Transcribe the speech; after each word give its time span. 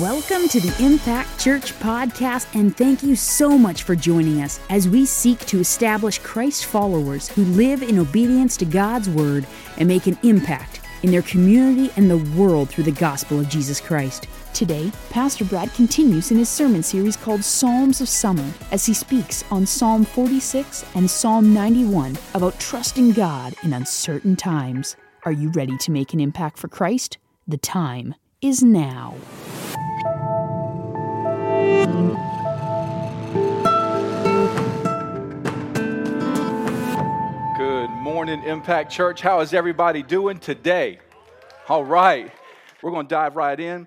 Welcome 0.00 0.46
to 0.50 0.60
the 0.60 0.84
Impact 0.84 1.40
Church 1.40 1.72
podcast, 1.80 2.54
and 2.54 2.76
thank 2.76 3.02
you 3.02 3.16
so 3.16 3.58
much 3.58 3.82
for 3.82 3.96
joining 3.96 4.42
us 4.42 4.60
as 4.70 4.88
we 4.88 5.04
seek 5.04 5.40
to 5.46 5.58
establish 5.58 6.20
Christ 6.20 6.66
followers 6.66 7.28
who 7.28 7.42
live 7.44 7.82
in 7.82 7.98
obedience 7.98 8.56
to 8.58 8.64
God's 8.64 9.10
word 9.10 9.44
and 9.76 9.88
make 9.88 10.06
an 10.06 10.16
impact 10.22 10.82
in 11.02 11.10
their 11.10 11.22
community 11.22 11.90
and 11.96 12.08
the 12.08 12.18
world 12.40 12.68
through 12.68 12.84
the 12.84 12.92
gospel 12.92 13.40
of 13.40 13.48
Jesus 13.48 13.80
Christ. 13.80 14.28
Today, 14.54 14.92
Pastor 15.10 15.44
Brad 15.44 15.74
continues 15.74 16.30
in 16.30 16.38
his 16.38 16.48
sermon 16.48 16.84
series 16.84 17.16
called 17.16 17.42
Psalms 17.42 18.00
of 18.00 18.08
Summer 18.08 18.48
as 18.70 18.86
he 18.86 18.94
speaks 18.94 19.42
on 19.50 19.66
Psalm 19.66 20.04
46 20.04 20.84
and 20.94 21.10
Psalm 21.10 21.52
91 21.52 22.16
about 22.34 22.60
trusting 22.60 23.12
God 23.12 23.52
in 23.64 23.72
uncertain 23.72 24.36
times. 24.36 24.94
Are 25.24 25.32
you 25.32 25.50
ready 25.50 25.76
to 25.78 25.90
make 25.90 26.12
an 26.12 26.20
impact 26.20 26.56
for 26.56 26.68
Christ? 26.68 27.18
The 27.48 27.58
time 27.58 28.14
is 28.40 28.62
now. 28.62 29.16
Good 37.56 37.90
morning, 37.90 38.42
Impact 38.44 38.90
Church. 38.90 39.20
How 39.20 39.40
is 39.40 39.52
everybody 39.52 40.02
doing 40.02 40.38
today? 40.38 41.00
All 41.68 41.84
right, 41.84 42.30
we're 42.82 42.90
going 42.90 43.06
to 43.06 43.10
dive 43.14 43.36
right 43.36 43.58
in 43.58 43.86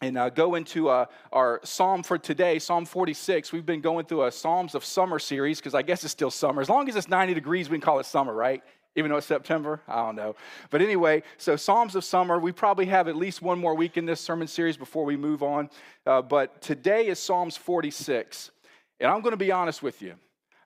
and 0.00 0.16
uh, 0.16 0.30
go 0.30 0.54
into 0.54 0.88
uh, 0.88 1.06
our 1.32 1.60
psalm 1.64 2.02
for 2.02 2.18
today, 2.18 2.58
Psalm 2.58 2.84
46. 2.84 3.52
We've 3.52 3.66
been 3.66 3.80
going 3.80 4.06
through 4.06 4.26
a 4.26 4.32
Psalms 4.32 4.74
of 4.74 4.84
Summer 4.84 5.18
series 5.18 5.58
because 5.58 5.74
I 5.74 5.82
guess 5.82 6.04
it's 6.04 6.12
still 6.12 6.30
summer. 6.30 6.60
As 6.62 6.68
long 6.68 6.88
as 6.88 6.96
it's 6.96 7.08
90 7.08 7.34
degrees, 7.34 7.68
we 7.68 7.76
can 7.76 7.80
call 7.80 7.98
it 7.98 8.06
summer, 8.06 8.32
right? 8.32 8.62
Even 8.96 9.10
though 9.10 9.18
it's 9.18 9.26
September, 9.26 9.80
I 9.86 9.96
don't 9.96 10.16
know. 10.16 10.34
But 10.70 10.82
anyway, 10.82 11.22
so 11.36 11.56
Psalms 11.56 11.94
of 11.94 12.04
Summer, 12.04 12.38
we 12.38 12.52
probably 12.52 12.86
have 12.86 13.06
at 13.06 13.16
least 13.16 13.42
one 13.42 13.58
more 13.58 13.74
week 13.74 13.96
in 13.96 14.06
this 14.06 14.20
sermon 14.20 14.48
series 14.48 14.76
before 14.76 15.04
we 15.04 15.16
move 15.16 15.42
on. 15.42 15.70
Uh, 16.06 16.22
but 16.22 16.60
today 16.60 17.06
is 17.06 17.18
Psalms 17.18 17.56
46. 17.56 18.50
And 19.00 19.10
I'm 19.10 19.20
going 19.20 19.32
to 19.32 19.36
be 19.36 19.52
honest 19.52 19.82
with 19.82 20.02
you. 20.02 20.14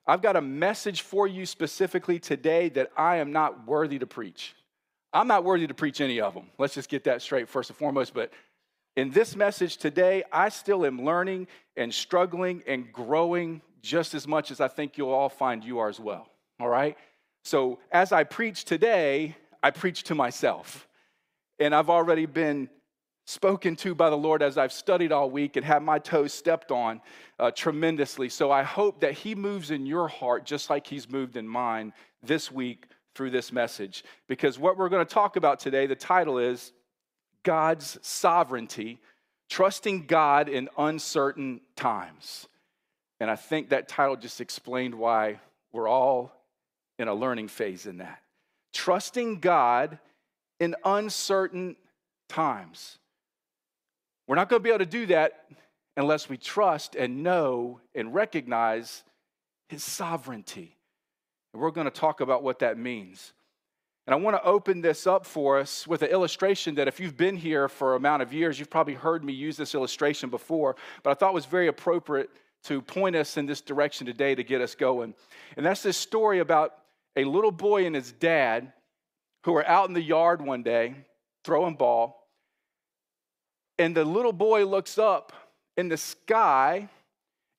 I've 0.05 0.21
got 0.21 0.35
a 0.35 0.41
message 0.41 1.01
for 1.01 1.27
you 1.27 1.45
specifically 1.45 2.19
today 2.19 2.69
that 2.69 2.91
I 2.97 3.17
am 3.17 3.31
not 3.31 3.67
worthy 3.67 3.99
to 3.99 4.07
preach. 4.07 4.55
I'm 5.13 5.27
not 5.27 5.43
worthy 5.43 5.67
to 5.67 5.73
preach 5.73 6.01
any 6.01 6.19
of 6.19 6.33
them. 6.33 6.49
Let's 6.57 6.73
just 6.73 6.89
get 6.89 7.03
that 7.05 7.21
straight 7.21 7.47
first 7.47 7.69
and 7.69 7.77
foremost. 7.77 8.13
But 8.13 8.31
in 8.95 9.11
this 9.11 9.35
message 9.35 9.77
today, 9.77 10.23
I 10.31 10.49
still 10.49 10.85
am 10.85 11.03
learning 11.03 11.47
and 11.77 11.93
struggling 11.93 12.63
and 12.67 12.91
growing 12.91 13.61
just 13.81 14.13
as 14.13 14.27
much 14.27 14.49
as 14.49 14.59
I 14.59 14.67
think 14.67 14.97
you'll 14.97 15.11
all 15.11 15.29
find 15.29 15.63
you 15.63 15.79
are 15.79 15.89
as 15.89 15.99
well. 15.99 16.27
All 16.59 16.69
right? 16.69 16.97
So 17.43 17.79
as 17.91 18.11
I 18.11 18.23
preach 18.23 18.65
today, 18.65 19.35
I 19.61 19.71
preach 19.71 20.03
to 20.03 20.15
myself. 20.15 20.87
And 21.59 21.75
I've 21.75 21.89
already 21.89 22.25
been 22.25 22.69
spoken 23.25 23.75
to 23.77 23.95
by 23.95 24.09
the 24.09 24.17
Lord 24.17 24.41
as 24.41 24.57
I've 24.57 24.73
studied 24.73 25.11
all 25.11 25.29
week 25.29 25.55
and 25.55 25.65
had 25.65 25.81
my 25.81 25.99
toes 25.99 26.33
stepped 26.33 26.71
on 26.71 27.01
uh, 27.39 27.51
tremendously. 27.51 28.29
So 28.29 28.51
I 28.51 28.63
hope 28.63 29.01
that 29.01 29.13
He 29.13 29.35
moves 29.35 29.71
in 29.71 29.85
your 29.85 30.07
heart 30.07 30.45
just 30.45 30.69
like 30.69 30.87
He's 30.87 31.09
moved 31.09 31.37
in 31.37 31.47
mine 31.47 31.93
this 32.21 32.51
week 32.51 32.87
through 33.15 33.29
this 33.29 33.51
message. 33.51 34.03
Because 34.27 34.57
what 34.57 34.77
we're 34.77 34.89
going 34.89 35.05
to 35.05 35.13
talk 35.13 35.35
about 35.35 35.59
today, 35.59 35.85
the 35.85 35.95
title 35.95 36.37
is 36.37 36.73
God's 37.43 37.97
Sovereignty, 38.01 38.99
Trusting 39.49 40.07
God 40.07 40.49
in 40.49 40.67
Uncertain 40.77 41.61
Times. 41.75 42.47
And 43.19 43.29
I 43.29 43.35
think 43.35 43.69
that 43.69 43.87
title 43.87 44.15
just 44.15 44.41
explained 44.41 44.95
why 44.95 45.39
we're 45.71 45.87
all 45.87 46.42
in 46.99 47.07
a 47.07 47.13
learning 47.13 47.47
phase 47.47 47.85
in 47.85 47.97
that. 47.97 48.21
Trusting 48.73 49.39
God 49.39 49.99
in 50.59 50.75
uncertain 50.83 51.75
times. 52.29 52.97
We're 54.27 54.35
not 54.35 54.49
going 54.49 54.61
to 54.61 54.63
be 54.63 54.69
able 54.69 54.79
to 54.79 54.85
do 54.85 55.05
that 55.07 55.45
unless 55.97 56.29
we 56.29 56.37
trust 56.37 56.95
and 56.95 57.23
know 57.23 57.81
and 57.93 58.13
recognize 58.13 59.03
His 59.69 59.83
sovereignty. 59.83 60.75
And 61.53 61.61
we're 61.61 61.71
going 61.71 61.85
to 61.85 61.91
talk 61.91 62.21
about 62.21 62.41
what 62.43 62.59
that 62.59 62.77
means. 62.77 63.33
And 64.05 64.13
I 64.13 64.17
want 64.17 64.35
to 64.35 64.43
open 64.43 64.81
this 64.81 65.07
up 65.07 65.25
for 65.25 65.59
us 65.59 65.87
with 65.87 66.01
an 66.01 66.09
illustration 66.09 66.75
that 66.75 66.87
if 66.87 66.99
you've 66.99 67.15
been 67.15 67.37
here 67.37 67.69
for 67.69 67.95
amount 67.95 68.21
of 68.21 68.33
years, 68.33 68.59
you've 68.59 68.69
probably 68.69 68.95
heard 68.95 69.23
me 69.23 69.31
use 69.31 69.55
this 69.55 69.73
illustration 69.73 70.29
before, 70.29 70.75
but 71.03 71.11
I 71.11 71.13
thought 71.13 71.33
was 71.33 71.45
very 71.45 71.67
appropriate 71.67 72.29
to 72.65 72.81
point 72.81 73.15
us 73.15 73.37
in 73.37 73.45
this 73.45 73.61
direction 73.61 74.05
today 74.05 74.35
to 74.35 74.43
get 74.43 74.61
us 74.61 74.75
going. 74.75 75.13
And 75.55 75.65
that's 75.65 75.83
this 75.83 75.97
story 75.97 76.39
about 76.39 76.75
a 77.15 77.25
little 77.25 77.51
boy 77.51 77.85
and 77.85 77.95
his 77.95 78.11
dad 78.11 78.71
who 79.45 79.53
were 79.53 79.67
out 79.67 79.87
in 79.87 79.93
the 79.93 80.01
yard 80.01 80.41
one 80.41 80.63
day 80.63 80.95
throwing 81.43 81.75
ball 81.75 82.23
and 83.77 83.95
the 83.95 84.05
little 84.05 84.33
boy 84.33 84.65
looks 84.65 84.97
up 84.97 85.33
in 85.77 85.89
the 85.89 85.97
sky 85.97 86.87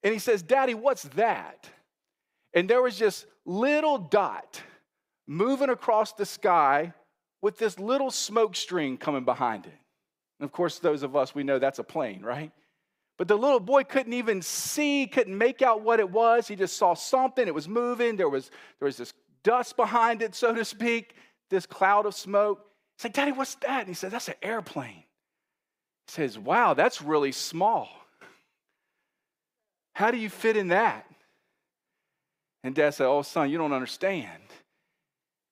and 0.02 0.12
he 0.12 0.18
says, 0.18 0.42
Daddy, 0.42 0.74
what's 0.74 1.04
that? 1.14 1.68
And 2.52 2.68
there 2.68 2.82
was 2.82 2.98
this 2.98 3.26
little 3.44 3.98
dot 3.98 4.62
moving 5.26 5.70
across 5.70 6.12
the 6.12 6.26
sky 6.26 6.92
with 7.42 7.58
this 7.58 7.78
little 7.78 8.10
smoke 8.10 8.54
string 8.54 8.96
coming 8.96 9.24
behind 9.24 9.66
it. 9.66 9.72
And 10.38 10.44
of 10.46 10.52
course, 10.52 10.78
those 10.78 11.02
of 11.02 11.16
us, 11.16 11.34
we 11.34 11.42
know 11.42 11.58
that's 11.58 11.78
a 11.78 11.84
plane, 11.84 12.22
right? 12.22 12.52
But 13.16 13.28
the 13.28 13.36
little 13.36 13.60
boy 13.60 13.84
couldn't 13.84 14.12
even 14.12 14.42
see, 14.42 15.06
couldn't 15.06 15.36
make 15.36 15.62
out 15.62 15.82
what 15.82 16.00
it 16.00 16.10
was. 16.10 16.48
He 16.48 16.56
just 16.56 16.76
saw 16.76 16.94
something. 16.94 17.46
It 17.46 17.54
was 17.54 17.68
moving. 17.68 18.16
There 18.16 18.28
was, 18.28 18.50
there 18.78 18.86
was 18.86 18.96
this 18.96 19.12
dust 19.44 19.76
behind 19.76 20.22
it, 20.22 20.34
so 20.34 20.52
to 20.54 20.64
speak, 20.64 21.14
this 21.50 21.66
cloud 21.66 22.06
of 22.06 22.14
smoke. 22.14 22.66
He's 22.98 23.04
like, 23.04 23.12
Daddy, 23.12 23.32
what's 23.32 23.54
that? 23.56 23.80
And 23.80 23.88
he 23.88 23.94
says, 23.94 24.10
That's 24.10 24.28
an 24.28 24.34
airplane 24.42 25.04
He 26.06 26.12
says, 26.12 26.38
Wow, 26.38 26.74
that's 26.74 27.00
really 27.00 27.32
small. 27.32 27.88
How 29.94 30.10
do 30.10 30.16
you 30.16 30.28
fit 30.28 30.56
in 30.56 30.68
that? 30.68 31.06
And 32.64 32.74
dad 32.74 32.94
said, 32.94 33.06
Oh, 33.06 33.22
son, 33.22 33.50
you 33.50 33.58
don't 33.58 33.72
understand. 33.72 34.42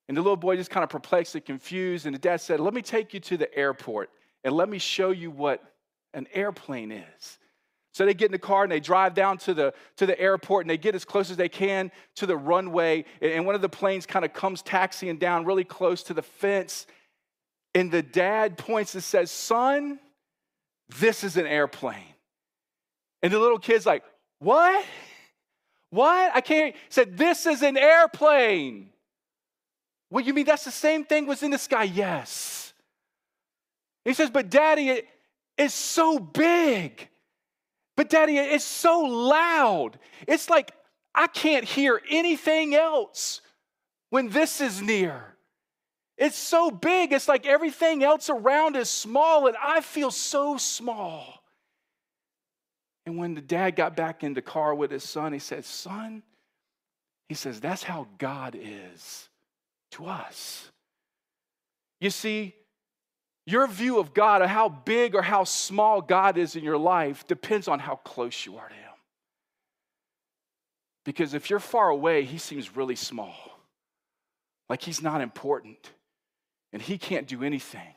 And 0.08 0.16
the 0.16 0.22
little 0.22 0.36
boy 0.36 0.56
just 0.56 0.70
kind 0.70 0.82
of 0.82 0.90
perplexed 0.90 1.34
and 1.34 1.44
confused. 1.44 2.06
And 2.06 2.14
the 2.14 2.18
dad 2.18 2.40
said, 2.40 2.58
Let 2.58 2.74
me 2.74 2.82
take 2.82 3.14
you 3.14 3.20
to 3.20 3.36
the 3.36 3.54
airport 3.56 4.10
and 4.42 4.54
let 4.54 4.68
me 4.68 4.78
show 4.78 5.10
you 5.10 5.30
what 5.30 5.62
an 6.14 6.26
airplane 6.32 6.90
is. 6.90 7.38
So 7.92 8.06
they 8.06 8.14
get 8.14 8.26
in 8.26 8.32
the 8.32 8.38
car 8.38 8.62
and 8.62 8.72
they 8.72 8.80
drive 8.80 9.12
down 9.12 9.36
to 9.38 9.52
the, 9.52 9.74
to 9.96 10.06
the 10.06 10.18
airport 10.18 10.64
and 10.64 10.70
they 10.70 10.78
get 10.78 10.94
as 10.94 11.04
close 11.04 11.30
as 11.30 11.36
they 11.36 11.50
can 11.50 11.92
to 12.16 12.26
the 12.26 12.36
runway. 12.36 13.04
And 13.20 13.44
one 13.44 13.54
of 13.54 13.60
the 13.60 13.68
planes 13.68 14.06
kind 14.06 14.24
of 14.24 14.32
comes 14.32 14.62
taxiing 14.62 15.18
down 15.18 15.44
really 15.44 15.64
close 15.64 16.02
to 16.04 16.14
the 16.14 16.22
fence. 16.22 16.86
And 17.74 17.90
the 17.90 18.02
dad 18.02 18.56
points 18.56 18.94
and 18.94 19.04
says, 19.04 19.30
Son, 19.30 19.98
this 20.98 21.22
is 21.22 21.36
an 21.36 21.46
airplane. 21.46 22.14
And 23.22 23.32
the 23.32 23.38
little 23.38 23.58
kid's 23.58 23.84
like, 23.84 24.04
What? 24.38 24.84
What? 25.90 26.32
I 26.34 26.40
can't. 26.40 26.74
He 26.74 26.80
said, 26.88 27.18
This 27.18 27.44
is 27.44 27.62
an 27.62 27.76
airplane. 27.76 28.88
What 30.08 30.24
you 30.24 30.32
mean 30.32 30.46
that's 30.46 30.64
the 30.64 30.70
same 30.70 31.04
thing 31.04 31.26
was 31.26 31.42
in 31.42 31.50
the 31.50 31.58
sky? 31.58 31.84
Yes. 31.84 32.72
He 34.04 34.14
says, 34.14 34.30
But 34.30 34.48
daddy, 34.48 34.88
it 34.88 35.08
is 35.58 35.74
so 35.74 36.18
big. 36.18 37.08
But 37.96 38.08
daddy, 38.08 38.38
it's 38.38 38.64
so 38.64 39.00
loud. 39.00 39.98
It's 40.26 40.48
like 40.48 40.72
I 41.14 41.26
can't 41.26 41.64
hear 41.64 42.00
anything 42.08 42.74
else 42.74 43.40
when 44.10 44.28
this 44.28 44.60
is 44.60 44.80
near. 44.80 45.36
It's 46.16 46.36
so 46.36 46.70
big, 46.70 47.12
it's 47.12 47.28
like 47.28 47.46
everything 47.46 48.04
else 48.04 48.30
around 48.30 48.76
is 48.76 48.88
small, 48.88 49.46
and 49.46 49.56
I 49.62 49.80
feel 49.80 50.10
so 50.10 50.56
small. 50.56 51.42
And 53.04 53.18
when 53.18 53.34
the 53.34 53.40
dad 53.40 53.74
got 53.76 53.96
back 53.96 54.22
in 54.22 54.32
the 54.32 54.42
car 54.42 54.74
with 54.74 54.90
his 54.90 55.02
son, 55.02 55.32
he 55.32 55.38
said, 55.38 55.64
Son, 55.64 56.22
he 57.28 57.34
says, 57.34 57.60
that's 57.60 57.82
how 57.82 58.06
God 58.18 58.56
is 58.60 59.28
to 59.92 60.06
us. 60.06 60.70
You 62.00 62.10
see, 62.10 62.54
your 63.46 63.66
view 63.66 63.98
of 63.98 64.14
God, 64.14 64.42
or 64.42 64.46
how 64.46 64.68
big 64.68 65.14
or 65.14 65.22
how 65.22 65.44
small 65.44 66.00
God 66.00 66.38
is 66.38 66.56
in 66.56 66.62
your 66.62 66.78
life, 66.78 67.26
depends 67.26 67.68
on 67.68 67.78
how 67.78 67.96
close 67.96 68.46
you 68.46 68.56
are 68.56 68.68
to 68.68 68.74
Him. 68.74 68.82
Because 71.04 71.34
if 71.34 71.50
you're 71.50 71.58
far 71.58 71.88
away, 71.88 72.24
He 72.24 72.38
seems 72.38 72.76
really 72.76 72.96
small, 72.96 73.34
like 74.68 74.82
He's 74.82 75.02
not 75.02 75.20
important 75.20 75.90
and 76.72 76.80
he 76.80 76.98
can't 76.98 77.26
do 77.26 77.42
anything. 77.42 77.94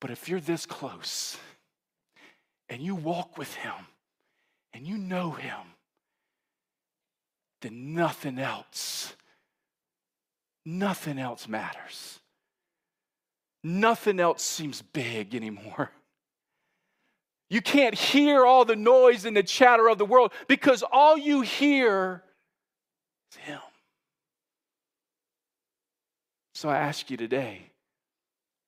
But 0.00 0.10
if 0.10 0.28
you're 0.28 0.40
this 0.40 0.66
close 0.66 1.36
and 2.68 2.82
you 2.82 2.94
walk 2.94 3.38
with 3.38 3.54
him 3.54 3.74
and 4.72 4.86
you 4.86 4.98
know 4.98 5.32
him, 5.32 5.60
then 7.60 7.94
nothing 7.94 8.38
else, 8.38 9.14
nothing 10.64 11.18
else 11.18 11.46
matters. 11.46 12.18
Nothing 13.64 14.18
else 14.20 14.42
seems 14.42 14.82
big 14.82 15.34
anymore. 15.34 15.90
You 17.48 17.60
can't 17.60 17.94
hear 17.94 18.46
all 18.46 18.64
the 18.64 18.76
noise 18.76 19.24
and 19.24 19.36
the 19.36 19.42
chatter 19.42 19.88
of 19.88 19.98
the 19.98 20.06
world 20.06 20.32
because 20.48 20.82
all 20.90 21.18
you 21.18 21.42
hear 21.42 22.22
is 23.30 23.36
him. 23.36 23.60
So 26.54 26.68
I 26.68 26.78
ask 26.78 27.10
you 27.10 27.16
today, 27.16 27.72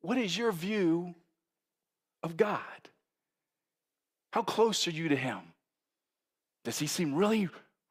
what 0.00 0.18
is 0.18 0.36
your 0.36 0.52
view 0.52 1.14
of 2.22 2.36
God? 2.36 2.60
How 4.32 4.42
close 4.42 4.88
are 4.88 4.90
you 4.90 5.08
to 5.10 5.16
Him? 5.16 5.38
Does 6.64 6.78
He 6.78 6.88
seem 6.88 7.14
really, 7.14 7.48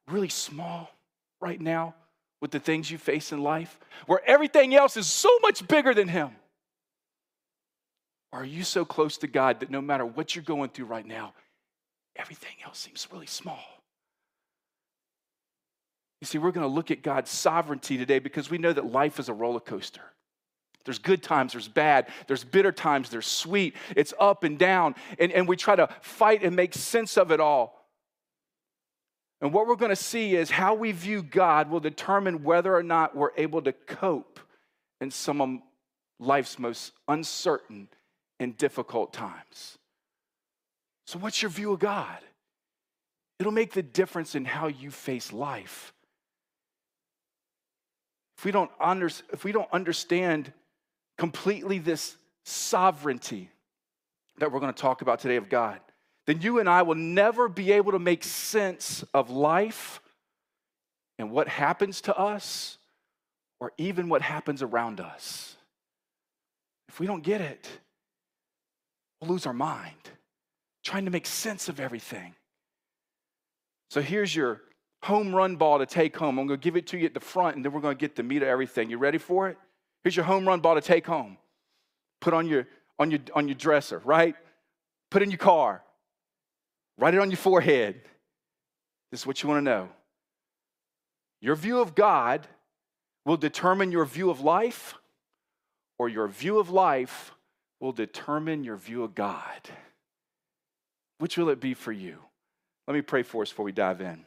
really 0.10 0.28
small 0.28 0.92
right 1.40 1.60
now 1.60 1.96
with 2.42 2.52
the 2.52 2.60
things 2.60 2.92
you 2.92 2.98
face 2.98 3.32
in 3.32 3.42
life, 3.42 3.80
where 4.08 4.22
everything 4.28 4.76
else 4.76 4.98
is 4.98 5.08
so 5.08 5.30
much 5.42 5.66
bigger 5.68 5.94
than 5.94 6.10
Him? 6.10 6.32
Are 8.34 8.44
you 8.44 8.64
so 8.64 8.84
close 8.84 9.18
to 9.18 9.28
God 9.28 9.60
that 9.60 9.70
no 9.70 9.80
matter 9.80 10.06
what 10.06 10.36
you're 10.36 10.44
going 10.44 10.72
through 10.72 10.88
right 10.88 11.06
now, 11.06 11.34
everything 12.16 12.56
else 12.66 12.80
seems 12.80 13.08
really 13.12 13.28
small? 13.28 13.64
You 16.20 16.26
see, 16.26 16.40
we're 16.40 16.52
going 16.52 16.68
to 16.68 16.74
look 16.74 16.90
at 16.90 17.04
God's 17.04 17.30
sovereignty 17.30 17.96
today 17.96 18.18
because 18.18 18.50
we 18.50 18.58
know 18.58 18.74
that 18.74 18.92
life 18.92 19.20
is 19.20 19.30
a 19.30 19.34
roller 19.34 19.60
coaster. 19.60 20.02
There's 20.84 20.98
good 20.98 21.22
times, 21.22 21.54
there's 21.54 21.68
bad, 21.68 22.08
there's 22.28 22.44
bitter 22.44 22.72
times, 22.72 23.10
there's 23.10 23.28
sweet. 23.28 23.76
It's 23.96 24.14
up 24.20 24.44
and 24.44 24.58
down. 24.58 24.96
And, 25.20 25.32
and 25.32 25.48
we 25.48 25.56
try 25.56 25.76
to 25.76 25.88
fight 26.02 26.44
and 26.44 26.56
make 26.56 26.74
sense 26.74 27.18
of 27.18 27.32
it 27.32 27.40
all. 27.40 27.88
And 29.42 29.54
what 29.54 29.68
we're 29.68 29.76
going 29.76 29.90
to 29.90 29.96
see 29.96 30.36
is 30.36 30.50
how 30.50 30.74
we 30.74 30.92
view 30.92 31.22
God 31.22 31.70
will 31.70 31.80
determine 31.80 32.44
whether 32.44 32.76
or 32.76 32.84
not 32.84 33.16
we're 33.16 33.32
able 33.38 33.62
to 33.62 33.74
cope 33.74 34.40
in 35.00 35.12
some 35.12 35.40
of 35.40 35.60
life's 36.20 36.58
most 36.58 36.94
uncertain 37.08 37.90
and 38.44 38.58
difficult 38.58 39.14
times. 39.14 39.78
So, 41.08 41.18
what's 41.20 41.42
your 41.42 41.50
view 41.50 41.74
of 41.74 41.80
God? 41.80 42.20
It'll 43.40 43.52
make 43.52 43.74
the 43.74 43.84
difference 43.84 44.36
in 44.36 44.46
how 44.46 44.68
you 44.68 44.92
face 44.92 45.34
life. 45.34 45.94
If 48.38 48.46
we 48.46 48.52
don't, 48.52 48.72
under, 48.80 49.08
if 49.32 49.44
we 49.44 49.52
don't 49.52 49.72
understand 49.72 50.52
completely 51.18 51.80
this 51.80 52.16
sovereignty 52.44 53.50
that 54.38 54.52
we're 54.52 54.60
going 54.60 54.74
to 54.74 54.82
talk 54.82 55.02
about 55.02 55.20
today 55.20 55.38
of 55.38 55.50
God, 55.50 55.80
then 56.26 56.42
you 56.42 56.60
and 56.60 56.70
I 56.70 56.84
will 56.84 56.96
never 56.96 57.50
be 57.50 57.72
able 57.74 57.92
to 57.94 58.00
make 58.00 58.24
sense 58.24 59.04
of 59.14 59.30
life 59.30 60.02
and 61.20 61.32
what 61.32 61.48
happens 61.48 62.02
to 62.02 62.18
us 62.18 62.78
or 63.60 63.72
even 63.78 64.10
what 64.10 64.22
happens 64.22 64.62
around 64.62 65.00
us. 65.00 65.56
If 66.90 67.00
we 67.00 67.08
don't 67.08 67.24
get 67.24 67.42
it, 67.42 67.68
we'll 69.24 69.34
lose 69.34 69.46
our 69.46 69.54
mind 69.54 69.96
trying 70.84 71.06
to 71.06 71.12
make 71.12 71.26
sense 71.26 71.70
of 71.70 71.80
everything. 71.80 72.36
So 73.90 74.02
here's 74.02 74.36
your 74.36 74.62
home 75.02 75.34
run 75.34 75.56
ball 75.56 75.80
to 75.80 75.86
take 75.86 76.16
home. 76.18 76.38
I'm 76.38 76.48
going 76.48 76.60
to 76.60 76.64
give 76.64 76.76
it 76.76 76.88
to 76.88 76.98
you 76.98 77.06
at 77.06 77.14
the 77.14 77.20
front, 77.20 77.56
and 77.56 77.64
then 77.64 77.72
we're 77.72 77.82
going 77.82 77.96
to 77.96 78.00
get 78.00 78.16
the 78.16 78.24
meat 78.24 78.42
of 78.42 78.50
everything. 78.50 78.90
You 78.90 78.98
ready 78.98 79.18
for 79.18 79.50
it? 79.50 79.58
Here's 80.04 80.16
your 80.16 80.26
home 80.26 80.46
run 80.46 80.60
ball 80.60 80.76
to 80.76 80.82
take 80.82 81.06
home. 81.06 81.38
Put 82.20 82.34
on 82.34 82.48
your 82.48 82.68
on 83.00 83.12
your 83.12 83.20
on 83.34 83.48
your 83.48 83.56
dresser, 83.56 84.02
right? 84.04 84.36
Put 85.10 85.22
in 85.22 85.32
your 85.32 85.38
car. 85.38 85.84
Write 86.98 87.14
it 87.14 87.20
on 87.20 87.30
your 87.32 87.38
forehead. 87.38 88.02
This 89.12 89.22
is 89.22 89.28
what 89.28 89.42
you 89.42 89.50
want 89.50 89.60
to 89.60 89.64
know. 89.64 89.90
Your 91.40 91.56
view 91.56 91.80
of 91.80 91.96
God 91.96 92.48
will 93.26 93.38
determine 93.38 93.92
your 93.92 94.06
view 94.06 94.30
of 94.30 94.42
life, 94.42 94.96
or 95.98 96.10
your 96.10 96.28
view 96.28 96.60
of 96.60 96.70
life 96.70 97.33
will 97.84 97.92
determine 97.92 98.64
your 98.64 98.78
view 98.78 99.04
of 99.04 99.14
God. 99.14 99.60
Which 101.18 101.38
will 101.38 101.50
it 101.50 101.60
be 101.60 101.74
for 101.74 101.92
you? 101.92 102.18
Let 102.88 102.94
me 102.94 103.02
pray 103.02 103.24
for 103.24 103.42
us 103.42 103.50
before 103.50 103.66
we 103.66 103.74
dive 103.74 104.00
in. 104.00 104.24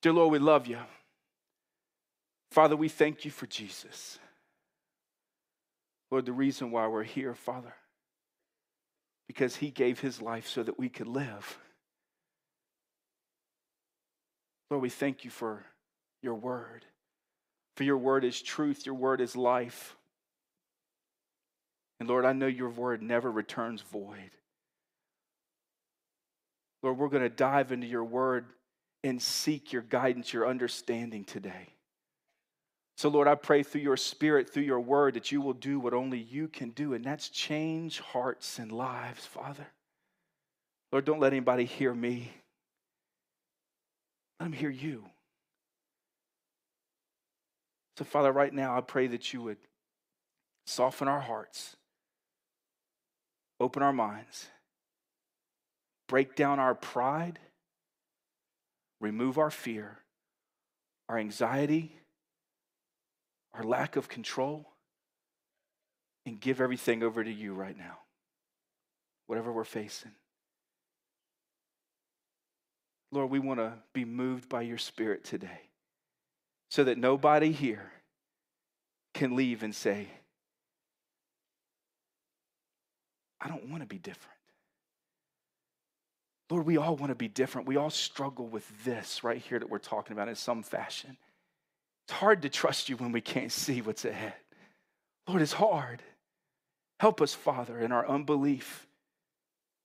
Dear 0.00 0.14
Lord, 0.14 0.32
we 0.32 0.38
love 0.38 0.66
you. 0.66 0.78
Father, 2.52 2.74
we 2.74 2.88
thank 2.88 3.26
you 3.26 3.30
for 3.30 3.46
Jesus. 3.46 4.18
Lord, 6.10 6.24
the 6.24 6.32
reason 6.32 6.70
why 6.70 6.86
we're 6.86 7.02
here, 7.02 7.34
Father, 7.34 7.74
because 9.26 9.56
he 9.56 9.70
gave 9.70 10.00
his 10.00 10.22
life 10.22 10.48
so 10.48 10.62
that 10.62 10.78
we 10.78 10.88
could 10.88 11.06
live. 11.06 11.58
Lord, 14.70 14.82
we 14.82 14.88
thank 14.88 15.22
you 15.22 15.30
for 15.30 15.66
your 16.22 16.34
word. 16.34 16.86
For 17.76 17.84
your 17.84 17.98
word 17.98 18.24
is 18.24 18.40
truth, 18.40 18.86
your 18.86 18.94
word 18.94 19.20
is 19.20 19.36
life. 19.36 19.96
And 22.02 22.08
Lord, 22.08 22.24
I 22.24 22.32
know 22.32 22.48
your 22.48 22.68
word 22.68 23.00
never 23.00 23.30
returns 23.30 23.80
void. 23.80 24.32
Lord, 26.82 26.98
we're 26.98 27.06
going 27.06 27.22
to 27.22 27.28
dive 27.28 27.70
into 27.70 27.86
your 27.86 28.02
word 28.02 28.46
and 29.04 29.22
seek 29.22 29.72
your 29.72 29.82
guidance, 29.82 30.32
your 30.32 30.48
understanding 30.48 31.22
today. 31.22 31.68
So, 32.96 33.08
Lord, 33.08 33.28
I 33.28 33.36
pray 33.36 33.62
through 33.62 33.82
your 33.82 33.96
spirit, 33.96 34.50
through 34.52 34.64
your 34.64 34.80
word, 34.80 35.14
that 35.14 35.30
you 35.30 35.40
will 35.40 35.52
do 35.52 35.78
what 35.78 35.94
only 35.94 36.18
you 36.18 36.48
can 36.48 36.70
do, 36.70 36.92
and 36.94 37.04
that's 37.04 37.28
change 37.28 38.00
hearts 38.00 38.58
and 38.58 38.72
lives, 38.72 39.24
Father. 39.24 39.68
Lord, 40.90 41.04
don't 41.04 41.20
let 41.20 41.32
anybody 41.32 41.66
hear 41.66 41.94
me. 41.94 42.32
Let 44.40 44.46
them 44.46 44.52
hear 44.54 44.70
you. 44.70 45.04
So, 47.96 48.04
Father, 48.04 48.32
right 48.32 48.52
now, 48.52 48.76
I 48.76 48.80
pray 48.80 49.06
that 49.06 49.32
you 49.32 49.40
would 49.42 49.58
soften 50.66 51.06
our 51.06 51.20
hearts, 51.20 51.76
open 53.62 53.82
our 53.82 53.92
minds, 53.92 54.48
break 56.08 56.36
down 56.36 56.58
our 56.58 56.74
pride, 56.74 57.38
remove 59.00 59.38
our 59.38 59.50
fear, 59.50 59.98
our 61.08 61.18
anxiety 61.18 62.02
our 63.54 63.64
lack 63.64 63.96
of 63.96 64.08
control, 64.08 64.66
and 66.24 66.40
give 66.40 66.60
everything 66.60 67.02
over 67.02 67.22
to 67.22 67.30
you 67.30 67.52
right 67.52 67.76
now, 67.76 67.98
whatever 69.26 69.52
we're 69.52 69.64
facing. 69.64 70.12
Lord, 73.10 73.30
we 73.30 73.38
want 73.38 73.60
to 73.60 73.74
be 73.92 74.04
moved 74.04 74.48
by 74.48 74.62
your 74.62 74.78
spirit 74.78 75.24
today 75.24 75.68
so 76.70 76.84
that 76.84 76.96
nobody 76.96 77.52
here 77.52 77.92
can 79.12 79.36
leave 79.36 79.62
and 79.62 79.74
say, 79.74 80.08
I 83.42 83.48
don't 83.48 83.68
want 83.68 83.82
to 83.82 83.88
be 83.88 83.98
different. 83.98 84.36
Lord, 86.50 86.66
we 86.66 86.76
all 86.76 86.96
want 86.96 87.10
to 87.10 87.16
be 87.16 87.28
different. 87.28 87.66
We 87.66 87.76
all 87.76 87.90
struggle 87.90 88.46
with 88.46 88.84
this 88.84 89.24
right 89.24 89.38
here 89.38 89.58
that 89.58 89.70
we're 89.70 89.78
talking 89.78 90.12
about 90.12 90.28
in 90.28 90.34
some 90.34 90.62
fashion. 90.62 91.16
It's 92.06 92.12
hard 92.18 92.42
to 92.42 92.48
trust 92.48 92.88
you 92.88 92.96
when 92.96 93.10
we 93.10 93.20
can't 93.20 93.50
see 93.50 93.80
what's 93.80 94.04
ahead. 94.04 94.34
Lord, 95.26 95.40
it's 95.40 95.52
hard. 95.52 96.02
Help 97.00 97.20
us, 97.20 97.34
Father, 97.34 97.80
in 97.80 97.90
our 97.90 98.06
unbelief. 98.06 98.86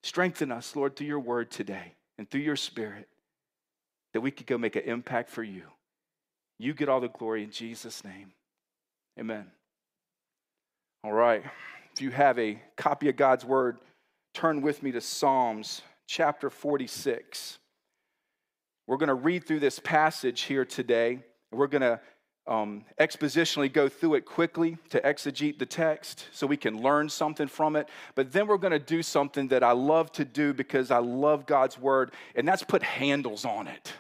Strengthen 0.04 0.52
us, 0.52 0.76
Lord, 0.76 0.96
through 0.96 1.08
your 1.08 1.20
word 1.20 1.50
today 1.50 1.94
and 2.18 2.30
through 2.30 2.42
your 2.42 2.56
spirit 2.56 3.08
that 4.14 4.22
we 4.22 4.32
could 4.32 4.46
go 4.46 4.58
make 4.58 4.76
an 4.76 4.84
impact 4.84 5.30
for 5.30 5.44
you. 5.44 5.64
You 6.60 6.74
get 6.74 6.90
all 6.90 7.00
the 7.00 7.08
glory 7.08 7.44
in 7.44 7.52
Jesus' 7.52 8.04
name. 8.04 8.34
Amen. 9.20 9.46
All 11.04 11.14
right. 11.14 11.44
If 11.98 12.02
you 12.04 12.12
have 12.12 12.38
a 12.38 12.62
copy 12.76 13.10
of 13.10 13.16
God's 13.16 13.44
word, 13.44 13.80
turn 14.36 14.62
with 14.62 14.84
me 14.84 14.92
to 14.92 15.02
Psalms 15.02 15.82
chapter 16.06 16.52
46. 16.52 17.58
We're 18.86 18.98
going 18.98 19.08
to 19.08 19.16
read 19.16 19.48
through 19.48 19.62
this 19.62 19.80
passage 19.80 20.42
here 20.42 20.64
today. 20.64 21.24
We're 21.52 21.66
going 21.66 21.82
to 21.82 22.00
um, 22.46 22.86
expositionally 23.00 23.74
go 23.74 23.90
through 23.90 24.14
it 24.14 24.26
quickly 24.26 24.78
to 24.90 25.02
exegete 25.02 25.58
the 25.58 25.66
text 25.66 26.28
so 26.32 26.46
we 26.46 26.56
can 26.56 26.84
learn 26.84 27.10
something 27.10 27.48
from 27.48 27.76
it. 27.76 27.90
But 28.14 28.32
then 28.32 28.46
we're 28.46 28.60
going 28.60 28.74
to 28.74 28.80
do 28.80 29.02
something 29.02 29.48
that 29.48 29.64
I 29.64 29.72
love 29.72 30.12
to 30.12 30.24
do 30.24 30.54
because 30.54 30.92
I 30.92 31.00
love 31.00 31.48
God's 31.48 31.80
word, 31.80 32.12
and 32.36 32.48
that's 32.48 32.62
put 32.62 32.84
handles 32.84 33.44
on 33.44 33.66
it. 33.66 33.92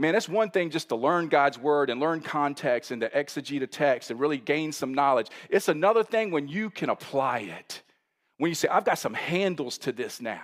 Man, 0.00 0.14
that's 0.14 0.30
one 0.30 0.48
thing 0.48 0.70
just 0.70 0.88
to 0.88 0.96
learn 0.96 1.28
God's 1.28 1.58
word 1.58 1.90
and 1.90 2.00
learn 2.00 2.22
context 2.22 2.90
and 2.90 3.02
to 3.02 3.10
exegete 3.10 3.60
a 3.60 3.66
text 3.66 4.10
and 4.10 4.18
really 4.18 4.38
gain 4.38 4.72
some 4.72 4.94
knowledge. 4.94 5.26
It's 5.50 5.68
another 5.68 6.02
thing 6.02 6.30
when 6.30 6.48
you 6.48 6.70
can 6.70 6.88
apply 6.88 7.40
it. 7.40 7.82
When 8.38 8.48
you 8.48 8.54
say, 8.54 8.68
I've 8.68 8.86
got 8.86 8.98
some 8.98 9.12
handles 9.12 9.76
to 9.76 9.92
this 9.92 10.22
now. 10.22 10.40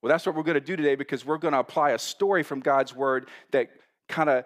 Well, 0.00 0.08
that's 0.08 0.24
what 0.24 0.34
we're 0.34 0.44
going 0.44 0.54
to 0.54 0.62
do 0.62 0.76
today 0.76 0.94
because 0.94 1.26
we're 1.26 1.36
going 1.36 1.52
to 1.52 1.60
apply 1.60 1.90
a 1.90 1.98
story 1.98 2.42
from 2.42 2.60
God's 2.60 2.94
word 2.94 3.28
that 3.50 3.68
kind 4.08 4.30
of 4.30 4.44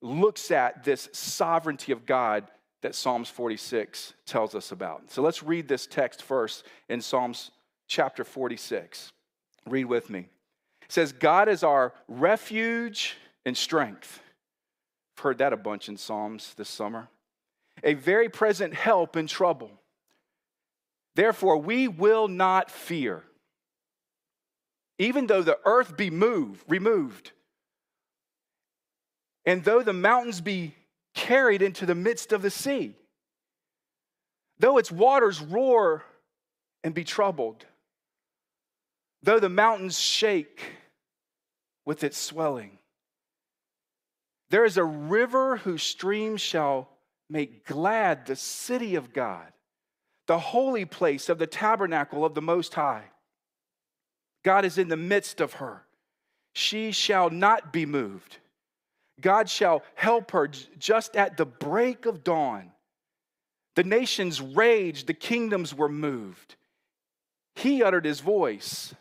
looks 0.00 0.50
at 0.50 0.82
this 0.82 1.10
sovereignty 1.12 1.92
of 1.92 2.06
God 2.06 2.48
that 2.80 2.94
Psalms 2.94 3.28
46 3.28 4.14
tells 4.24 4.54
us 4.54 4.72
about. 4.72 5.10
So 5.10 5.20
let's 5.20 5.42
read 5.42 5.68
this 5.68 5.86
text 5.86 6.22
first 6.22 6.64
in 6.88 7.02
Psalms 7.02 7.50
chapter 7.86 8.24
46. 8.24 9.12
Read 9.66 9.84
with 9.84 10.08
me. 10.08 10.20
It 10.20 10.92
says, 10.92 11.12
God 11.12 11.50
is 11.50 11.62
our 11.62 11.92
refuge 12.08 13.18
and 13.44 13.56
strength. 13.56 14.20
I've 15.16 15.22
heard 15.22 15.38
that 15.38 15.52
a 15.52 15.56
bunch 15.56 15.88
in 15.88 15.96
Psalms 15.96 16.54
this 16.56 16.68
summer. 16.68 17.08
A 17.82 17.94
very 17.94 18.28
present 18.28 18.74
help 18.74 19.16
in 19.16 19.26
trouble. 19.26 19.70
Therefore, 21.14 21.58
we 21.58 21.88
will 21.88 22.28
not 22.28 22.70
fear. 22.70 23.24
Even 24.98 25.26
though 25.26 25.42
the 25.42 25.58
earth 25.64 25.96
be 25.96 26.10
moved, 26.10 26.64
removed, 26.68 27.32
and 29.44 29.64
though 29.64 29.82
the 29.82 29.92
mountains 29.92 30.40
be 30.40 30.74
carried 31.14 31.62
into 31.62 31.84
the 31.84 31.94
midst 31.94 32.32
of 32.32 32.42
the 32.42 32.50
sea, 32.50 32.94
though 34.58 34.78
its 34.78 34.90
waters 34.90 35.40
roar 35.40 36.04
and 36.82 36.94
be 36.94 37.04
troubled, 37.04 37.66
Though 39.24 39.40
the 39.40 39.48
mountains 39.48 39.98
shake 39.98 40.62
with 41.86 42.04
its 42.04 42.18
swelling, 42.18 42.78
there 44.54 44.64
is 44.64 44.76
a 44.76 44.84
river 44.84 45.56
whose 45.56 45.82
streams 45.82 46.40
shall 46.40 46.88
make 47.28 47.66
glad 47.66 48.24
the 48.24 48.36
city 48.36 48.94
of 48.94 49.12
God, 49.12 49.52
the 50.28 50.38
holy 50.38 50.84
place 50.84 51.28
of 51.28 51.40
the 51.40 51.46
tabernacle 51.48 52.24
of 52.24 52.34
the 52.34 52.40
Most 52.40 52.72
High. 52.72 53.02
God 54.44 54.64
is 54.64 54.78
in 54.78 54.86
the 54.86 54.96
midst 54.96 55.40
of 55.40 55.54
her. 55.54 55.82
She 56.52 56.92
shall 56.92 57.30
not 57.30 57.72
be 57.72 57.84
moved. 57.84 58.36
God 59.20 59.48
shall 59.48 59.82
help 59.96 60.30
her 60.30 60.48
just 60.78 61.16
at 61.16 61.36
the 61.36 61.46
break 61.46 62.06
of 62.06 62.22
dawn. 62.22 62.70
The 63.74 63.82
nations 63.82 64.40
raged, 64.40 65.08
the 65.08 65.14
kingdoms 65.14 65.74
were 65.74 65.88
moved. 65.88 66.54
He 67.56 67.82
uttered 67.82 68.04
his 68.04 68.20
voice, 68.20 68.94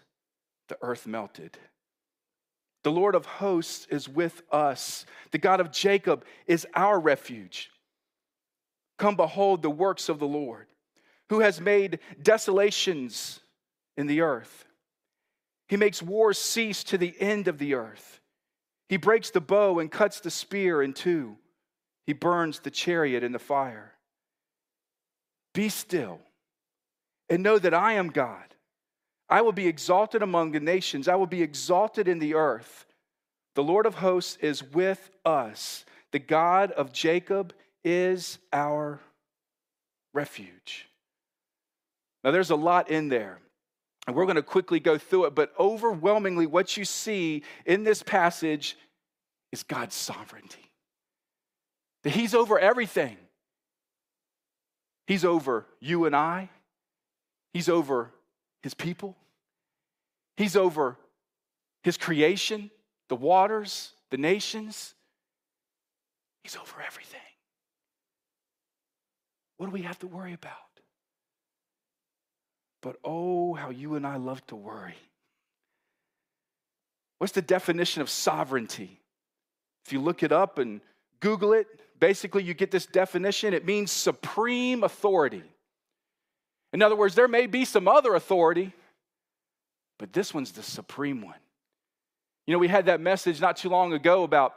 the 0.67 0.79
earth 0.81 1.05
melted. 1.05 1.59
The 2.83 2.91
Lord 2.91 3.15
of 3.15 3.25
hosts 3.25 3.87
is 3.89 4.09
with 4.09 4.41
us. 4.51 5.05
The 5.31 5.37
God 5.37 5.59
of 5.59 5.71
Jacob 5.71 6.25
is 6.45 6.67
our 6.75 6.99
refuge. 6.99 7.71
Come 8.97 9.15
behold 9.15 9.61
the 9.61 9.69
works 9.69 10.09
of 10.09 10.19
the 10.19 10.27
Lord, 10.27 10.67
who 11.29 11.39
has 11.39 11.59
made 11.59 11.99
desolations 12.21 13.39
in 13.97 14.07
the 14.07 14.21
earth. 14.21 14.65
He 15.67 15.77
makes 15.77 16.01
wars 16.01 16.37
cease 16.37 16.83
to 16.85 16.97
the 16.97 17.15
end 17.19 17.47
of 17.47 17.57
the 17.57 17.73
earth. 17.73 18.19
He 18.89 18.97
breaks 18.97 19.31
the 19.31 19.41
bow 19.41 19.79
and 19.79 19.89
cuts 19.89 20.19
the 20.19 20.29
spear 20.29 20.83
in 20.83 20.93
two. 20.93 21.37
He 22.05 22.13
burns 22.13 22.59
the 22.59 22.69
chariot 22.69 23.23
in 23.23 23.31
the 23.31 23.39
fire. 23.39 23.93
Be 25.53 25.69
still 25.69 26.19
and 27.29 27.41
know 27.41 27.57
that 27.57 27.73
I 27.73 27.93
am 27.93 28.09
God. 28.09 28.52
I 29.33 29.41
will 29.41 29.51
be 29.51 29.67
exalted 29.67 30.21
among 30.21 30.51
the 30.51 30.59
nations, 30.59 31.07
I 31.07 31.15
will 31.15 31.25
be 31.25 31.41
exalted 31.41 32.07
in 32.07 32.19
the 32.19 32.35
earth. 32.35 32.85
The 33.55 33.63
Lord 33.63 33.87
of 33.87 33.95
hosts 33.95 34.37
is 34.41 34.63
with 34.63 35.09
us. 35.25 35.85
The 36.11 36.19
God 36.19 36.69
of 36.69 36.93
Jacob 36.93 37.51
is 37.83 38.37
our 38.51 38.99
refuge. 40.13 40.87
Now, 42.23 42.29
there's 42.29 42.51
a 42.51 42.55
lot 42.55 42.91
in 42.91 43.09
there. 43.09 43.39
And 44.05 44.15
we're 44.15 44.25
going 44.25 44.35
to 44.35 44.43
quickly 44.43 44.79
go 44.79 44.99
through 44.99 45.25
it, 45.25 45.33
but 45.33 45.51
overwhelmingly, 45.59 46.45
what 46.45 46.77
you 46.77 46.85
see 46.85 47.41
in 47.65 47.83
this 47.83 48.03
passage 48.03 48.77
is 49.51 49.63
God's 49.63 49.95
sovereignty. 49.95 50.69
That 52.03 52.11
He's 52.11 52.35
over 52.35 52.59
everything. 52.59 53.17
He's 55.07 55.25
over 55.25 55.65
you 55.79 56.05
and 56.05 56.15
I, 56.15 56.51
He's 57.51 57.67
over 57.67 58.11
His 58.61 58.75
people, 58.75 59.17
He's 60.37 60.55
over 60.55 60.97
His 61.83 61.97
creation, 61.97 62.71
the 63.09 63.15
waters, 63.15 63.91
the 64.09 64.17
nations. 64.17 64.93
He's 66.43 66.55
over 66.55 66.81
everything. 66.85 67.19
What 69.57 69.67
do 69.67 69.71
we 69.71 69.83
have 69.83 69.99
to 69.99 70.07
worry 70.07 70.33
about? 70.33 70.51
But 72.81 72.97
oh, 73.03 73.53
how 73.53 73.69
you 73.69 73.95
and 73.95 74.05
I 74.05 74.17
love 74.17 74.45
to 74.47 74.55
worry. 74.55 74.95
What's 77.17 77.33
the 77.33 77.41
definition 77.41 78.01
of 78.01 78.09
sovereignty? 78.09 78.99
If 79.85 79.93
you 79.93 80.01
look 80.01 80.23
it 80.23 80.33
up 80.33 80.57
and 80.57 80.81
Google 81.21 81.53
it, 81.53 81.67
basically 81.99 82.43
you 82.43 82.53
get 82.53 82.71
this 82.71 82.85
definition. 82.85 83.53
It 83.53 83.65
means 83.65 83.91
supreme 83.91 84.83
authority. 84.83 85.43
In 86.73 86.81
other 86.81 86.97
words, 86.97 87.15
there 87.15 87.29
may 87.29 87.47
be 87.47 87.63
some 87.63 87.87
other 87.87 88.15
authority, 88.15 88.73
but 90.03 90.11
this 90.11 90.33
one's 90.33 90.51
the 90.51 90.61
supreme 90.61 91.21
one. 91.21 91.39
You 92.45 92.51
know, 92.51 92.59
we 92.59 92.67
had 92.67 92.87
that 92.87 92.99
message 92.99 93.39
not 93.39 93.55
too 93.55 93.69
long 93.69 93.93
ago 93.93 94.23
about 94.23 94.53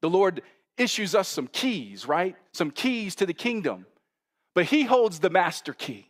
the 0.00 0.08
Lord 0.08 0.42
issues 0.78 1.12
us 1.12 1.26
some 1.26 1.48
keys, 1.48 2.06
right? 2.06 2.36
Some 2.52 2.70
keys 2.70 3.16
to 3.16 3.26
the 3.26 3.34
kingdom, 3.34 3.84
but 4.54 4.66
He 4.66 4.84
holds 4.84 5.18
the 5.18 5.28
master 5.28 5.72
key. 5.72 6.06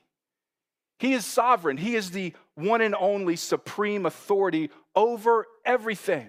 He 0.99 1.15
is 1.15 1.25
sovereign. 1.25 1.79
He 1.79 1.97
is 1.97 2.11
the 2.11 2.35
one 2.55 2.83
and 2.83 2.95
only 2.95 3.35
supreme 3.37 4.05
authority 4.05 4.69
over 4.95 5.47
everything. 5.65 6.29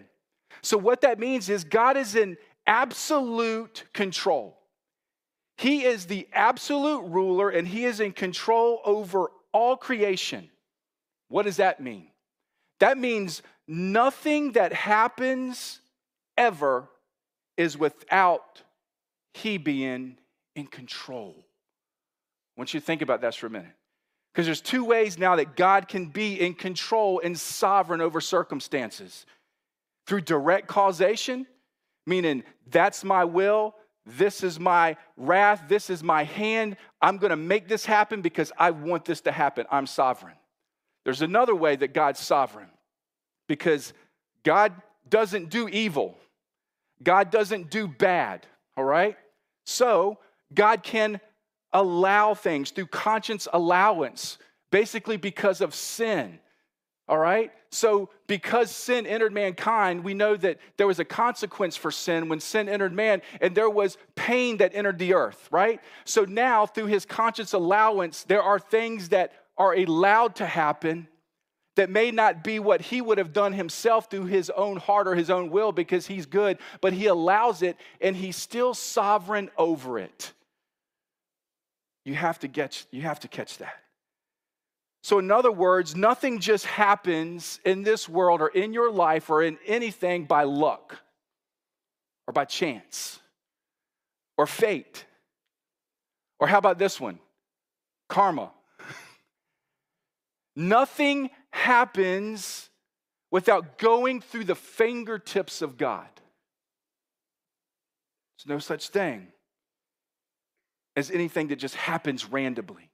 So, 0.61 0.77
what 0.77 1.01
that 1.01 1.19
means 1.19 1.49
is 1.49 1.65
God 1.65 1.97
is 1.97 2.15
in 2.15 2.37
absolute 2.65 3.83
control. 3.91 4.57
He 5.57 5.83
is 5.83 6.05
the 6.05 6.29
absolute 6.31 7.01
ruler 7.09 7.49
and 7.49 7.67
he 7.67 7.83
is 7.83 7.99
in 7.99 8.13
control 8.13 8.79
over 8.85 9.31
all 9.51 9.75
creation. 9.75 10.49
What 11.31 11.43
does 11.43 11.57
that 11.57 11.79
mean? 11.79 12.10
That 12.81 12.97
means 12.97 13.43
nothing 13.67 14.53
that 14.53 14.73
happens 14.73 15.81
ever 16.35 16.89
is 17.55 17.77
without 17.77 18.63
he 19.35 19.57
being 19.57 20.17
in 20.55 20.65
control. 20.65 21.35
I 21.37 22.59
want 22.59 22.73
you 22.73 22.79
to 22.79 22.85
think 22.85 23.03
about 23.03 23.21
that 23.21 23.35
for 23.35 23.45
a 23.45 23.51
minute. 23.51 23.71
Because 24.33 24.47
there's 24.47 24.61
two 24.61 24.83
ways 24.83 25.19
now 25.19 25.35
that 25.35 25.55
God 25.55 25.87
can 25.87 26.07
be 26.07 26.41
in 26.41 26.55
control 26.55 27.21
and 27.23 27.39
sovereign 27.39 28.01
over 28.01 28.19
circumstances 28.19 29.27
through 30.07 30.21
direct 30.21 30.67
causation, 30.67 31.45
meaning 32.07 32.43
that's 32.71 33.03
my 33.03 33.25
will, 33.25 33.75
this 34.07 34.43
is 34.43 34.59
my 34.59 34.97
wrath, 35.17 35.65
this 35.67 35.91
is 35.91 36.01
my 36.01 36.23
hand. 36.23 36.77
I'm 36.99 37.17
going 37.17 37.29
to 37.29 37.35
make 37.35 37.67
this 37.67 37.85
happen 37.85 38.23
because 38.23 38.51
I 38.57 38.71
want 38.71 39.05
this 39.05 39.21
to 39.21 39.31
happen. 39.31 39.67
I'm 39.69 39.85
sovereign. 39.85 40.33
There's 41.03 41.21
another 41.21 41.55
way 41.55 41.75
that 41.75 41.93
God's 41.93 42.19
sovereign 42.19 42.69
because 43.47 43.93
God 44.43 44.73
doesn't 45.09 45.49
do 45.49 45.67
evil, 45.67 46.17
God 47.03 47.31
doesn't 47.31 47.69
do 47.69 47.87
bad, 47.87 48.45
all 48.77 48.83
right? 48.83 49.17
So 49.65 50.19
God 50.53 50.83
can 50.83 51.19
allow 51.73 52.33
things 52.33 52.71
through 52.71 52.87
conscience 52.87 53.47
allowance, 53.51 54.37
basically 54.71 55.17
because 55.17 55.61
of 55.61 55.73
sin. 55.73 56.39
All 57.07 57.17
right? 57.17 57.51
So, 57.71 58.09
because 58.27 58.71
sin 58.71 59.05
entered 59.05 59.33
mankind, 59.33 60.03
we 60.03 60.13
know 60.13 60.35
that 60.37 60.59
there 60.77 60.87
was 60.87 60.99
a 60.99 61.05
consequence 61.05 61.75
for 61.75 61.89
sin 61.91 62.29
when 62.29 62.39
sin 62.39 62.69
entered 62.69 62.93
man, 62.93 63.21
and 63.39 63.55
there 63.55 63.69
was 63.69 63.97
pain 64.15 64.57
that 64.57 64.75
entered 64.75 64.99
the 64.99 65.13
earth, 65.13 65.47
right? 65.51 65.81
So, 66.05 66.25
now 66.25 66.65
through 66.65 66.87
his 66.87 67.05
conscience 67.05 67.53
allowance, 67.53 68.23
there 68.23 68.43
are 68.43 68.59
things 68.59 69.09
that 69.09 69.33
are 69.61 69.75
allowed 69.75 70.37
to 70.37 70.45
happen 70.45 71.07
that 71.75 71.87
may 71.87 72.09
not 72.09 72.43
be 72.43 72.57
what 72.57 72.81
he 72.81 72.99
would 72.99 73.19
have 73.19 73.31
done 73.31 73.53
himself 73.53 74.09
through 74.09 74.25
his 74.25 74.49
own 74.49 74.77
heart 74.77 75.07
or 75.07 75.13
his 75.13 75.29
own 75.29 75.51
will 75.51 75.71
because 75.71 76.07
he's 76.07 76.25
good, 76.25 76.57
but 76.81 76.93
he 76.93 77.05
allows 77.05 77.61
it 77.61 77.77
and 78.01 78.15
he's 78.15 78.35
still 78.35 78.73
sovereign 78.73 79.51
over 79.59 79.99
it. 79.99 80.33
You 82.05 82.15
have 82.15 82.39
to 82.39 82.47
get 82.47 82.87
you 82.89 83.03
have 83.03 83.19
to 83.19 83.27
catch 83.27 83.59
that. 83.59 83.75
So 85.03 85.19
in 85.19 85.29
other 85.29 85.51
words, 85.51 85.95
nothing 85.95 86.39
just 86.39 86.65
happens 86.65 87.59
in 87.63 87.83
this 87.83 88.09
world 88.09 88.41
or 88.41 88.47
in 88.47 88.73
your 88.73 88.91
life 88.91 89.29
or 89.29 89.43
in 89.43 89.59
anything 89.67 90.25
by 90.25 90.43
luck 90.43 90.97
or 92.25 92.33
by 92.33 92.45
chance 92.45 93.19
or 94.39 94.47
fate. 94.47 95.05
Or 96.39 96.47
how 96.47 96.57
about 96.57 96.79
this 96.79 96.99
one? 96.99 97.19
Karma. 98.09 98.51
Nothing 100.55 101.29
happens 101.51 102.69
without 103.29 103.77
going 103.77 104.21
through 104.21 104.43
the 104.43 104.55
fingertips 104.55 105.61
of 105.61 105.77
God. 105.77 106.09
There's 108.37 108.55
no 108.55 108.59
such 108.59 108.89
thing 108.89 109.27
as 110.95 111.11
anything 111.11 111.47
that 111.47 111.57
just 111.57 111.75
happens 111.75 112.25
randomly 112.25 112.89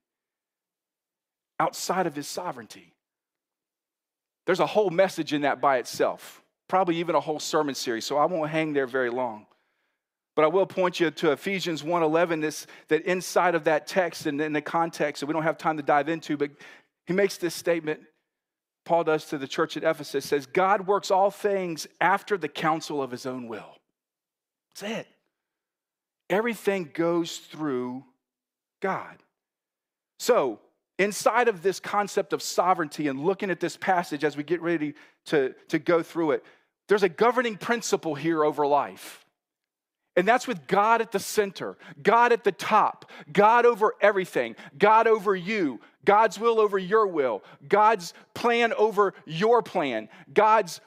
outside 1.59 2.05
of 2.05 2.15
his 2.15 2.27
sovereignty. 2.27 2.93
There's 4.45 4.59
a 4.59 4.65
whole 4.65 4.91
message 4.91 5.33
in 5.33 5.41
that 5.41 5.59
by 5.59 5.77
itself, 5.77 6.43
probably 6.67 6.97
even 6.97 7.15
a 7.15 7.19
whole 7.19 7.39
sermon 7.39 7.75
series, 7.75 8.05
so 8.05 8.17
I 8.17 8.25
won't 8.25 8.49
hang 8.49 8.73
there 8.73 8.87
very 8.87 9.09
long. 9.09 9.47
But 10.35 10.45
I 10.45 10.47
will 10.49 10.67
point 10.67 10.99
you 10.99 11.09
to 11.09 11.31
Ephesians 11.31 11.81
1:11 11.81 12.41
this 12.41 12.67
that 12.89 13.01
inside 13.03 13.55
of 13.55 13.63
that 13.63 13.87
text 13.87 14.27
and 14.27 14.39
in 14.39 14.53
the 14.53 14.61
context 14.61 15.19
that 15.19 15.25
we 15.25 15.33
don't 15.33 15.43
have 15.43 15.57
time 15.57 15.77
to 15.77 15.83
dive 15.83 16.09
into, 16.09 16.37
but 16.37 16.51
he 17.07 17.13
makes 17.13 17.37
this 17.37 17.55
statement 17.55 18.01
Paul 18.87 19.03
does 19.03 19.25
to 19.25 19.37
the 19.37 19.47
church 19.47 19.75
at 19.75 19.83
Ephesus 19.83 20.25
says 20.25 20.45
God 20.45 20.87
works 20.87 21.11
all 21.11 21.29
things 21.29 21.87
after 21.99 22.37
the 22.37 22.47
counsel 22.47 23.03
of 23.03 23.11
his 23.11 23.25
own 23.25 23.49
will. 23.49 23.75
That's 24.69 24.99
it. 24.99 25.07
Everything 26.29 26.89
goes 26.93 27.37
through 27.37 28.05
God. 28.81 29.17
So, 30.19 30.59
inside 30.97 31.49
of 31.49 31.61
this 31.61 31.81
concept 31.81 32.31
of 32.31 32.41
sovereignty 32.41 33.09
and 33.09 33.19
looking 33.19 33.51
at 33.51 33.59
this 33.59 33.75
passage 33.75 34.23
as 34.23 34.37
we 34.37 34.43
get 34.43 34.61
ready 34.61 34.93
to, 35.25 35.53
to 35.67 35.79
go 35.79 36.01
through 36.01 36.31
it, 36.31 36.45
there's 36.87 37.03
a 37.03 37.09
governing 37.09 37.57
principle 37.57 38.15
here 38.15 38.43
over 38.43 38.65
life. 38.65 39.25
And 40.15 40.27
that's 40.27 40.47
with 40.47 40.65
God 40.65 41.01
at 41.01 41.11
the 41.11 41.19
center, 41.19 41.77
God 42.01 42.31
at 42.31 42.43
the 42.43 42.51
top, 42.51 43.11
God 43.31 43.65
over 43.65 43.93
everything, 44.01 44.55
God 44.77 45.07
over 45.07 45.35
you, 45.35 45.79
God's 46.07 46.39
will 46.39 46.61
over 46.61 46.79
your 46.79 47.05
will, 47.05 47.43
God's 47.67 48.13
plan 48.33 48.71
over 48.71 49.13
your 49.25 49.61
plan, 49.61 50.07
God's 50.33 50.79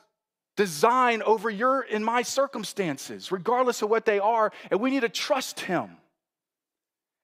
design 0.57 1.21
over 1.23 1.51
your 1.51 1.83
and 1.93 2.03
my 2.03 2.23
circumstances, 2.23 3.31
regardless 3.31 3.83
of 3.83 3.91
what 3.91 4.07
they 4.07 4.19
are, 4.19 4.51
and 4.71 4.81
we 4.81 4.89
need 4.89 5.01
to 5.01 5.11
trust 5.11 5.61
Him. 5.61 5.99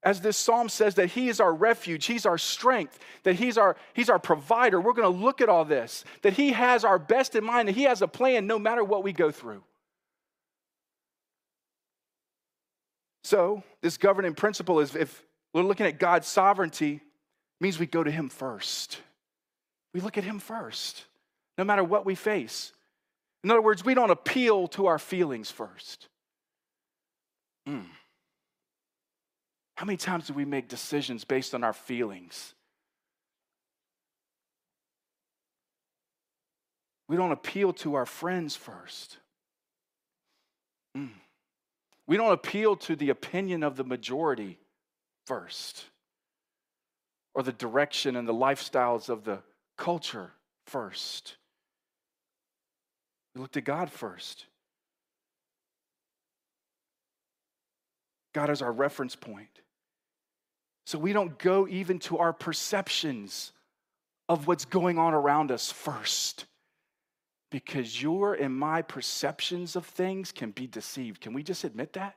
As 0.02 0.20
this 0.20 0.36
psalm 0.36 0.68
says, 0.68 0.96
that 0.96 1.06
He 1.06 1.30
is 1.30 1.40
our 1.40 1.54
refuge, 1.54 2.04
He's 2.04 2.26
our 2.26 2.36
strength, 2.36 2.98
that 3.22 3.36
He's 3.36 3.56
our, 3.56 3.76
he's 3.94 4.10
our 4.10 4.18
provider. 4.18 4.78
We're 4.78 4.92
going 4.92 5.10
to 5.10 5.24
look 5.24 5.40
at 5.40 5.48
all 5.48 5.64
this, 5.64 6.04
that 6.20 6.34
He 6.34 6.52
has 6.52 6.84
our 6.84 6.98
best 6.98 7.34
in 7.34 7.44
mind, 7.44 7.68
that 7.68 7.76
He 7.76 7.84
has 7.84 8.02
a 8.02 8.08
plan 8.08 8.46
no 8.46 8.58
matter 8.58 8.84
what 8.84 9.04
we 9.04 9.14
go 9.14 9.30
through. 9.30 9.62
So, 13.24 13.62
this 13.80 13.96
governing 13.96 14.34
principle 14.34 14.80
is 14.80 14.94
if 14.94 15.24
we're 15.54 15.62
looking 15.62 15.86
at 15.86 15.98
God's 15.98 16.28
sovereignty, 16.28 17.00
means 17.60 17.78
we 17.78 17.86
go 17.86 18.04
to 18.04 18.10
Him 18.10 18.28
first. 18.28 19.00
We 19.94 20.00
look 20.00 20.18
at 20.18 20.24
Him 20.24 20.38
first, 20.38 21.04
no 21.56 21.64
matter 21.64 21.82
what 21.82 22.04
we 22.04 22.14
face. 22.14 22.72
In 23.42 23.50
other 23.50 23.62
words, 23.62 23.84
we 23.84 23.94
don't 23.94 24.10
appeal 24.10 24.68
to 24.68 24.86
our 24.86 24.98
feelings 24.98 25.50
first. 25.50 26.08
Mm. 27.68 27.86
How 29.76 29.86
many 29.86 29.96
times 29.96 30.26
do 30.26 30.32
we 30.32 30.44
make 30.44 30.68
decisions 30.68 31.24
based 31.24 31.54
on 31.54 31.62
our 31.62 31.72
feelings? 31.72 32.54
We 37.08 37.16
don't 37.16 37.32
appeal 37.32 37.72
to 37.74 37.94
our 37.94 38.06
friends 38.06 38.56
first. 38.56 39.18
Mm. 40.96 41.10
We 42.06 42.16
don't 42.16 42.32
appeal 42.32 42.76
to 42.76 42.96
the 42.96 43.10
opinion 43.10 43.62
of 43.62 43.76
the 43.76 43.84
majority 43.84 44.58
first 45.26 45.84
or 47.36 47.42
the 47.42 47.52
direction 47.52 48.16
and 48.16 48.26
the 48.26 48.34
lifestyles 48.34 49.10
of 49.10 49.22
the 49.24 49.40
culture 49.76 50.32
first. 50.66 51.36
We 53.34 53.42
look 53.42 53.52
to 53.52 53.60
God 53.60 53.90
first. 53.90 54.46
God 58.34 58.48
is 58.48 58.62
our 58.62 58.72
reference 58.72 59.14
point. 59.14 59.60
So 60.86 60.98
we 60.98 61.12
don't 61.12 61.38
go 61.38 61.68
even 61.68 61.98
to 62.00 62.16
our 62.16 62.32
perceptions 62.32 63.52
of 64.30 64.46
what's 64.46 64.64
going 64.64 64.98
on 64.98 65.12
around 65.12 65.52
us 65.52 65.70
first. 65.70 66.46
Because 67.50 68.02
your 68.02 68.32
and 68.32 68.54
my 68.54 68.80
perceptions 68.80 69.76
of 69.76 69.84
things 69.84 70.32
can 70.32 70.52
be 70.52 70.66
deceived. 70.66 71.20
Can 71.20 71.34
we 71.34 71.42
just 71.42 71.64
admit 71.64 71.92
that? 71.92 72.16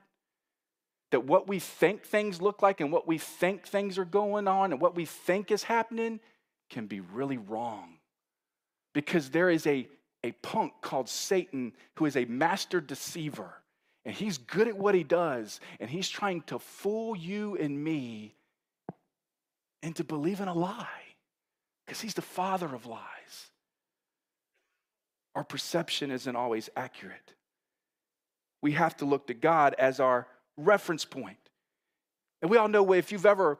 That 1.11 1.25
what 1.25 1.47
we 1.47 1.59
think 1.59 2.03
things 2.03 2.41
look 2.41 2.61
like 2.61 2.81
and 2.81 2.91
what 2.91 3.07
we 3.07 3.17
think 3.17 3.65
things 3.65 3.97
are 3.97 4.05
going 4.05 4.47
on 4.47 4.71
and 4.71 4.79
what 4.79 4.95
we 4.95 5.05
think 5.05 5.51
is 5.51 5.63
happening 5.63 6.19
can 6.69 6.85
be 6.85 6.99
really 6.99 7.37
wrong. 7.37 7.95
Because 8.93 9.31
there 9.31 9.49
is 9.49 9.65
a, 9.65 9.87
a 10.23 10.31
punk 10.33 10.73
called 10.81 11.09
Satan 11.09 11.73
who 11.95 12.05
is 12.05 12.15
a 12.15 12.25
master 12.25 12.79
deceiver. 12.79 13.53
And 14.05 14.15
he's 14.15 14.37
good 14.37 14.67
at 14.67 14.77
what 14.77 14.95
he 14.95 15.03
does. 15.03 15.59
And 15.79 15.89
he's 15.89 16.09
trying 16.09 16.41
to 16.43 16.59
fool 16.59 17.15
you 17.15 17.57
and 17.57 17.83
me 17.83 18.35
into 19.81 20.03
believing 20.03 20.47
a 20.47 20.53
lie. 20.53 20.87
Because 21.85 22.01
he's 22.01 22.13
the 22.13 22.21
father 22.21 22.73
of 22.73 22.85
lies. 22.85 23.49
Our 25.35 25.43
perception 25.43 26.11
isn't 26.11 26.35
always 26.35 26.69
accurate. 26.75 27.33
We 28.61 28.73
have 28.73 28.97
to 28.97 29.05
look 29.05 29.27
to 29.27 29.33
God 29.33 29.73
as 29.77 29.99
our 29.99 30.27
reference 30.59 31.05
point. 31.05 31.37
And 32.41 32.49
we 32.49 32.57
all 32.57 32.67
know 32.67 32.93
if 32.93 33.11
you've 33.11 33.25
ever 33.25 33.59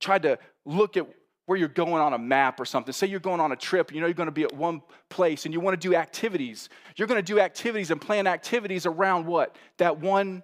tried 0.00 0.22
to 0.22 0.38
look 0.64 0.96
at 0.96 1.06
where 1.46 1.58
you're 1.58 1.68
going 1.68 1.94
on 1.94 2.14
a 2.14 2.18
map 2.18 2.58
or 2.58 2.64
something. 2.64 2.92
Say 2.92 3.06
you're 3.06 3.20
going 3.20 3.40
on 3.40 3.52
a 3.52 3.56
trip, 3.56 3.92
you 3.92 4.00
know 4.00 4.06
you're 4.06 4.14
going 4.14 4.28
to 4.28 4.32
be 4.32 4.44
at 4.44 4.52
one 4.54 4.82
place 5.10 5.44
and 5.44 5.52
you 5.52 5.60
want 5.60 5.80
to 5.80 5.88
do 5.88 5.94
activities. 5.94 6.68
You're 6.96 7.08
going 7.08 7.22
to 7.22 7.32
do 7.34 7.38
activities 7.38 7.90
and 7.90 8.00
plan 8.00 8.26
activities 8.26 8.86
around 8.86 9.26
what? 9.26 9.56
That 9.78 10.00
one 10.00 10.42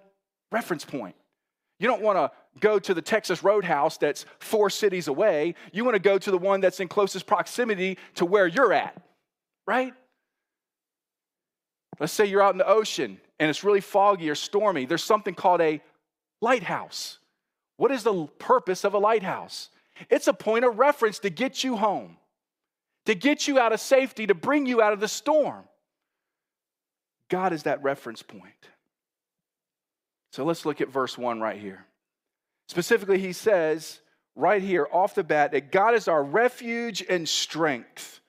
reference 0.51 0.85
point. 0.85 1.15
You 1.79 1.87
don't 1.87 2.03
want 2.03 2.17
to 2.17 2.31
go 2.59 2.77
to 2.77 2.93
the 2.93 3.01
Texas 3.01 3.43
Roadhouse 3.43 3.97
that's 3.97 4.25
four 4.39 4.69
cities 4.69 5.07
away. 5.07 5.55
You 5.71 5.83
want 5.83 5.95
to 5.95 5.99
go 5.99 6.19
to 6.19 6.29
the 6.29 6.37
one 6.37 6.61
that's 6.61 6.79
in 6.79 6.87
closest 6.87 7.25
proximity 7.25 7.97
to 8.15 8.25
where 8.25 8.45
you're 8.45 8.71
at, 8.71 9.01
right? 9.65 9.93
Let's 11.99 12.13
say 12.13 12.25
you're 12.25 12.43
out 12.43 12.53
in 12.53 12.59
the 12.59 12.67
ocean 12.67 13.19
and 13.41 13.49
it's 13.49 13.63
really 13.63 13.81
foggy 13.81 14.29
or 14.29 14.35
stormy, 14.35 14.85
there's 14.85 15.03
something 15.03 15.33
called 15.33 15.61
a 15.61 15.81
lighthouse. 16.41 17.17
What 17.75 17.89
is 17.89 18.03
the 18.03 18.27
purpose 18.37 18.83
of 18.83 18.93
a 18.93 18.99
lighthouse? 18.99 19.69
It's 20.11 20.27
a 20.27 20.33
point 20.33 20.63
of 20.63 20.77
reference 20.77 21.17
to 21.19 21.31
get 21.31 21.63
you 21.63 21.75
home, 21.75 22.17
to 23.07 23.15
get 23.15 23.47
you 23.47 23.57
out 23.57 23.73
of 23.73 23.79
safety, 23.79 24.27
to 24.27 24.35
bring 24.35 24.67
you 24.67 24.79
out 24.79 24.93
of 24.93 24.99
the 24.99 25.07
storm. 25.07 25.63
God 27.29 27.51
is 27.51 27.63
that 27.63 27.81
reference 27.81 28.21
point. 28.21 28.53
So 30.33 30.45
let's 30.45 30.63
look 30.63 30.79
at 30.79 30.89
verse 30.89 31.17
1 31.17 31.39
right 31.41 31.59
here. 31.59 31.83
Specifically, 32.69 33.17
he 33.17 33.33
says 33.33 34.01
right 34.35 34.61
here 34.61 34.87
off 34.91 35.15
the 35.15 35.23
bat 35.23 35.53
that 35.53 35.71
God 35.71 35.95
is 35.95 36.07
our 36.07 36.23
refuge 36.23 37.03
and 37.09 37.27
strength, 37.27 38.21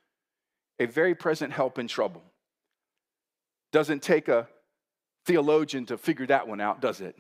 a 0.81 0.87
very 0.87 1.15
present 1.15 1.53
help 1.53 1.79
in 1.79 1.87
trouble. 1.87 2.23
Doesn't 3.73 4.03
take 4.03 4.29
a 4.29 4.49
theologian 5.27 5.87
to 5.87 5.99
figure 5.99 6.27
that 6.27 6.49
one 6.49 6.61
out, 6.61 6.81
does 6.81 7.01
it? 7.01 7.17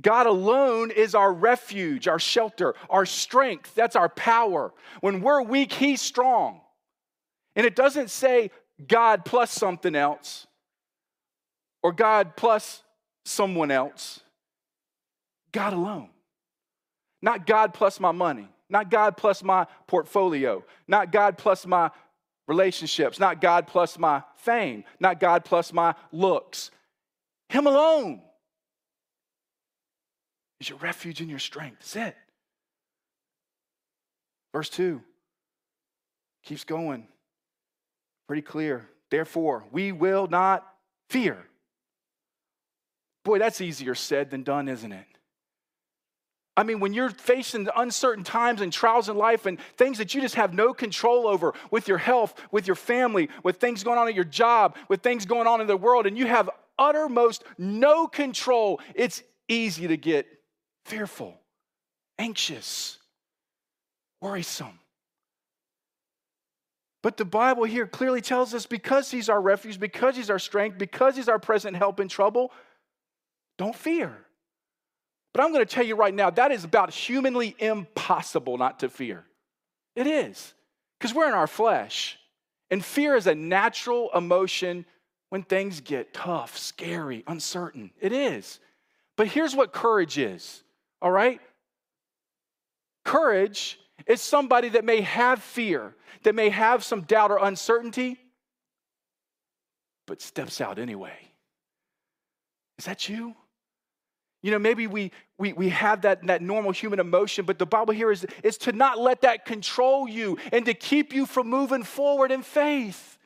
God 0.00 0.26
alone 0.26 0.90
is 0.90 1.14
our 1.14 1.32
refuge, 1.32 2.06
our 2.06 2.18
shelter, 2.18 2.74
our 2.90 3.06
strength. 3.06 3.74
That's 3.74 3.96
our 3.96 4.10
power. 4.10 4.72
When 5.00 5.22
we're 5.22 5.42
weak, 5.42 5.72
He's 5.72 6.02
strong. 6.02 6.60
And 7.54 7.64
it 7.64 7.74
doesn't 7.74 8.10
say 8.10 8.50
God 8.86 9.24
plus 9.24 9.50
something 9.50 9.94
else 9.94 10.46
or 11.82 11.92
God 11.92 12.36
plus 12.36 12.82
someone 13.24 13.70
else. 13.70 14.20
God 15.52 15.72
alone. 15.72 16.10
Not 17.22 17.46
God 17.46 17.72
plus 17.72 17.98
my 17.98 18.12
money, 18.12 18.48
not 18.68 18.90
God 18.90 19.16
plus 19.16 19.42
my 19.42 19.66
portfolio, 19.86 20.62
not 20.86 21.10
God 21.10 21.38
plus 21.38 21.66
my 21.66 21.90
relationships, 22.46 23.18
not 23.18 23.40
God 23.40 23.66
plus 23.66 23.98
my 23.98 24.22
fame, 24.36 24.84
not 25.00 25.18
God 25.18 25.44
plus 25.44 25.72
my 25.72 25.94
looks. 26.12 26.70
Him 27.48 27.66
alone 27.66 28.22
is 30.60 30.68
your 30.68 30.78
refuge 30.78 31.20
and 31.20 31.30
your 31.30 31.38
strength. 31.38 31.78
That's 31.80 31.96
it. 31.96 32.16
Verse 34.52 34.68
2 34.70 35.02
keeps 36.44 36.64
going 36.64 37.06
pretty 38.26 38.42
clear. 38.42 38.88
Therefore, 39.10 39.64
we 39.70 39.92
will 39.92 40.26
not 40.28 40.66
fear. 41.10 41.46
Boy, 43.24 43.38
that's 43.38 43.60
easier 43.60 43.94
said 43.94 44.30
than 44.30 44.42
done, 44.42 44.68
isn't 44.68 44.92
it? 44.92 45.06
I 46.56 46.62
mean, 46.62 46.80
when 46.80 46.94
you're 46.94 47.10
facing 47.10 47.68
uncertain 47.76 48.24
times 48.24 48.62
and 48.62 48.72
trials 48.72 49.08
in 49.10 49.16
life 49.16 49.44
and 49.44 49.60
things 49.76 49.98
that 49.98 50.14
you 50.14 50.22
just 50.22 50.36
have 50.36 50.54
no 50.54 50.72
control 50.72 51.26
over 51.26 51.52
with 51.70 51.86
your 51.86 51.98
health, 51.98 52.34
with 52.50 52.66
your 52.66 52.76
family, 52.76 53.28
with 53.42 53.58
things 53.58 53.84
going 53.84 53.98
on 53.98 54.08
at 54.08 54.14
your 54.14 54.24
job, 54.24 54.74
with 54.88 55.02
things 55.02 55.26
going 55.26 55.46
on 55.46 55.60
in 55.60 55.66
the 55.66 55.76
world, 55.76 56.06
and 56.06 56.16
you 56.16 56.26
have 56.26 56.48
uttermost 56.78 57.44
no 57.58 58.06
control, 58.06 58.80
it's 58.94 59.22
easy 59.48 59.88
to 59.88 59.96
get 59.96 60.26
fearful, 60.84 61.38
anxious, 62.18 62.98
worrisome. 64.20 64.78
But 67.02 67.16
the 67.16 67.24
Bible 67.24 67.64
here 67.64 67.86
clearly 67.86 68.20
tells 68.20 68.52
us 68.52 68.66
because 68.66 69.10
He's 69.10 69.28
our 69.28 69.40
refuge, 69.40 69.78
because 69.78 70.16
He's 70.16 70.30
our 70.30 70.38
strength, 70.38 70.78
because 70.78 71.16
He's 71.16 71.28
our 71.28 71.38
present 71.38 71.76
help 71.76 72.00
in 72.00 72.08
trouble, 72.08 72.50
don't 73.58 73.76
fear. 73.76 74.12
But 75.32 75.44
I'm 75.44 75.52
going 75.52 75.64
to 75.64 75.72
tell 75.72 75.84
you 75.84 75.96
right 75.96 76.14
now, 76.14 76.30
that 76.30 76.50
is 76.50 76.64
about 76.64 76.92
humanly 76.92 77.54
impossible 77.58 78.58
not 78.58 78.80
to 78.80 78.88
fear. 78.88 79.24
It 79.94 80.06
is, 80.06 80.54
because 80.98 81.14
we're 81.14 81.28
in 81.28 81.34
our 81.34 81.46
flesh. 81.46 82.18
And 82.70 82.84
fear 82.84 83.14
is 83.14 83.26
a 83.28 83.34
natural 83.34 84.10
emotion 84.14 84.84
when 85.30 85.42
things 85.42 85.80
get 85.80 86.14
tough, 86.14 86.56
scary, 86.56 87.24
uncertain. 87.26 87.90
It 88.00 88.12
is. 88.12 88.60
But 89.16 89.28
here's 89.28 89.56
what 89.56 89.72
courage 89.72 90.18
is 90.18 90.62
all 91.02 91.10
right? 91.10 91.40
Courage 93.04 93.78
is 94.06 94.20
somebody 94.20 94.70
that 94.70 94.84
may 94.84 95.02
have 95.02 95.42
fear, 95.42 95.94
that 96.22 96.34
may 96.34 96.48
have 96.48 96.82
some 96.82 97.02
doubt 97.02 97.30
or 97.30 97.38
uncertainty, 97.44 98.18
but 100.06 100.20
steps 100.20 100.60
out 100.60 100.78
anyway. 100.78 101.16
Is 102.78 102.86
that 102.86 103.08
you? 103.08 103.34
You 104.42 104.50
know, 104.52 104.58
maybe 104.58 104.86
we, 104.86 105.12
we, 105.38 105.52
we 105.52 105.70
have 105.70 106.02
that, 106.02 106.26
that 106.26 106.42
normal 106.42 106.72
human 106.72 107.00
emotion, 107.00 107.44
but 107.44 107.58
the 107.58 107.66
Bible 107.66 107.94
here 107.94 108.12
is, 108.12 108.26
is 108.42 108.58
to 108.58 108.72
not 108.72 108.98
let 108.98 109.22
that 109.22 109.44
control 109.44 110.08
you 110.08 110.38
and 110.52 110.64
to 110.66 110.74
keep 110.74 111.12
you 111.12 111.26
from 111.26 111.48
moving 111.48 111.82
forward 111.82 112.30
in 112.30 112.42
faith. 112.42 113.18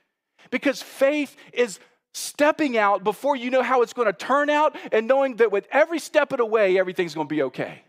Because 0.50 0.80
faith 0.80 1.36
is 1.52 1.78
stepping 2.12 2.76
out 2.76 3.04
before 3.04 3.36
you 3.36 3.50
know 3.50 3.62
how 3.62 3.82
it's 3.82 3.92
going 3.92 4.06
to 4.06 4.12
turn 4.12 4.50
out 4.50 4.76
and 4.92 5.06
knowing 5.06 5.36
that 5.36 5.52
with 5.52 5.66
every 5.70 5.98
step 5.98 6.32
of 6.32 6.38
the 6.38 6.46
way, 6.46 6.78
everything's 6.78 7.14
going 7.14 7.28
to 7.28 7.34
be 7.34 7.42
okay. 7.42 7.82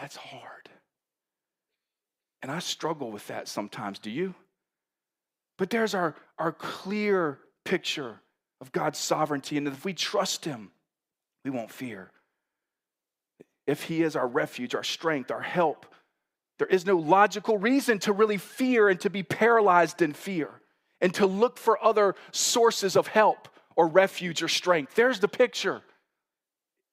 That's 0.00 0.16
hard. 0.16 0.70
And 2.42 2.50
I 2.50 2.58
struggle 2.60 3.10
with 3.10 3.26
that 3.26 3.48
sometimes. 3.48 3.98
Do 3.98 4.10
you? 4.10 4.34
But 5.58 5.68
there's 5.68 5.94
our, 5.94 6.14
our 6.38 6.52
clear 6.52 7.38
picture 7.64 8.20
of 8.62 8.72
God's 8.72 8.98
sovereignty. 8.98 9.58
And 9.58 9.68
if 9.68 9.84
we 9.84 9.92
trust 9.92 10.44
Him, 10.44 10.70
we 11.44 11.50
won't 11.50 11.70
fear. 11.70 12.10
If 13.66 13.82
He 13.82 14.02
is 14.02 14.16
our 14.16 14.26
refuge, 14.26 14.74
our 14.74 14.84
strength, 14.84 15.30
our 15.30 15.42
help, 15.42 15.86
there 16.58 16.68
is 16.68 16.86
no 16.86 16.96
logical 16.96 17.58
reason 17.58 17.98
to 18.00 18.12
really 18.12 18.36
fear 18.38 18.88
and 18.88 19.00
to 19.00 19.10
be 19.10 19.22
paralyzed 19.22 20.00
in 20.00 20.12
fear 20.12 20.59
and 21.00 21.12
to 21.14 21.26
look 21.26 21.58
for 21.58 21.82
other 21.82 22.14
sources 22.32 22.96
of 22.96 23.06
help 23.06 23.48
or 23.76 23.86
refuge 23.86 24.42
or 24.42 24.48
strength. 24.48 24.94
There's 24.94 25.20
the 25.20 25.28
picture. 25.28 25.82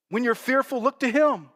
When 0.09 0.23
you're 0.23 0.35
fearful, 0.35 0.81
look 0.81 0.99
to 1.01 1.11
Him. 1.11 1.49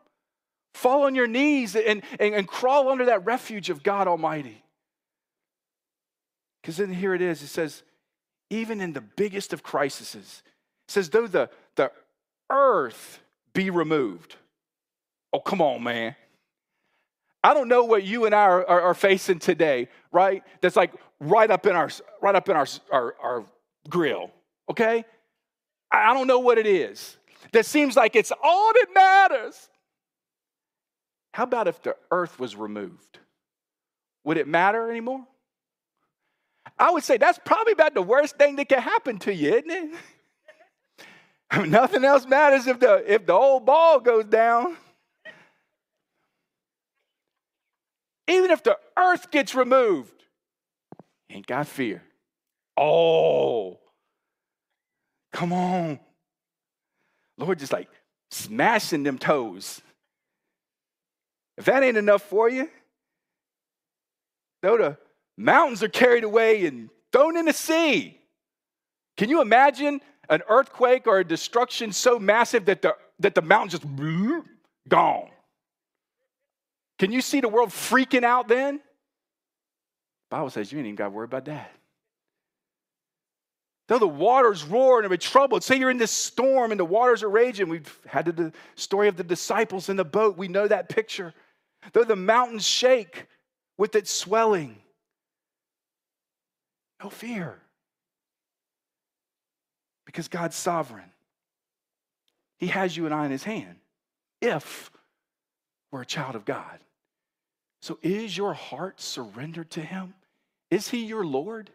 Fall 0.73 1.03
on 1.03 1.15
your 1.15 1.27
knees 1.27 1.75
and, 1.75 2.01
and, 2.19 2.33
and 2.33 2.47
crawl 2.47 2.89
under 2.89 3.05
that 3.05 3.25
refuge 3.25 3.69
of 3.69 3.83
God 3.83 4.07
Almighty. 4.07 4.63
Because 6.61 6.77
then 6.77 6.93
here 6.93 7.13
it 7.13 7.21
is 7.21 7.41
it 7.41 7.47
says, 7.47 7.83
even 8.49 8.81
in 8.81 8.93
the 8.93 9.01
biggest 9.01 9.53
of 9.53 9.63
crises, 9.63 10.15
it 10.15 10.91
says, 10.91 11.09
though 11.09 11.27
the, 11.27 11.49
the 11.75 11.91
earth 12.49 13.21
be 13.53 13.69
removed. 13.69 14.35
Oh, 15.33 15.39
come 15.39 15.61
on, 15.61 15.83
man. 15.83 16.15
I 17.43 17.53
don't 17.53 17.67
know 17.67 17.85
what 17.85 18.03
you 18.03 18.25
and 18.25 18.35
I 18.35 18.43
are, 18.43 18.69
are, 18.69 18.81
are, 18.81 18.93
facing 18.93 19.39
today, 19.39 19.87
right? 20.11 20.43
That's 20.61 20.75
like 20.75 20.93
right 21.21 21.49
up 21.49 21.65
in 21.65 21.75
our 21.75 21.89
right 22.21 22.35
up 22.35 22.49
in 22.49 22.57
our, 22.57 22.67
our, 22.91 23.15
our 23.21 23.45
grill, 23.89 24.31
okay? 24.69 25.05
I 25.89 26.13
don't 26.13 26.27
know 26.27 26.39
what 26.39 26.57
it 26.57 26.67
is. 26.67 27.17
That 27.53 27.65
seems 27.65 27.95
like 27.95 28.15
it's 28.15 28.31
all 28.43 28.73
that 28.73 28.87
matters. 28.93 29.69
How 31.33 31.43
about 31.43 31.67
if 31.67 31.81
the 31.81 31.95
earth 32.09 32.39
was 32.39 32.55
removed? 32.55 33.19
Would 34.25 34.37
it 34.37 34.47
matter 34.47 34.89
anymore? 34.89 35.25
I 36.77 36.91
would 36.91 37.03
say 37.03 37.17
that's 37.17 37.39
probably 37.43 37.73
about 37.73 37.93
the 37.93 38.01
worst 38.01 38.37
thing 38.37 38.55
that 38.57 38.69
can 38.69 38.81
happen 38.81 39.19
to 39.19 39.33
you, 39.33 39.53
isn't 39.53 39.71
it? 39.71 39.91
I 41.51 41.61
mean, 41.61 41.71
nothing 41.71 42.03
else 42.03 42.25
matters 42.25 42.67
if 42.67 42.79
the 42.79 43.03
if 43.11 43.25
the 43.25 43.33
old 43.33 43.65
ball 43.65 43.99
goes 43.99 44.25
down. 44.25 44.77
Even 48.27 48.51
if 48.51 48.63
the 48.63 48.77
earth 48.97 49.29
gets 49.31 49.53
removed, 49.53 50.20
ain't 51.31 51.47
got 51.47 51.67
fear. 51.67 52.03
Oh, 52.77 53.79
come 55.31 55.53
on. 55.53 55.99
Lord, 57.37 57.59
just 57.59 57.73
like 57.73 57.89
smashing 58.29 59.03
them 59.03 59.17
toes. 59.17 59.81
If 61.57 61.65
that 61.65 61.83
ain't 61.83 61.97
enough 61.97 62.23
for 62.23 62.49
you, 62.49 62.69
though 64.61 64.77
the 64.77 64.97
mountains 65.37 65.83
are 65.83 65.89
carried 65.89 66.23
away 66.23 66.65
and 66.65 66.89
thrown 67.11 67.37
in 67.37 67.45
the 67.45 67.53
sea. 67.53 68.17
Can 69.17 69.29
you 69.29 69.41
imagine 69.41 70.01
an 70.29 70.41
earthquake 70.47 71.07
or 71.07 71.19
a 71.19 71.23
destruction 71.23 71.91
so 71.91 72.19
massive 72.19 72.65
that 72.65 72.81
the, 72.81 72.95
that 73.19 73.35
the 73.35 73.41
mountain 73.41 73.69
just 73.69 73.85
gone? 74.87 75.29
Can 76.99 77.11
you 77.11 77.21
see 77.21 77.41
the 77.41 77.49
world 77.49 77.69
freaking 77.69 78.23
out 78.23 78.47
then? 78.47 78.79
Bible 80.31 80.49
says 80.49 80.71
you 80.71 80.79
ain't 80.79 80.87
even 80.87 80.95
got 80.95 81.05
to 81.05 81.09
worry 81.11 81.25
about 81.25 81.45
that. 81.45 81.71
Though 83.89 83.99
the 83.99 84.07
waters 84.07 84.63
roar 84.63 85.01
and 85.01 85.11
are 85.11 85.17
troubled, 85.17 85.61
say 85.61 85.75
you're 85.75 85.91
in 85.91 85.97
this 85.97 86.11
storm 86.11 86.71
and 86.71 86.79
the 86.79 86.85
waters 86.85 87.21
are 87.21 87.29
raging. 87.29 87.67
We've 87.67 87.99
had 88.07 88.25
the 88.25 88.53
story 88.75 89.09
of 89.09 89.17
the 89.17 89.25
disciples 89.25 89.89
in 89.89 89.97
the 89.97 90.05
boat. 90.05 90.37
We 90.37 90.47
know 90.47 90.65
that 90.65 90.87
picture. 90.87 91.33
Though 91.91 92.05
the 92.05 92.15
mountains 92.15 92.65
shake 92.65 93.27
with 93.77 93.93
its 93.93 94.09
swelling, 94.09 94.77
no 97.03 97.09
fear. 97.09 97.59
Because 100.05 100.29
God's 100.29 100.55
sovereign. 100.55 101.11
He 102.57 102.67
has 102.67 102.95
you 102.95 103.05
and 103.05 103.13
I 103.13 103.25
in 103.25 103.31
his 103.31 103.43
hand 103.43 103.75
if 104.41 104.91
we're 105.91 106.03
a 106.03 106.05
child 106.05 106.35
of 106.35 106.45
God. 106.45 106.79
So 107.81 107.99
is 108.01 108.37
your 108.37 108.53
heart 108.53 109.01
surrendered 109.01 109.71
to 109.71 109.81
him? 109.81 110.13
Is 110.71 110.87
he 110.87 111.05
your 111.05 111.25
Lord? 111.25 111.69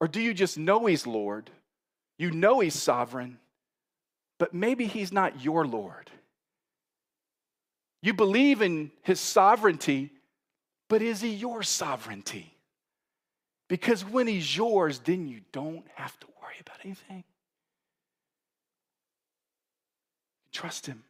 Or 0.00 0.08
do 0.08 0.20
you 0.20 0.34
just 0.34 0.58
know 0.58 0.86
he's 0.86 1.06
Lord? 1.06 1.50
You 2.18 2.32
know 2.32 2.60
he's 2.60 2.74
sovereign, 2.74 3.38
but 4.38 4.52
maybe 4.52 4.86
he's 4.86 5.12
not 5.12 5.42
your 5.42 5.66
Lord. 5.66 6.10
You 8.02 8.14
believe 8.14 8.60
in 8.60 8.90
his 9.02 9.20
sovereignty, 9.20 10.12
but 10.88 11.00
is 11.00 11.20
he 11.20 11.30
your 11.30 11.62
sovereignty? 11.62 12.52
Because 13.68 14.04
when 14.04 14.26
he's 14.26 14.56
yours, 14.56 14.98
then 15.00 15.28
you 15.28 15.40
don't 15.52 15.84
have 15.94 16.18
to 16.20 16.26
worry 16.40 16.56
about 16.60 16.78
anything. 16.84 17.24
Trust 20.52 20.86
him. 20.86 21.04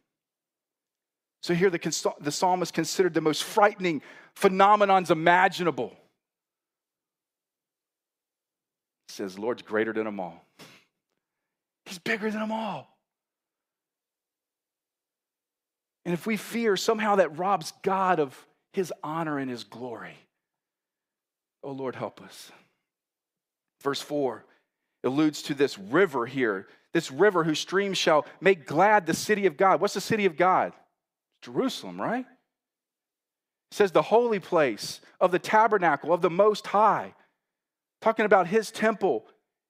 So 1.43 1.55
here 1.55 1.71
the, 1.71 2.15
the 2.21 2.33
psalm 2.33 2.63
is 2.63 2.71
considered 2.71 3.15
the 3.15 3.21
most 3.21 3.45
frightening 3.45 4.03
phenomenons 4.39 5.11
imaginable. 5.11 5.93
It 5.93 5.99
says, 9.09 9.39
Lord's 9.39 9.63
greater 9.63 9.93
than 9.93 10.05
them 10.05 10.21
all. 10.21 10.45
He's 11.87 11.99
bigger 11.99 12.31
than 12.31 12.41
them 12.41 12.53
all. 12.53 12.89
And 16.05 16.15
if 16.15 16.27
we 16.27 16.37
fear, 16.37 16.77
somehow 16.77 17.17
that 17.17 17.37
robs 17.37 17.73
God 17.83 18.21
of 18.21 18.47
his 18.73 18.93
honor 19.03 19.39
and 19.39 19.51
his 19.51 19.65
glory. 19.65 20.17
Oh, 21.63 21.73
Lord, 21.73 21.97
help 21.97 22.23
us. 22.23 22.51
Verse 23.83 24.01
4 24.01 24.45
alludes 25.05 25.43
to 25.43 25.55
this 25.55 25.79
river 25.79 26.27
here, 26.27 26.67
this 26.93 27.11
river 27.11 27.45
whose 27.45 27.61
streams 27.61 27.99
shall 27.99 28.27
make 28.41 28.67
glad 28.67 29.07
the 29.07 29.15
city 29.15 29.47
of 29.47 29.57
God. 29.57 29.81
What's 29.81 29.95
the 29.95 30.01
city 30.01 30.25
of 30.25 30.37
God? 30.37 30.73
Jerusalem, 31.43 32.01
right? 32.01 32.27
It 33.71 33.75
says 33.75 33.93
the 33.93 34.03
holy 34.03 34.41
place 34.41 35.01
of 35.21 35.31
the 35.31 35.39
tabernacle 35.39 36.13
of 36.13 36.23
the 36.23 36.31
Most 36.31 36.67
High, 36.69 37.15
talking 38.01 38.25
about 38.25 38.47
his 38.47 38.71
temple 38.71 39.27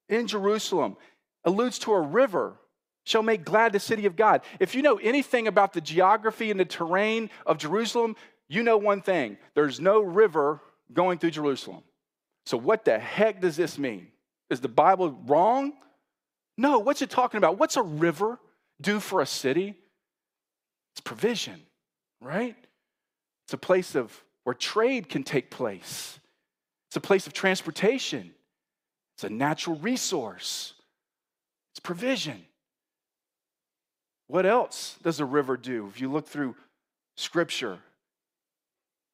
in 0.07 0.27
Jerusalem, 0.27 0.97
alludes 1.43 1.79
to 1.79 1.93
a 1.93 2.01
river 2.01 2.57
shall 3.03 3.23
make 3.23 3.43
glad 3.43 3.73
the 3.73 3.79
city 3.79 4.05
of 4.05 4.15
God. 4.15 4.41
If 4.59 4.75
you 4.75 4.81
know 4.81 4.97
anything 4.97 5.47
about 5.47 5.73
the 5.73 5.81
geography 5.81 6.51
and 6.51 6.59
the 6.59 6.65
terrain 6.65 7.29
of 7.45 7.57
Jerusalem, 7.57 8.15
you 8.47 8.63
know 8.63 8.77
one 8.77 9.01
thing 9.01 9.37
there's 9.55 9.79
no 9.79 10.01
river 10.01 10.61
going 10.91 11.19
through 11.19 11.31
Jerusalem. 11.31 11.83
So, 12.45 12.57
what 12.57 12.85
the 12.85 12.97
heck 12.97 13.41
does 13.41 13.55
this 13.55 13.77
mean? 13.77 14.07
Is 14.49 14.59
the 14.59 14.67
Bible 14.67 15.11
wrong? 15.25 15.73
No, 16.57 16.79
what's 16.79 17.01
it 17.01 17.09
talking 17.09 17.37
about? 17.37 17.57
What's 17.57 17.77
a 17.77 17.83
river 17.83 18.39
do 18.81 18.99
for 18.99 19.21
a 19.21 19.25
city? 19.25 19.75
It's 20.93 21.01
provision, 21.01 21.61
right? 22.19 22.55
It's 23.45 23.53
a 23.53 23.57
place 23.57 23.95
of 23.95 24.23
where 24.43 24.53
trade 24.53 25.09
can 25.09 25.23
take 25.23 25.51
place. 25.51 26.19
It's 26.89 26.97
a 26.97 27.01
place 27.01 27.27
of 27.27 27.33
transportation. 27.33 28.31
It's 29.15 29.23
a 29.23 29.29
natural 29.29 29.75
resource. 29.77 30.73
It's 31.71 31.79
provision. 31.79 32.43
What 34.27 34.47
else 34.47 34.97
does 35.03 35.19
a 35.19 35.25
river 35.25 35.55
do? 35.55 35.87
If 35.87 36.01
you 36.01 36.11
look 36.11 36.27
through 36.27 36.55
scripture, 37.15 37.77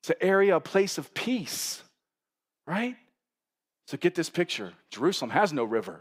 it's 0.02 0.10
an 0.10 0.16
area, 0.22 0.56
a 0.56 0.62
place 0.62 0.98
of 0.98 1.14
peace, 1.14 1.84
right? 2.66 2.96
So 3.88 3.98
get 3.98 4.16
this 4.16 4.30
picture 4.30 4.72
Jerusalem 4.90 5.32
has 5.32 5.52
no 5.52 5.66
river. 5.66 6.00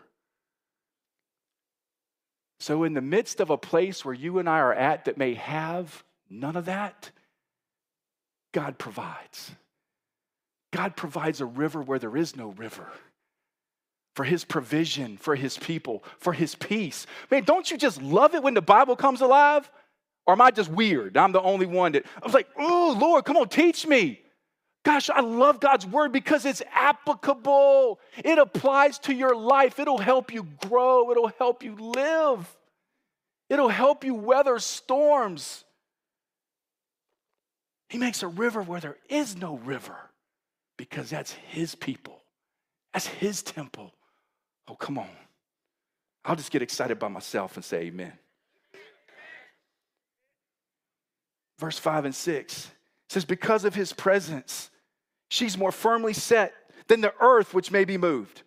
So, 2.60 2.84
in 2.84 2.94
the 2.94 3.00
midst 3.00 3.40
of 3.40 3.50
a 3.50 3.58
place 3.58 4.04
where 4.04 4.14
you 4.14 4.38
and 4.38 4.48
I 4.48 4.58
are 4.58 4.72
at 4.72 5.06
that 5.06 5.18
may 5.18 5.34
have 5.34 6.04
none 6.30 6.56
of 6.56 6.66
that, 6.66 7.10
God 8.52 8.78
provides. 8.78 9.50
God 10.74 10.96
provides 10.96 11.40
a 11.40 11.46
river 11.46 11.80
where 11.80 12.00
there 12.00 12.16
is 12.16 12.34
no 12.34 12.48
river 12.48 12.88
for 14.16 14.24
his 14.24 14.44
provision, 14.44 15.16
for 15.16 15.36
his 15.36 15.56
people, 15.56 16.02
for 16.18 16.32
his 16.32 16.56
peace. 16.56 17.06
Man, 17.30 17.44
don't 17.44 17.70
you 17.70 17.78
just 17.78 18.02
love 18.02 18.34
it 18.34 18.42
when 18.42 18.54
the 18.54 18.62
Bible 18.62 18.96
comes 18.96 19.20
alive? 19.20 19.70
Or 20.26 20.32
am 20.32 20.40
I 20.40 20.50
just 20.50 20.68
weird? 20.68 21.16
I'm 21.16 21.30
the 21.30 21.40
only 21.40 21.66
one 21.66 21.92
that 21.92 22.04
I 22.20 22.26
was 22.26 22.34
like, 22.34 22.48
oh, 22.58 22.96
Lord, 23.00 23.24
come 23.24 23.36
on, 23.36 23.48
teach 23.48 23.86
me. 23.86 24.20
Gosh, 24.84 25.10
I 25.10 25.20
love 25.20 25.60
God's 25.60 25.86
word 25.86 26.10
because 26.10 26.44
it's 26.44 26.62
applicable. 26.74 28.00
It 28.24 28.38
applies 28.38 28.98
to 29.00 29.14
your 29.14 29.36
life. 29.36 29.78
It'll 29.78 29.96
help 29.96 30.34
you 30.34 30.42
grow, 30.68 31.12
it'll 31.12 31.32
help 31.38 31.62
you 31.62 31.76
live, 31.76 32.52
it'll 33.48 33.68
help 33.68 34.02
you 34.02 34.14
weather 34.14 34.58
storms. 34.58 35.62
He 37.90 37.98
makes 37.98 38.24
a 38.24 38.28
river 38.28 38.60
where 38.60 38.80
there 38.80 38.96
is 39.08 39.36
no 39.36 39.58
river 39.58 40.10
because 40.76 41.10
that's 41.10 41.32
His 41.32 41.74
people, 41.74 42.20
that's 42.92 43.06
His 43.06 43.42
temple. 43.42 43.92
Oh, 44.66 44.74
come 44.74 44.98
on. 44.98 45.08
I'll 46.24 46.36
just 46.36 46.50
get 46.50 46.62
excited 46.62 46.98
by 46.98 47.08
myself 47.08 47.56
and 47.56 47.64
say 47.64 47.82
amen. 47.82 48.12
Verse 51.58 51.78
5 51.78 52.06
and 52.06 52.14
6 52.14 52.70
says, 53.10 53.24
Because 53.26 53.66
of 53.66 53.74
his 53.74 53.92
presence 53.92 54.70
She's 55.34 55.58
more 55.58 55.72
firmly 55.72 56.12
set 56.12 56.54
than 56.86 57.00
the 57.00 57.12
earth, 57.20 57.54
which 57.54 57.72
may 57.72 57.84
be 57.84 57.98
moved. 57.98 58.42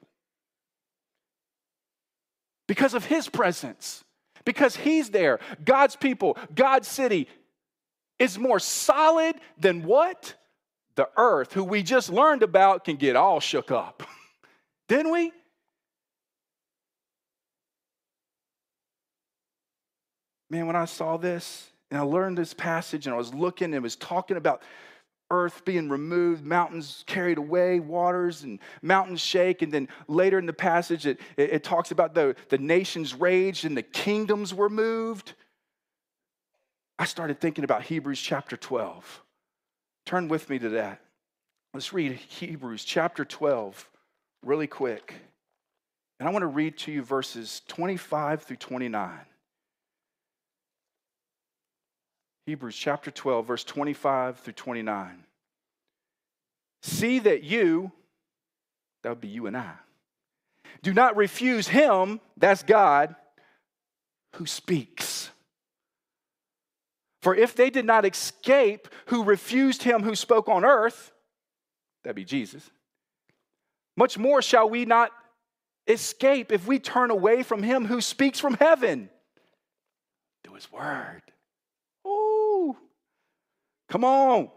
Because 2.66 2.94
of 2.94 3.04
his 3.04 3.28
presence, 3.28 4.06
because 4.46 4.78
he's 4.78 5.10
there. 5.10 5.40
God's 5.66 5.98
people, 5.98 6.38
God's 6.56 6.88
city 6.88 7.28
is 8.20 8.40
more 8.40 8.60
solid 8.60 9.36
than 9.58 9.84
what? 9.84 10.36
The 10.98 11.08
earth, 11.16 11.54
who 11.54 11.64
we 11.64 11.84
just 11.84 12.10
learned 12.10 12.42
about, 12.42 12.84
can 12.84 12.96
get 12.96 13.16
all 13.16 13.40
shook 13.40 13.70
up. 13.70 14.02
Didn't 14.88 15.12
we? 15.12 15.32
Man, 20.50 20.66
when 20.66 20.76
I 20.76 20.86
saw 20.86 21.18
this 21.18 21.70
and 21.92 22.00
I 22.00 22.04
learned 22.04 22.36
this 22.36 22.56
passage 22.56 23.06
and 23.06 23.14
I 23.14 23.18
was 23.18 23.32
looking 23.32 23.66
and 23.66 23.76
it 23.76 23.82
was 23.82 23.96
talking 23.96 24.38
about 24.38 24.64
earth 25.30 25.64
being 25.66 25.88
removed, 25.88 26.44
mountains 26.44 27.04
carried 27.06 27.38
away, 27.38 27.80
waters 27.80 28.42
and 28.42 28.58
mountains 28.82 29.22
shake. 29.22 29.62
And 29.62 29.72
then 29.72 29.90
later 30.08 30.40
in 30.40 30.48
the 30.48 30.54
passage, 30.54 31.06
it, 31.06 31.20
it, 31.36 31.52
it, 31.52 31.64
talks 31.64 31.92
about 31.92 32.16
the, 32.16 32.36
the 32.50 32.58
nations 32.58 33.14
raged 33.14 33.66
and 33.66 33.78
the 33.78 33.84
kingdoms 33.84 34.52
were 34.52 34.70
moved. 34.70 35.34
I 36.98 37.06
started 37.06 37.40
thinking 37.40 37.66
about 37.66 37.84
Hebrews 37.84 38.20
chapter 38.20 38.58
12. 38.58 39.22
Turn 40.08 40.30
with 40.30 40.50
me 40.50 40.58
to 40.58 40.70
that. 40.70 41.02
Let's 41.74 41.92
read 41.92 42.14
Hebrews 42.14 42.86
chapter 42.86 43.26
12 43.26 43.90
really 44.42 44.66
quick. 44.66 45.14
And 46.18 46.30
I 46.30 46.32
want 46.32 46.44
to 46.44 46.48
read 46.48 46.78
to 46.80 46.94
you 46.94 47.02
verses 47.04 47.62
25 47.68 48.44
through 48.44 48.56
29. 48.56 49.20
Hebrews 52.46 52.78
chapter 52.78 53.12
12, 53.12 53.46
verse 53.46 53.66
25 53.66 54.40
through 54.40 54.54
29. 54.54 55.26
See 56.84 57.20
that 57.20 57.44
you, 57.44 57.92
that 59.04 59.10
would 59.10 59.20
be 59.20 59.28
you 59.28 59.46
and 59.48 59.58
I, 59.58 59.74
do 60.84 60.94
not 60.94 61.18
refuse 61.18 61.68
him, 61.68 62.22
that's 62.38 62.64
God, 62.64 63.14
who 64.38 64.46
speaks. 64.46 65.32
For 67.28 67.36
if 67.36 67.56
they 67.56 67.70
did 67.70 67.84
not 67.84 68.06
escape 68.06 68.88
who 69.08 69.26
refused 69.26 69.84
him 69.84 70.02
who 70.02 70.16
spoke 70.16 70.48
on 70.48 70.64
earth, 70.64 71.12
that'd 72.02 72.16
be 72.16 72.24
Jesus, 72.24 72.72
much 73.98 74.18
more 74.18 74.42
shall 74.42 74.70
we 74.70 74.86
not 74.86 75.12
escape 75.88 76.54
if 76.54 76.66
we 76.66 76.80
turn 76.80 77.12
away 77.12 77.44
from 77.44 77.64
him 77.64 77.84
who 77.84 78.00
speaks 78.00 78.40
from 78.40 78.54
heaven 78.54 79.10
through 80.42 80.56
his 80.56 80.72
word. 80.72 81.22
Come 83.90 84.06
on. 84.06 84.50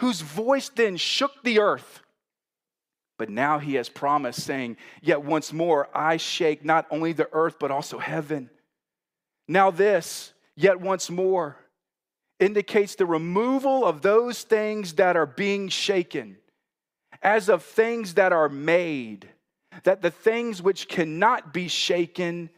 Whose 0.00 0.22
voice 0.22 0.70
then 0.70 0.96
shook 0.96 1.40
the 1.44 1.60
earth. 1.60 2.00
But 3.16 3.30
now 3.30 3.60
he 3.60 3.76
has 3.76 3.88
promised, 3.88 4.42
saying, 4.42 4.76
Yet 5.02 5.22
once 5.22 5.52
more 5.52 5.88
I 5.94 6.16
shake 6.16 6.64
not 6.64 6.84
only 6.90 7.12
the 7.12 7.28
earth, 7.32 7.58
but 7.60 7.70
also 7.70 8.00
heaven. 8.00 8.50
Now, 9.46 9.70
this, 9.70 10.32
yet 10.56 10.80
once 10.80 11.10
more, 11.10 11.56
indicates 12.38 12.94
the 12.94 13.06
removal 13.06 13.84
of 13.84 14.02
those 14.02 14.42
things 14.42 14.94
that 14.94 15.16
are 15.16 15.26
being 15.26 15.68
shaken, 15.68 16.36
as 17.22 17.48
of 17.48 17.62
things 17.62 18.14
that 18.14 18.32
are 18.32 18.48
made, 18.48 19.28
that 19.84 20.02
the 20.02 20.10
things 20.10 20.62
which 20.62 20.88
cannot 20.88 21.52
be 21.52 21.68
shaken 21.68 22.50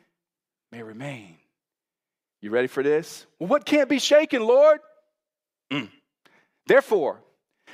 may 0.73 0.83
remain. 0.83 1.37
You 2.41 2.51
ready 2.51 2.69
for 2.69 2.83
this? 2.83 3.27
Well, 3.39 3.49
what 3.49 3.65
can't 3.65 3.89
be 3.89 3.99
shaken, 3.99 4.43
Lord? 4.43 4.81
Mm. 5.73 5.91
Therefore, 6.67 7.21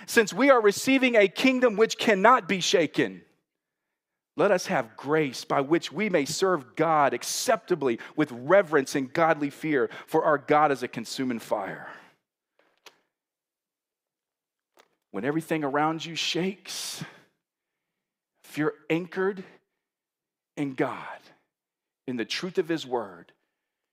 since 0.07 0.33
we 0.33 0.51
are 0.51 0.61
receiving 0.61 1.17
a 1.17 1.29
kingdom 1.29 1.77
which 1.77 1.99
cannot 1.99 2.49
be 2.49 2.61
shaken, 2.61 3.23
let 4.37 4.51
us 4.51 4.67
have 4.67 4.97
grace 4.97 5.45
by 5.45 5.61
which 5.61 5.93
we 5.93 6.09
may 6.09 6.25
serve 6.25 6.75
God 6.75 7.15
acceptably 7.15 8.01
with 8.17 8.33
reverence 8.33 8.97
and 8.97 9.13
godly 9.13 9.51
fear, 9.51 9.91
for 10.07 10.25
our 10.25 10.39
God 10.39 10.73
is 10.73 10.83
a 10.83 10.89
consuming 10.89 11.39
fire. 11.39 11.89
When 15.13 15.25
everything 15.25 15.63
around 15.63 16.05
you 16.05 16.17
shakes, 16.17 17.05
if 18.45 18.59
you're 18.59 18.75
anchored 18.91 19.45
in 20.57 20.75
God, 20.75 20.99
in 22.09 22.17
the 22.17 22.25
truth 22.25 22.59
of 22.59 22.69
His 22.69 22.85
word, 22.85 23.31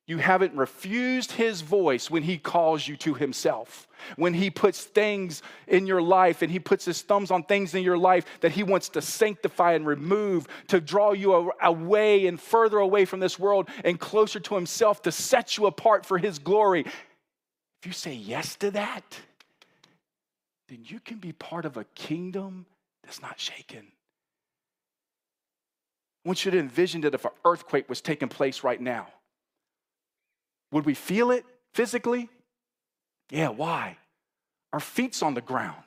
you 0.08 0.18
haven't 0.18 0.56
refused 0.56 1.32
his 1.34 1.62
voice 1.62 2.10
when 2.10 2.24
he 2.24 2.38
calls 2.38 2.88
you 2.88 2.98
to 2.98 3.14
himself. 3.14 3.88
When 4.16 4.34
he 4.34 4.50
puts 4.50 4.84
things 4.84 5.44
in 5.68 5.86
your 5.86 6.02
life 6.02 6.42
and 6.42 6.52
he 6.52 6.60
puts 6.60 6.86
his 6.86 7.02
thumbs 7.02 7.30
on 7.30 7.44
things 7.44 7.76
in 7.76 7.84
your 7.84 7.98
life 7.98 8.26
that 8.42 8.52
he 8.52 8.64
wants 8.64 8.90
to 8.90 9.02
sanctify 9.02 9.74
and 9.74 9.86
remove, 9.86 10.48
to 10.68 10.82
draw 10.82 11.12
you 11.12 11.54
away 11.62 12.26
and 12.26 12.42
further 12.42 12.80
away 12.80 13.06
from 13.06 13.20
this 13.20 13.38
world 13.38 13.70
and 13.86 14.00
closer 14.00 14.40
to 14.40 14.56
himself, 14.56 15.04
to 15.04 15.12
set 15.12 15.58
you 15.58 15.68
apart 15.68 16.06
for 16.06 16.18
his 16.18 16.40
glory. 16.40 16.82
If 16.82 17.86
you 17.86 17.94
say 17.94 18.14
yes 18.14 18.56
to 18.58 18.72
that, 18.72 19.20
then 20.68 20.80
you 20.84 21.00
can 21.00 21.20
be 21.20 21.32
part 21.32 21.66
of 21.66 21.78
a 21.78 21.84
kingdom 21.96 22.66
that's 23.04 23.22
not 23.22 23.40
shaken. 23.40 23.86
I 26.26 26.30
want 26.30 26.44
you 26.44 26.52
to 26.52 26.60
envision 26.60 27.02
that 27.02 27.14
if 27.14 27.24
an 27.24 27.32
earthquake 27.46 27.88
was 27.88 28.02
taking 28.02 28.30
place 28.30 28.64
right 28.64 28.82
now, 28.82 29.08
would 30.72 30.86
we 30.86 30.94
feel 30.94 31.32
it 31.32 31.46
physically? 31.74 32.30
Yeah, 33.30 33.50
why? 33.50 33.98
Our 34.74 34.80
feet's 34.80 35.22
on 35.22 35.34
the 35.34 35.42
ground. 35.42 35.84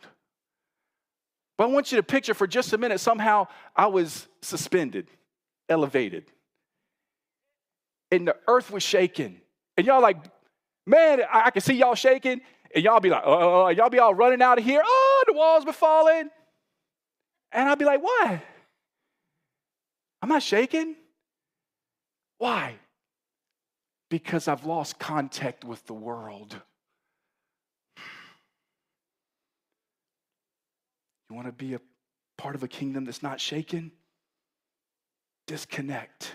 But 1.57 1.65
I 1.65 1.67
want 1.69 1.93
you 1.93 1.97
to 1.97 2.03
picture 2.03 2.35
for 2.35 2.47
just 2.47 2.73
a 2.73 2.79
minute 2.79 3.01
somehow 3.01 3.47
I 3.77 3.87
was 3.87 4.27
suspended, 4.43 5.09
elevated, 5.69 6.25
and 8.11 8.29
the 8.29 8.37
earth 8.49 8.71
was 8.71 8.83
shaking. 8.83 9.41
And 9.77 9.87
y'all 9.87 10.03
like, 10.03 10.19
man, 10.87 11.21
I, 11.31 11.51
can 11.51 11.63
see 11.63 11.75
y'all 11.75 11.95
shaking. 11.95 12.41
And 12.75 12.85
y'all 12.85 13.01
be 13.01 13.11
like, 13.11 13.23
oh, 13.25 13.69
y'all 13.69 13.89
be 13.89 14.01
all 14.01 14.15
running 14.15 14.43
out 14.43 14.59
of 14.59 14.65
here. 14.65 14.83
Oh, 14.85 15.25
the 15.27 15.33
walls 15.33 15.65
be 15.65 15.73
falling. 15.73 16.29
And 17.53 17.69
I'd 17.69 17.79
be 17.79 17.85
like, 17.85 18.03
what? 18.03 18.41
I'm 20.21 20.29
not 20.29 20.43
shaking. 20.43 20.97
Why? 22.39 22.75
Because 24.11 24.49
I've 24.49 24.65
lost 24.65 24.99
contact 24.99 25.65
with 25.65 25.85
the 25.87 25.95
world. 25.95 26.57
You 31.29 31.37
want 31.37 31.49
to 31.49 31.53
be 31.53 31.75
a 31.75 31.81
part 32.37 32.55
of 32.55 32.63
a 32.63 32.69
kingdom 32.69 33.05
that's 33.05 33.23
not 33.23 33.41
shaken? 33.41 33.91
Disconnect 35.47 36.33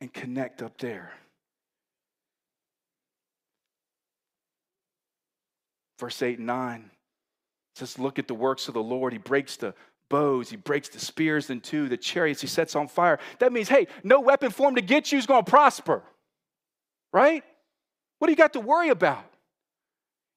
and 0.00 0.12
connect 0.12 0.62
up 0.62 0.78
there. 0.78 1.12
Verse 5.98 6.20
8 6.20 6.38
and 6.38 6.46
9 6.48 6.90
says, 7.76 7.98
Look 7.98 8.18
at 8.18 8.26
the 8.26 8.34
works 8.34 8.68
of 8.68 8.74
the 8.74 8.82
Lord. 8.82 9.12
He 9.12 9.18
breaks 9.18 9.56
the 9.56 9.74
bows, 10.08 10.50
he 10.50 10.56
breaks 10.56 10.90
the 10.90 10.98
spears 10.98 11.48
in 11.48 11.60
two, 11.60 11.88
the 11.88 11.96
chariots 11.96 12.42
he 12.42 12.46
sets 12.46 12.76
on 12.76 12.88
fire. 12.88 13.18
That 13.38 13.52
means, 13.52 13.68
hey, 13.68 13.86
no 14.04 14.20
weapon 14.20 14.50
formed 14.50 14.76
to 14.76 14.82
get 14.82 15.10
you 15.10 15.18
is 15.18 15.26
going 15.26 15.44
to 15.44 15.50
prosper 15.50 16.02
right? 17.12 17.44
What 18.18 18.26
do 18.26 18.32
you 18.32 18.36
got 18.36 18.52
to 18.54 18.60
worry 18.60 18.88
about? 18.88 19.24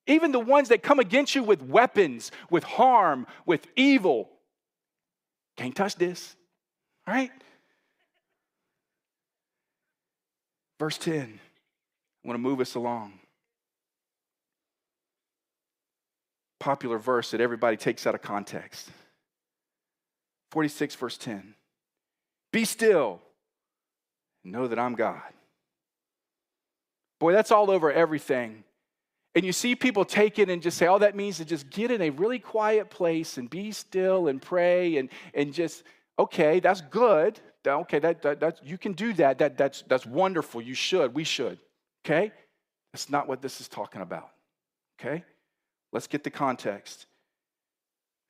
Even 0.08 0.32
the 0.32 0.40
ones 0.40 0.70
that 0.70 0.84
come 0.84 1.00
against 1.00 1.34
you 1.34 1.44
with 1.44 1.62
weapons, 1.64 2.32
with 2.50 2.64
harm, 2.64 3.26
with 3.46 3.66
evil, 3.76 4.30
can't 5.58 5.76
touch 5.76 5.96
this, 5.96 6.36
right? 7.08 7.32
Verse 10.80 10.98
10, 10.98 11.40
I 12.24 12.28
want 12.28 12.36
to 12.36 12.42
move 12.42 12.60
us 12.60 12.76
along. 12.76 13.14
Popular 16.60 16.98
verse 16.98 17.32
that 17.32 17.42
everybody 17.42 17.78
takes 17.78 18.06
out 18.06 18.16
of 18.16 18.22
context. 18.22 18.90
46, 20.52 20.96
verse 20.96 21.18
10. 21.18 21.56
Be 22.52 22.66
still, 22.66 23.22
know 24.44 24.68
that 24.68 24.80
I'm 24.80 24.96
God. 24.96 25.22
Boy, 27.19 27.34
that's 27.34 27.51
all 27.51 27.71
over 27.71 27.91
everything. 27.91 28.63
And 29.36 29.43
you 29.45 29.51
see 29.51 29.75
people 29.75 30.06
take 30.06 30.39
it 30.39 30.49
and 30.49 30.62
just 30.62 30.78
say, 30.78 30.88
oh, 30.88 30.97
that 30.99 31.15
means 31.15 31.38
to 31.38 31.45
just 31.45 31.69
get 31.69 31.91
in 31.91 32.01
a 32.01 32.10
really 32.10 32.39
quiet 32.39 32.89
place 32.89 33.38
and 33.38 33.49
be 33.49 33.71
still 33.71 34.30
and 34.30 34.41
pray 34.41 34.97
and, 34.97 35.10
and 35.34 35.54
just, 35.54 35.84
okay, 36.17 36.62
that's 36.62 36.82
good. 36.82 37.39
Okay, 37.67 37.99
that, 37.99 38.21
that, 38.21 38.39
that, 38.39 38.65
you 38.65 38.78
can 38.78 38.93
do 38.93 39.12
that. 39.13 39.39
that 39.39 39.58
that's, 39.58 39.84
that's 39.88 40.06
wonderful. 40.06 40.62
You 40.62 40.73
should. 40.73 41.13
We 41.13 41.25
should. 41.25 41.60
Okay? 42.06 42.32
That's 42.93 43.10
not 43.10 43.28
what 43.28 43.41
this 43.41 43.60
is 43.60 43.67
talking 43.67 44.01
about. 44.01 44.30
Okay? 44.99 45.23
Let's 45.91 46.08
get 46.08 46.23
the 46.23 46.30
context. 46.30 47.08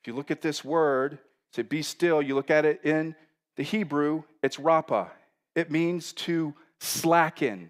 If 0.01 0.07
you 0.07 0.13
look 0.13 0.31
at 0.31 0.41
this 0.41 0.63
word, 0.63 1.19
say 1.53 1.61
be 1.61 1.83
still, 1.83 2.21
you 2.21 2.33
look 2.33 2.49
at 2.49 2.65
it 2.65 2.81
in 2.83 3.15
the 3.57 3.63
Hebrew, 3.63 4.23
it's 4.41 4.57
rapa. 4.57 5.09
It 5.55 5.69
means 5.69 6.13
to 6.13 6.53
slacken 6.79 7.69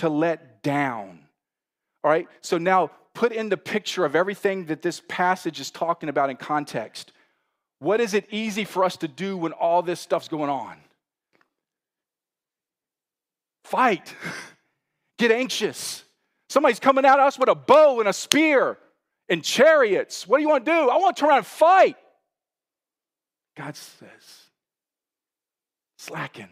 to 0.00 0.08
let 0.08 0.62
down. 0.62 1.20
All 2.02 2.10
right, 2.10 2.26
so 2.40 2.56
now 2.56 2.90
put 3.14 3.32
in 3.32 3.50
the 3.50 3.56
picture 3.56 4.04
of 4.06 4.16
everything 4.16 4.66
that 4.66 4.80
this 4.80 5.02
passage 5.08 5.60
is 5.60 5.70
talking 5.70 6.08
about 6.08 6.30
in 6.30 6.36
context, 6.36 7.12
what 7.80 8.00
is 8.00 8.14
it 8.14 8.26
easy 8.30 8.64
for 8.64 8.82
us 8.82 8.96
to 8.98 9.08
do 9.08 9.36
when 9.36 9.52
all 9.52 9.82
this 9.82 10.00
stuff's 10.00 10.28
going 10.28 10.48
on? 10.50 10.76
Fight, 13.64 14.14
get 15.18 15.30
anxious. 15.30 16.04
Somebody's 16.48 16.80
coming 16.80 17.04
at 17.04 17.20
us 17.20 17.38
with 17.38 17.50
a 17.50 17.54
bow 17.54 18.00
and 18.00 18.08
a 18.08 18.12
spear 18.12 18.78
and 19.28 19.44
chariots. 19.44 20.26
What 20.26 20.38
do 20.38 20.42
you 20.42 20.48
want 20.48 20.64
to 20.64 20.70
do? 20.70 20.88
I 20.88 20.96
want 20.96 21.16
to 21.16 21.20
turn 21.20 21.28
around 21.28 21.38
and 21.38 21.46
fight. 21.46 21.96
God 23.54 23.76
says, 23.76 24.48
slacken. 25.98 26.48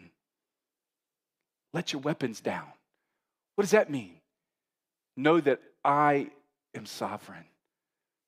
Let 1.73 1.93
your 1.93 2.01
weapons 2.01 2.41
down. 2.41 2.67
What 3.59 3.63
does 3.63 3.71
that 3.71 3.89
mean? 3.89 4.13
Know 5.17 5.41
that 5.41 5.59
I 5.83 6.29
am 6.73 6.85
sovereign. 6.85 7.43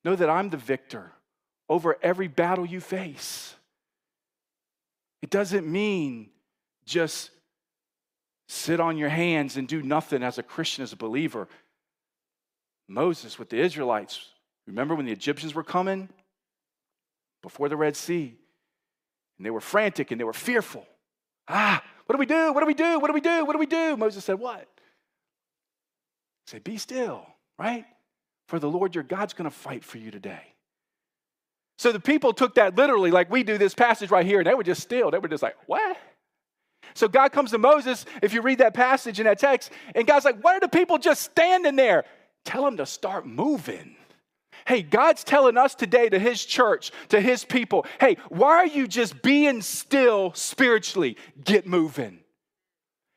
Know 0.04 0.14
that 0.14 0.30
I'm 0.30 0.50
the 0.50 0.58
victor 0.58 1.14
over 1.70 1.98
every 2.04 2.28
battle 2.28 2.66
you 2.66 2.82
face. 2.82 3.56
It 5.22 5.30
doesn't 5.30 5.66
mean 5.66 6.32
just 6.86 7.30
sit 8.50 8.82
on 8.82 8.98
your 8.98 9.08
hands 9.08 9.56
and 9.56 9.70
do 9.70 9.82
nothing 9.82 10.22
as 10.22 10.38
a 10.38 10.44
Christian, 10.44 10.84
as 10.84 10.92
a 10.92 10.98
believer. 10.98 11.48
Moses 12.90 13.40
with 13.40 13.50
the 13.50 13.58
Israelites, 13.58 14.34
remember 14.68 14.96
when 14.96 15.06
the 15.06 15.14
Egyptians 15.14 15.56
were 15.56 15.64
coming 15.64 16.10
before 17.42 17.70
the 17.70 17.78
Red 17.78 17.96
Sea? 17.96 18.36
And 19.38 19.46
they 19.46 19.52
were 19.52 19.62
frantic 19.62 20.12
and 20.12 20.20
they 20.20 20.26
were 20.26 20.34
fearful. 20.34 20.86
Ah, 21.48 21.82
what 22.06 22.16
do 22.16 22.20
we 22.20 22.26
do? 22.26 22.52
What 22.52 22.60
do 22.60 22.66
we 22.66 22.74
do? 22.74 23.00
What 23.00 23.08
do 23.08 23.14
we 23.14 23.22
do? 23.22 23.46
What 23.46 23.54
do 23.54 23.60
we 23.60 23.66
do? 23.66 23.96
Moses 23.96 24.26
said, 24.26 24.38
What? 24.38 24.68
Say, 26.52 26.60
Be 26.60 26.78
still, 26.78 27.26
right? 27.58 27.86
For 28.50 28.60
the 28.60 28.70
Lord 28.70 28.94
your 28.94 29.06
God's 29.06 29.34
going 29.34 29.50
to 29.50 29.56
fight 29.56 29.86
for 29.86 29.98
you 29.98 30.12
today. 30.12 30.42
So 31.78 31.92
the 31.92 32.00
people 32.00 32.34
took 32.34 32.56
that 32.56 32.76
literally, 32.76 33.10
like 33.10 33.32
we 33.32 33.44
do 33.44 33.58
this 33.58 33.74
passage 33.74 34.12
right 34.12 34.26
here, 34.26 34.40
and 34.40 34.48
they 34.48 34.54
were 34.54 34.64
just 34.64 34.82
still. 34.82 35.10
They 35.10 35.18
were 35.18 35.30
just 35.30 35.44
like, 35.44 35.56
What? 35.66 35.98
So 36.94 37.08
God 37.08 37.32
comes 37.32 37.52
to 37.52 37.58
Moses, 37.58 38.06
if 38.22 38.34
you 38.34 38.42
read 38.42 38.58
that 38.58 38.74
passage 38.74 39.20
in 39.20 39.24
that 39.24 39.40
text, 39.40 39.72
and 39.96 40.06
God's 40.06 40.26
like, 40.26 40.44
Why 40.44 40.58
are 40.58 40.60
the 40.60 40.68
people 40.68 40.98
just 40.98 41.22
standing 41.22 41.78
there? 41.78 42.04
Tell 42.44 42.66
them 42.66 42.78
to 42.78 42.86
start 42.86 43.26
moving. 43.26 43.96
Hey, 44.68 44.82
God's 44.82 45.24
telling 45.24 45.58
us 45.58 45.74
today 45.74 46.10
to 46.10 46.20
His 46.20 46.44
church, 46.44 46.92
to 47.10 47.22
His 47.22 47.46
people, 47.46 47.86
hey, 48.00 48.18
why 48.30 48.58
are 48.58 48.68
you 48.68 48.88
just 48.88 49.22
being 49.22 49.62
still 49.62 50.34
spiritually? 50.34 51.18
Get 51.44 51.66
moving. 51.66 52.21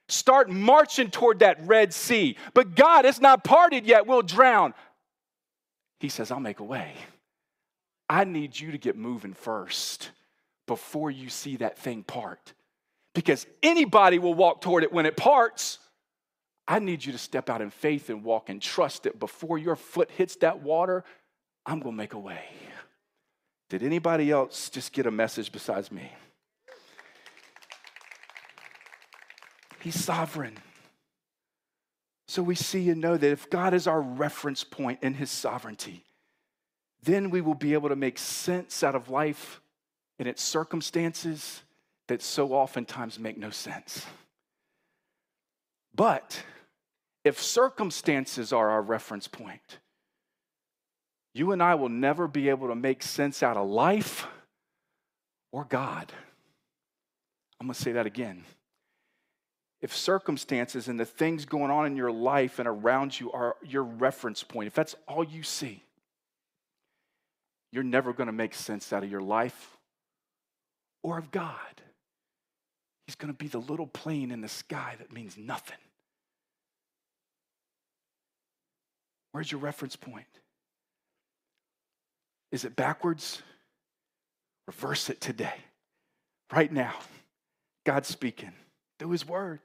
Start 0.09 0.51
marching 0.51 1.11
toward 1.11 1.39
that 1.39 1.67
Red 1.67 1.95
Sea. 1.95 2.37
But 2.53 2.75
God, 2.75 3.07
it's 3.07 3.21
not 3.21 3.45
parted 3.45 3.87
yet, 3.87 4.07
we'll 4.07 4.23
drown. 4.23 4.75
He 6.01 6.09
says, 6.09 6.31
I'll 6.31 6.41
make 6.41 6.61
a 6.61 6.65
way. 6.65 6.93
I 8.09 8.25
need 8.25 8.59
you 8.59 8.73
to 8.73 8.79
get 8.79 8.97
moving 8.97 9.33
first 9.33 10.11
before 10.67 11.11
you 11.11 11.31
see 11.31 11.57
that 11.57 11.79
thing 11.79 12.03
part. 12.03 12.53
Because 13.15 13.47
anybody 13.63 14.19
will 14.19 14.35
walk 14.35 14.61
toward 14.61 14.83
it 14.83 14.93
when 14.93 15.07
it 15.07 15.17
parts. 15.17 15.79
I 16.67 16.79
need 16.79 17.05
you 17.05 17.13
to 17.13 17.19
step 17.19 17.49
out 17.49 17.63
in 17.63 17.71
faith 17.71 18.11
and 18.11 18.25
walk 18.25 18.49
and 18.49 18.61
trust 18.61 19.05
that 19.05 19.19
before 19.19 19.59
your 19.59 19.77
foot 19.77 20.11
hits 20.11 20.37
that 20.37 20.63
water, 20.63 21.05
I'm 21.65 21.81
going 21.81 21.95
to 21.95 21.97
make 21.97 22.15
a 22.15 22.19
way. 22.19 22.45
Did 23.71 23.83
anybody 23.83 24.31
else 24.31 24.69
just 24.69 24.93
get 24.93 25.07
a 25.07 25.11
message 25.11 25.51
besides 25.51 25.91
me? 25.91 26.11
He's 29.85 30.03
sovereign. 30.03 30.57
So 32.27 32.43
we 32.43 32.55
see 32.55 32.89
and 32.89 33.03
know 33.03 33.19
that 33.19 33.31
if 33.31 33.51
God 33.51 33.75
is 33.75 33.87
our 33.87 34.01
reference 34.01 34.65
point 34.65 35.01
in 35.03 35.13
his 35.13 35.31
sovereignty, 35.31 36.05
then 37.03 37.29
we 37.29 37.43
will 37.43 37.55
be 37.55 37.75
able 37.75 37.91
to 37.91 37.97
make 37.97 38.17
sense 38.17 38.83
out 38.83 38.95
of 38.95 39.11
life 39.11 39.61
and 40.19 40.27
its 40.27 40.43
circumstances 40.43 41.61
that 42.09 42.23
so 42.23 42.55
oftentimes 42.55 43.19
make 43.19 43.37
no 43.37 43.51
sense. 43.51 44.07
But 45.95 46.43
if 47.23 47.43
circumstances 47.43 48.55
are 48.55 48.71
our 48.71 48.81
reference 48.81 49.29
point, 49.29 49.81
you 51.35 51.53
and 51.53 51.63
I 51.63 51.75
will 51.75 51.91
never 51.91 52.27
be 52.27 52.49
able 52.49 52.69
to 52.69 52.75
make 52.75 53.03
sense 53.03 53.43
out 53.43 53.59
of 53.59 53.69
life 53.69 54.27
or 55.53 55.67
God. 55.67 56.11
I'm 57.61 57.67
going 57.67 57.75
to 57.75 57.83
say 57.83 57.93
that 57.93 58.07
again. 58.07 58.45
If 59.85 59.95
circumstances 59.95 60.89
and 60.89 60.99
the 60.99 61.05
things 61.05 61.45
going 61.45 61.71
on 61.71 61.85
in 61.85 61.95
your 61.95 62.11
life 62.11 62.59
and 62.59 62.67
around 62.67 63.21
you 63.21 63.31
are 63.33 63.55
your 63.63 63.83
reference 63.83 64.43
point, 64.43 64.67
if 64.67 64.73
that's 64.73 64.97
all 65.07 65.23
you 65.23 65.43
see, 65.43 65.83
you're 67.71 67.83
never 67.83 68.15
going 68.15 68.29
to 68.29 68.33
make 68.33 68.55
sense 68.55 68.95
out 68.95 69.05
of 69.05 69.11
your 69.11 69.21
life 69.21 69.77
or 71.03 71.19
of 71.19 71.31
God. 71.31 71.83
He's 73.07 73.15
going 73.15 73.31
to 73.31 73.37
be 73.37 73.47
the 73.47 73.59
little 73.59 73.87
plane 73.87 74.31
in 74.31 74.41
the 74.41 74.49
sky 74.49 74.95
that 74.99 75.13
means 75.13 75.37
nothing. 75.37 75.77
Where's 79.33 79.53
your 79.53 79.61
reference 79.61 79.97
point? 79.97 80.25
Is 82.53 82.65
it 82.65 82.75
backwards? 82.75 83.43
Reverse 84.67 85.11
it 85.11 85.21
today, 85.21 85.57
right 86.51 86.73
now. 86.73 86.95
God's 87.85 88.09
speaking 88.09 88.53
through 88.99 89.11
His 89.11 89.29
Word. 89.29 89.61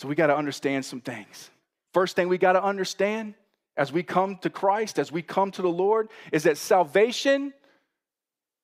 So 0.00 0.08
we 0.08 0.14
got 0.14 0.28
to 0.28 0.36
understand 0.36 0.86
some 0.86 1.02
things. 1.02 1.50
First 1.92 2.16
thing 2.16 2.28
we 2.28 2.38
got 2.38 2.54
to 2.54 2.64
understand 2.64 3.34
as 3.76 3.92
we 3.92 4.02
come 4.02 4.38
to 4.38 4.48
Christ, 4.48 4.98
as 4.98 5.12
we 5.12 5.20
come 5.20 5.50
to 5.50 5.60
the 5.60 5.68
Lord, 5.68 6.08
is 6.32 6.44
that 6.44 6.56
salvation 6.56 7.52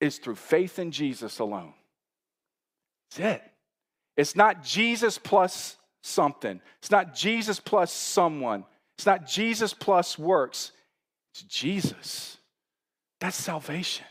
is 0.01 0.17
through 0.17 0.33
faith 0.33 0.79
in 0.79 0.89
Jesus 0.89 1.37
alone. 1.37 1.75
That's 3.11 3.35
it. 3.35 3.51
It's 4.15 4.35
not 4.35 4.63
Jesus 4.63 5.19
plus 5.19 5.77
something, 6.01 6.59
it's 6.79 6.89
not 6.89 7.13
Jesus 7.13 7.59
plus 7.59 7.91
someone, 7.91 8.65
it's 8.97 9.05
not 9.05 9.27
Jesus 9.27 9.75
plus 9.75 10.17
works. 10.17 10.71
It's 11.35 11.43
Jesus. 11.43 12.37
That's 13.19 13.37
salvation. 13.37 14.07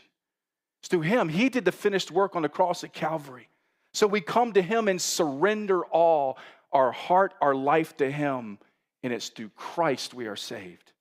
It's 0.79 0.87
through 0.87 1.01
Him. 1.01 1.27
He 1.27 1.49
did 1.49 1.65
the 1.65 1.73
finished 1.73 2.09
work 2.09 2.37
on 2.37 2.43
the 2.43 2.47
cross 2.47 2.85
at 2.85 2.93
Calvary. 2.93 3.49
So 3.93 4.07
we 4.07 4.21
come 4.21 4.53
to 4.53 4.61
Him 4.61 4.87
and 4.87 5.01
surrender 5.01 5.83
all 5.83 6.37
our 6.71 6.91
heart, 6.91 7.33
our 7.41 7.55
life 7.55 7.97
to 7.97 8.09
Him, 8.09 8.59
and 9.03 9.13
it's 9.13 9.29
through 9.29 9.49
Christ 9.55 10.13
we 10.13 10.27
are 10.27 10.35
saved. 10.35 10.91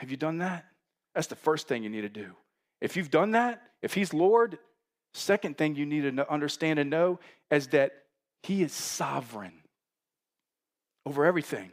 Have 0.00 0.10
you 0.10 0.16
done 0.16 0.38
that? 0.38 0.66
That's 1.14 1.28
the 1.28 1.36
first 1.36 1.68
thing 1.68 1.82
you 1.82 1.90
need 1.90 2.02
to 2.02 2.08
do. 2.08 2.32
If 2.80 2.96
you've 2.96 3.10
done 3.10 3.32
that, 3.32 3.62
if 3.82 3.94
He's 3.94 4.12
Lord, 4.12 4.58
second 5.14 5.56
thing 5.56 5.76
you 5.76 5.86
need 5.86 6.16
to 6.16 6.30
understand 6.30 6.78
and 6.78 6.90
know 6.90 7.18
is 7.50 7.68
that 7.68 7.92
He 8.42 8.62
is 8.62 8.72
sovereign 8.72 9.54
over 11.06 11.24
everything 11.24 11.70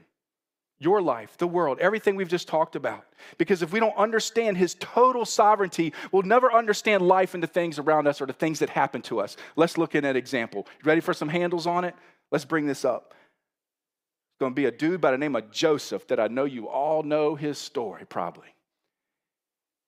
your 0.84 1.02
life, 1.02 1.38
the 1.38 1.48
world, 1.48 1.80
everything 1.80 2.16
we've 2.16 2.28
just 2.28 2.48
talked 2.48 2.76
about. 2.76 3.06
Because 3.38 3.62
if 3.62 3.72
we 3.72 3.80
don't 3.80 3.96
understand 3.96 4.58
his 4.58 4.76
total 4.80 5.26
sovereignty, 5.26 5.94
we'll 6.12 6.24
never 6.24 6.52
understand 6.54 7.08
life 7.08 7.34
and 7.34 7.42
the 7.42 7.48
things 7.48 7.80
around 7.80 8.08
us 8.08 8.22
or 8.22 8.26
the 8.26 8.34
things 8.34 8.60
that 8.60 8.70
happen 8.70 9.02
to 9.04 9.20
us. 9.20 9.38
Let's 9.56 9.78
look 9.78 9.96
at 9.96 10.04
an 10.04 10.16
example. 10.16 10.68
Ready 10.84 11.02
for 11.02 11.14
some 11.14 11.30
handles 11.30 11.66
on 11.66 11.86
it? 11.86 11.96
Let's 12.34 12.46
bring 12.46 12.66
this 12.66 12.84
up. 12.84 13.14
It's 13.14 14.40
going 14.40 14.54
to 14.54 14.56
be 14.56 14.66
a 14.66 14.72
dude 14.72 15.00
by 15.00 15.12
the 15.12 15.20
name 15.20 15.36
of 15.36 15.52
Joseph 15.52 16.08
that 16.08 16.20
I 16.20 16.28
know 16.28 16.46
you 16.46 16.68
all 16.68 17.04
know 17.04 17.36
his 17.36 17.60
story, 17.60 18.06
probably. 18.10 18.48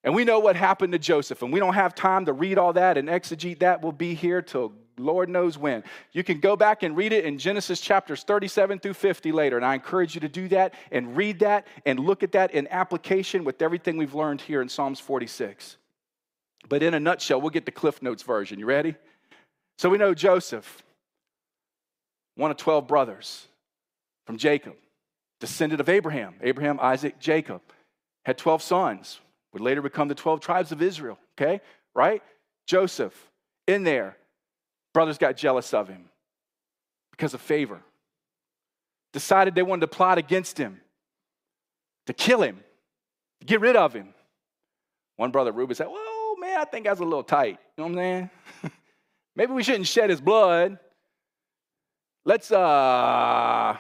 And 0.04 0.14
we 0.14 0.26
know 0.26 0.38
what 0.38 0.56
happened 0.56 0.94
to 0.94 1.00
Joseph, 1.00 1.42
and 1.42 1.52
we 1.52 1.60
don't 1.60 1.74
have 1.74 1.96
time 1.96 2.26
to 2.26 2.34
read 2.34 2.60
all 2.60 2.72
that 2.74 3.00
and 3.00 3.10
exegete 3.10 3.60
that. 3.60 3.82
We'll 3.82 3.92
be 3.92 4.14
here 4.14 4.44
till 4.44 4.74
Lord 5.00 5.28
knows 5.28 5.58
when. 5.58 5.84
You 6.12 6.24
can 6.24 6.40
go 6.40 6.56
back 6.56 6.84
and 6.84 6.96
read 6.96 7.14
it 7.14 7.26
in 7.26 7.40
Genesis 7.40 7.82
chapters 7.82 8.22
37 8.22 8.78
through 8.78 8.94
50 8.94 9.32
later, 9.32 9.58
and 9.58 9.66
I 9.66 9.74
encourage 9.74 10.14
you 10.14 10.22
to 10.22 10.30
do 10.30 10.48
that 10.50 10.76
and 10.92 11.18
read 11.18 11.40
that 11.40 11.66
and 11.88 12.00
look 12.00 12.22
at 12.22 12.34
that 12.34 12.52
in 12.52 12.68
application 12.68 13.44
with 13.44 13.64
everything 13.64 13.98
we've 13.98 14.14
learned 14.14 14.42
here 14.42 14.62
in 14.62 14.70
Psalms 14.70 15.00
46. 15.00 15.78
But 16.70 16.84
in 16.84 16.94
a 16.94 17.00
nutshell, 17.00 17.42
we'll 17.42 17.50
get 17.50 17.66
the 17.66 17.72
Cliff 17.72 18.04
Notes 18.04 18.22
version. 18.22 18.60
You 18.60 18.68
ready? 18.68 18.94
So 19.80 19.90
we 19.90 19.98
know 19.98 20.14
Joseph, 20.14 20.84
one 22.36 22.52
of 22.52 22.58
12 22.58 22.88
brothers 22.88 23.48
from 24.26 24.38
Jacob, 24.38 24.76
descendant 25.40 25.82
of 25.82 25.90
Abraham. 25.90 26.36
Abraham, 26.42 26.80
Isaac, 26.82 27.20
Jacob 27.20 27.62
had 28.26 28.38
12 28.38 28.62
sons, 28.62 29.20
would 29.54 29.62
later 29.62 29.82
become 29.82 30.08
the 30.08 30.16
12 30.16 30.40
tribes 30.40 30.72
of 30.72 30.82
Israel, 30.82 31.18
okay? 31.40 31.62
Right? 31.94 32.22
Joseph, 32.68 33.14
in 33.68 33.84
there, 33.84 34.18
Brothers 34.96 35.18
got 35.18 35.36
jealous 35.36 35.74
of 35.74 35.90
him 35.90 36.06
because 37.12 37.34
of 37.34 37.42
favor. 37.42 37.82
Decided 39.12 39.54
they 39.54 39.62
wanted 39.62 39.82
to 39.82 39.88
plot 39.88 40.18
against 40.18 40.58
him, 40.58 40.80
to 42.08 42.14
kill 42.14 42.42
him, 42.42 42.64
to 43.42 43.46
get 43.46 43.60
rid 43.60 43.76
of 43.76 43.94
him. 43.94 44.14
One 45.18 45.32
brother, 45.32 45.52
Reuben, 45.52 45.76
said, 45.76 45.88
Well, 45.88 46.38
man, 46.40 46.58
I 46.62 46.64
think 46.64 46.86
that's 46.86 47.02
a 47.02 47.04
little 47.04 47.26
tight. 47.26 47.60
You 47.78 47.84
know 47.84 47.84
what 47.84 47.90
I'm 47.90 47.96
saying? 47.98 48.30
Maybe 49.36 49.52
we 49.52 49.64
shouldn't 49.64 49.88
shed 49.88 50.10
his 50.10 50.22
blood. 50.22 50.80
Let's 52.26 52.52
uh, 52.52 53.78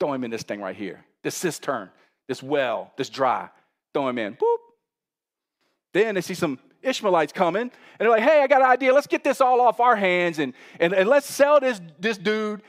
throw 0.00 0.12
him 0.12 0.24
in 0.24 0.30
this 0.30 0.42
thing 0.42 0.60
right 0.60 0.76
here. 0.76 1.04
this 1.22 1.34
cistern, 1.34 1.90
this 2.26 2.42
well, 2.42 2.92
this 2.96 3.08
dry. 3.08 3.50
Throw 3.92 4.08
him 4.08 4.18
in. 4.18 4.34
Boop. 4.34 4.56
Then 5.92 6.14
they 6.16 6.20
see 6.20 6.34
some 6.34 6.58
Ishmaelites 6.82 7.32
coming, 7.32 7.62
and 7.62 7.70
they're 7.98 8.10
like, 8.10 8.22
hey, 8.22 8.42
I 8.42 8.46
got 8.46 8.60
an 8.60 8.68
idea. 8.68 8.92
Let's 8.92 9.06
get 9.06 9.24
this 9.24 9.40
all 9.40 9.60
off 9.60 9.80
our 9.80 9.96
hands 9.96 10.38
and, 10.38 10.52
and, 10.80 10.92
and 10.92 11.08
let's 11.08 11.26
sell 11.26 11.60
this, 11.60 11.80
this 11.98 12.18
dude 12.18 12.62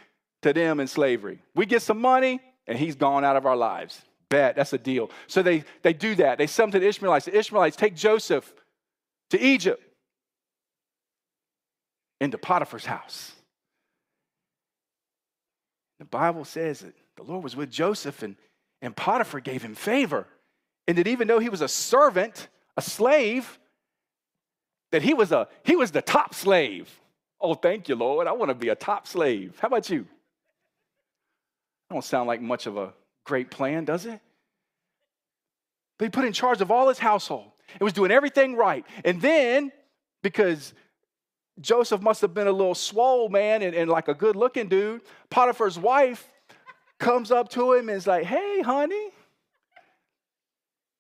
to 0.43 0.53
them 0.53 0.79
in 0.79 0.87
slavery. 0.87 1.41
We 1.55 1.65
get 1.65 1.81
some 1.81 1.99
money, 1.99 2.39
and 2.67 2.77
he's 2.77 2.95
gone 2.95 3.25
out 3.25 3.35
of 3.35 3.45
our 3.45 3.55
lives. 3.55 4.01
Bet, 4.29 4.55
that's 4.55 4.73
a 4.73 4.77
deal. 4.77 5.09
So 5.27 5.41
they, 5.41 5.63
they 5.81 5.93
do 5.93 6.15
that. 6.15 6.37
They 6.37 6.47
sell 6.47 6.65
him 6.65 6.71
to 6.71 6.79
the 6.79 6.87
Ishmaelites. 6.87 7.25
The 7.25 7.37
Ishmaelites 7.37 7.75
take 7.75 7.95
Joseph 7.95 8.53
to 9.31 9.39
Egypt, 9.39 9.81
into 12.21 12.37
Potiphar's 12.37 12.85
house. 12.85 13.34
The 16.05 16.17
Bible 16.17 16.45
says 16.45 16.81
that 16.81 16.93
the 17.15 17.23
Lord 17.23 17.43
was 17.43 17.55
with 17.55 17.71
Joseph, 17.71 18.21
and, 18.21 18.35
and 18.79 18.95
Potiphar 18.95 19.39
gave 19.39 19.63
him 19.63 19.73
favor. 19.73 20.27
And 20.87 20.99
that 20.99 21.07
even 21.07 21.27
though 21.27 21.39
he 21.39 21.49
was 21.49 21.61
a 21.61 21.67
servant, 21.67 22.47
a 22.77 22.81
slave, 22.81 23.57
that 24.91 25.01
he 25.01 25.15
was 25.15 25.31
a 25.31 25.47
he 25.63 25.75
was 25.75 25.89
the 25.89 26.03
top 26.03 26.35
slave. 26.35 26.87
Oh, 27.41 27.55
thank 27.55 27.89
you, 27.89 27.95
Lord. 27.95 28.27
I 28.27 28.33
want 28.33 28.49
to 28.49 28.55
be 28.55 28.69
a 28.69 28.75
top 28.75 29.07
slave. 29.07 29.57
How 29.59 29.67
about 29.67 29.89
you? 29.89 30.05
Don't 31.89 32.03
sound 32.03 32.27
like 32.27 32.39
much 32.39 32.67
of 32.67 32.77
a 32.77 32.93
great 33.23 33.49
plan, 33.49 33.83
does 33.83 34.05
it? 34.05 34.19
But 35.97 36.05
he 36.05 36.09
put 36.11 36.25
in 36.25 36.33
charge 36.33 36.61
of 36.61 36.69
all 36.69 36.87
his 36.87 36.99
household. 36.99 37.51
It 37.79 37.83
was 37.83 37.93
doing 37.93 38.11
everything 38.11 38.55
right. 38.55 38.85
And 39.03 39.19
then, 39.23 39.71
because 40.21 40.75
Joseph 41.59 42.01
must 42.01 42.21
have 42.21 42.33
been 42.33 42.47
a 42.47 42.51
little 42.51 42.75
swole 42.75 43.29
man 43.29 43.61
and, 43.61 43.75
and 43.75 43.89
like 43.89 44.07
a 44.07 44.13
good 44.13 44.35
looking 44.35 44.67
dude, 44.67 45.01
Potiphar's 45.29 45.79
wife 45.79 46.29
comes 46.99 47.31
up 47.31 47.49
to 47.49 47.73
him 47.73 47.89
and 47.89 47.97
is 47.97 48.07
like, 48.07 48.25
hey, 48.25 48.61
honey, 48.61 49.09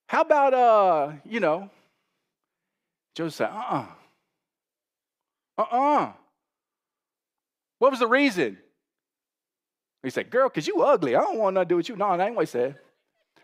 how 0.07 0.21
about, 0.21 0.53
uh, 0.53 1.11
you 1.25 1.39
know, 1.39 1.69
Joseph 3.15 3.35
said, 3.35 3.49
uh 3.49 3.57
uh-uh. 3.57 3.85
uh. 5.57 5.61
Uh-uh. 5.61 6.11
What 7.79 7.91
was 7.91 7.99
the 7.99 8.07
reason? 8.07 8.57
He 10.03 10.09
said, 10.09 10.29
Girl, 10.29 10.49
because 10.49 10.67
you 10.67 10.81
ugly. 10.81 11.15
I 11.15 11.21
don't 11.21 11.37
want 11.37 11.55
nothing 11.55 11.67
to 11.67 11.69
do 11.69 11.75
with 11.77 11.89
you. 11.89 11.95
No, 11.95 12.15
that 12.15 12.25
ain't 12.25 12.35
what 12.35 12.43
he 12.43 12.47
said. 12.47 12.75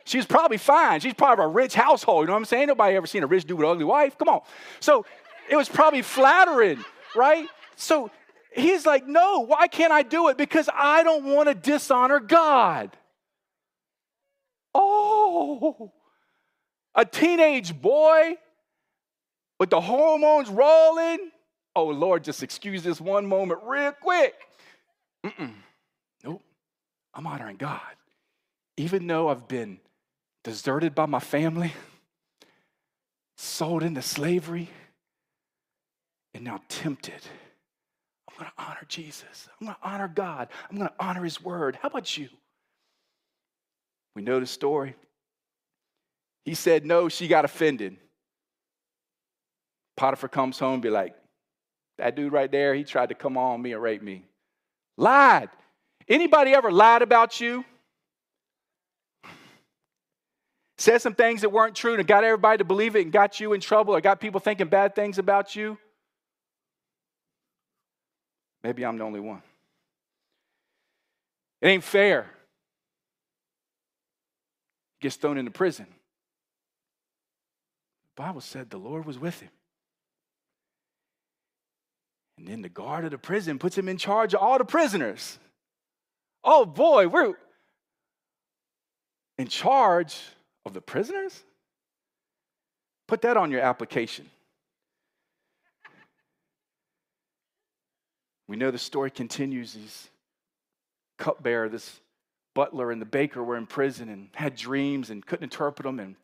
She's 0.06 0.26
probably 0.26 0.58
fine. 0.58 1.00
She's 1.00 1.14
part 1.14 1.40
of 1.40 1.46
a 1.46 1.48
rich 1.48 1.74
household. 1.74 2.24
You 2.24 2.28
know 2.28 2.34
what 2.34 2.40
I'm 2.40 2.46
saying? 2.46 2.68
Nobody 2.68 2.96
ever 2.96 3.08
seen 3.08 3.24
a 3.24 3.28
rich 3.28 3.46
dude 3.46 3.58
with 3.58 3.66
an 3.66 3.72
ugly 3.72 3.86
wife. 3.86 4.18
Come 4.18 4.30
on. 4.30 4.42
So 4.80 5.06
it 5.50 5.56
was 5.56 5.70
probably 5.70 6.02
flattering, 6.02 6.84
right? 7.16 7.48
So 7.76 8.12
he's 8.54 8.86
like, 8.86 9.08
No, 9.08 9.46
why 9.46 9.68
can't 9.68 9.92
I 9.92 10.04
do 10.04 10.30
it? 10.30 10.38
Because 10.38 10.70
I 10.74 11.04
don't 11.04 11.26
want 11.26 11.50
to 11.50 11.56
dishonor 11.56 12.20
God. 12.20 12.96
Oh, 14.74 15.92
a 16.96 17.06
teenage 17.06 17.80
boy 17.80 18.36
with 19.60 19.70
the 19.70 19.82
hormones 19.82 20.50
rolling. 20.50 21.32
Oh, 21.76 21.88
Lord, 21.88 22.24
just 22.24 22.44
excuse 22.44 22.84
this 22.84 23.00
one 23.00 23.26
moment 23.26 23.62
real 23.64 23.92
quick. 23.92 24.34
Mm-mm. 25.26 25.54
Nope. 26.24 26.42
I'm 27.14 27.28
honoring 27.28 27.58
God. 27.58 27.80
Even 28.78 29.08
though 29.08 29.30
I've 29.30 29.48
been 29.48 29.80
deserted 30.44 30.96
by 30.96 31.06
my 31.06 31.20
family, 31.20 31.74
sold 33.38 33.84
into 33.84 34.02
slavery, 34.02 34.70
and 36.34 36.44
now 36.44 36.62
tempted. 36.70 37.22
I'm 38.30 38.38
going 38.38 38.52
to 38.58 38.64
honor 38.64 38.86
Jesus. 38.88 39.50
I'm 39.60 39.68
going 39.68 39.78
to 39.82 39.88
honor 39.88 40.08
God. 40.08 40.48
I'm 40.70 40.78
going 40.78 40.90
to 40.90 40.96
honor 41.00 41.24
His 41.24 41.42
word. 41.42 41.78
How 41.82 41.90
about 41.90 42.18
you? 42.18 42.30
We 44.16 44.22
know 44.22 44.40
the 44.40 44.46
story. 44.46 44.96
He 46.46 46.56
said 46.56 46.86
no, 46.86 47.10
she 47.10 47.28
got 47.28 47.46
offended. 47.46 47.98
Potiphar 49.98 50.30
comes 50.30 50.58
home 50.58 50.76
and 50.76 50.82
be 50.82 50.90
like, 50.90 51.16
that 51.98 52.16
dude 52.16 52.34
right 52.34 52.52
there, 52.52 52.74
he 52.74 52.84
tried 52.84 53.10
to 53.10 53.16
come 53.16 53.38
on 53.38 53.62
me 53.62 53.74
and 53.74 53.82
rape 53.82 54.02
me. 54.02 54.24
Lied. 54.98 55.50
Anybody 56.08 56.54
ever 56.54 56.72
lied 56.72 57.04
about 57.04 57.40
you? 57.40 57.64
Said 60.78 61.00
some 61.00 61.14
things 61.14 61.42
that 61.42 61.50
weren't 61.50 61.76
true 61.76 61.94
and 61.94 62.08
got 62.08 62.24
everybody 62.24 62.58
to 62.58 62.64
believe 62.64 62.96
it 62.96 63.04
and 63.04 63.12
got 63.12 63.40
you 63.40 63.54
in 63.54 63.62
trouble 63.62 63.96
or 63.96 64.02
got 64.02 64.20
people 64.20 64.40
thinking 64.40 64.68
bad 64.68 64.96
things 64.96 65.20
about 65.20 65.56
you? 65.56 65.78
Maybe 68.64 68.86
I'm 68.86 68.98
the 68.98 69.04
only 69.04 69.20
one. 69.20 69.42
It 71.62 71.68
ain't 71.68 71.84
fair. 71.84 72.28
Gets 75.00 75.16
thrown 75.16 75.38
into 75.38 75.52
prison. 75.52 75.88
The 78.16 78.24
Bible 78.24 78.42
said 78.42 78.70
the 78.70 78.78
Lord 78.78 79.06
was 79.06 79.18
with 79.18 79.40
him. 79.40 79.50
And 82.38 82.48
then 82.48 82.62
the 82.62 82.70
guard 82.70 83.06
of 83.06 83.12
the 83.12 83.18
prison 83.18 83.60
puts 83.60 83.78
him 83.78 83.88
in 83.88 83.98
charge 83.98 84.34
of 84.34 84.42
all 84.42 84.58
the 84.58 84.66
prisoners. 84.66 85.40
Oh 86.44 86.66
boy, 86.66 87.08
we're 87.08 87.34
in 89.38 89.48
charge 89.48 90.20
of 90.66 90.74
the 90.74 90.82
prisoners? 90.82 91.44
Put 93.08 93.22
that 93.24 93.38
on 93.38 93.52
your 93.52 93.62
application. 93.62 94.30
We 98.52 98.58
know 98.58 98.70
the 98.70 98.78
story 98.78 99.10
continues. 99.10 99.72
These 99.72 100.10
cupbearer, 101.18 101.70
this 101.70 102.02
butler, 102.54 102.92
and 102.92 103.02
the 103.02 103.06
baker 103.06 103.42
were 103.42 103.56
in 103.56 103.66
prison 103.66 104.10
and 104.10 104.28
had 104.34 104.58
dreams 104.58 105.10
and 105.10 105.26
couldn't 105.26 105.46
interpret 105.46 105.86
them. 105.86 106.02
And 106.02 106.18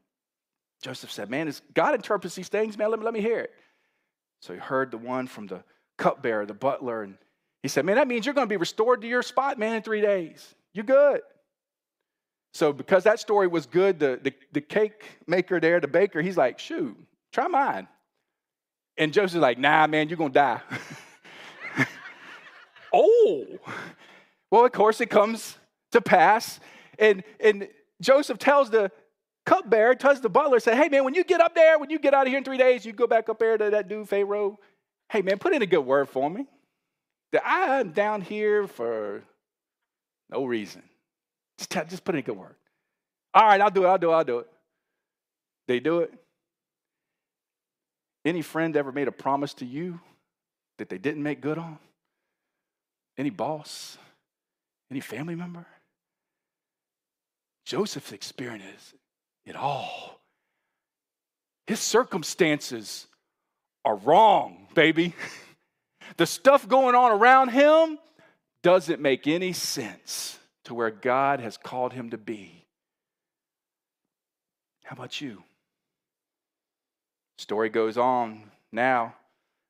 Joseph 0.82 1.10
said, 1.10 1.30
Man, 1.30 1.48
is 1.48 1.62
God 1.74 1.96
interprets 1.96 2.36
these 2.36 2.50
things, 2.50 2.78
man, 2.78 2.90
let 2.90 3.00
me, 3.00 3.06
let 3.06 3.14
me 3.14 3.22
hear 3.22 3.40
it. 3.40 3.52
So 4.42 4.54
he 4.54 4.60
heard 4.60 4.92
the 4.92 4.98
one 4.98 5.28
from 5.28 5.48
the 5.48 5.64
cupbearer, 5.98 6.46
the 6.46 6.54
butler, 6.54 7.02
and 7.02 7.18
he 7.64 7.70
said, 7.70 7.86
Man, 7.86 7.96
that 7.96 8.10
means 8.10 8.26
you're 8.26 8.36
going 8.36 8.48
to 8.48 8.54
be 8.54 8.58
restored 8.58 9.00
to 9.04 9.08
your 9.08 9.24
spot, 9.24 9.58
man, 9.58 9.76
in 9.76 9.82
three 9.82 10.02
days. 10.02 10.54
You're 10.74 10.84
good. 10.84 11.22
So, 12.54 12.74
because 12.74 13.06
that 13.06 13.22
story 13.22 13.48
was 13.48 13.68
good, 13.68 14.00
the, 14.00 14.20
the, 14.22 14.34
the 14.52 14.60
cake 14.60 15.06
maker 15.28 15.62
there, 15.62 15.80
the 15.80 15.88
baker, 15.88 16.22
he's 16.22 16.36
like, 16.36 16.60
Shoot, 16.60 16.98
try 17.32 17.48
mine. 17.48 17.88
And 18.98 19.14
Joseph's 19.14 19.36
like, 19.42 19.58
Nah, 19.58 19.88
man, 19.88 20.10
you're 20.10 20.18
going 20.18 20.34
to 20.34 20.40
die. 20.40 20.62
oh, 22.98 23.46
well, 24.52 24.66
of 24.66 24.72
course, 24.72 25.00
it 25.02 25.10
comes 25.10 25.58
to 25.92 26.02
pass. 26.02 26.60
And, 27.00 27.24
and 27.40 27.68
Joseph 28.02 28.40
tells 28.40 28.70
the 28.70 28.92
cupbearer, 29.46 29.96
tells 29.96 30.22
the 30.22 30.30
butler, 30.30 30.60
say, 30.60 30.76
Hey, 30.76 30.90
man, 30.90 31.04
when 31.04 31.14
you 31.14 31.24
get 31.24 31.42
up 31.42 31.56
there, 31.56 31.80
when 31.80 31.90
you 31.90 32.00
get 32.00 32.14
out 32.14 32.24
of 32.24 32.30
here 32.30 32.38
in 32.38 32.44
three 32.44 32.58
days, 32.58 32.86
you 32.86 32.94
go 32.94 33.08
back 33.08 33.30
up 33.30 33.40
there 33.40 33.58
to 33.58 33.70
that 33.70 33.88
dude, 33.88 34.10
Pharaoh. 34.10 34.60
Hey, 35.10 35.22
man, 35.22 35.38
put 35.38 35.54
in 35.54 35.62
a 35.62 35.66
good 35.66 35.82
word 35.82 36.10
for 36.10 36.30
me 36.30 36.46
that 37.32 37.44
I'm 37.46 37.92
down 37.92 38.22
here 38.22 38.68
for 38.68 39.24
no 40.30 40.46
reason. 40.46 40.84
Just, 41.58 41.70
tell, 41.70 41.86
just 41.86 42.04
put 42.04 42.16
in 42.16 42.20
a 42.20 42.22
good 42.24 42.38
word. 42.38 42.56
All 43.34 43.46
right, 43.46 43.62
I'll 43.62 43.72
do 43.72 43.86
it, 43.86 43.88
I'll 43.88 43.98
do 43.98 44.12
it, 44.12 44.14
I'll 44.14 44.24
do 44.24 44.40
it. 44.40 44.48
They 45.68 45.80
do 45.80 46.00
it. 46.00 46.14
Any 48.26 48.42
friend 48.42 48.76
ever 48.76 48.92
made 48.92 49.08
a 49.08 49.12
promise 49.12 49.54
to 49.56 49.66
you 49.66 50.00
that 50.78 50.90
they 50.90 50.98
didn't 50.98 51.24
make 51.24 51.40
good 51.42 51.58
on? 51.58 51.80
Any 53.18 53.30
boss? 53.30 53.98
Any 54.92 55.00
family 55.00 55.36
member? 55.36 55.66
Joseph's 57.66 58.12
experience 58.12 58.94
it 59.46 59.56
all. 59.56 60.20
His 61.66 61.80
circumstances 61.80 63.08
are 63.84 63.96
wrong, 63.96 64.68
baby. 64.74 65.14
The 66.16 66.26
stuff 66.26 66.68
going 66.68 66.96
on 66.96 67.12
around 67.12 67.50
him 67.50 68.00
doesn't 68.64 69.02
make 69.02 69.28
any 69.28 69.54
sense 69.54 70.40
to 70.66 70.74
where 70.74 70.92
God 70.92 71.40
has 71.40 71.58
called 71.58 71.94
him 71.94 72.10
to 72.12 72.18
be. 72.18 72.66
How 74.84 74.96
about 74.96 75.20
you? 75.20 75.44
Story 77.38 77.70
goes 77.70 77.98
on 77.98 78.44
now. 78.72 79.14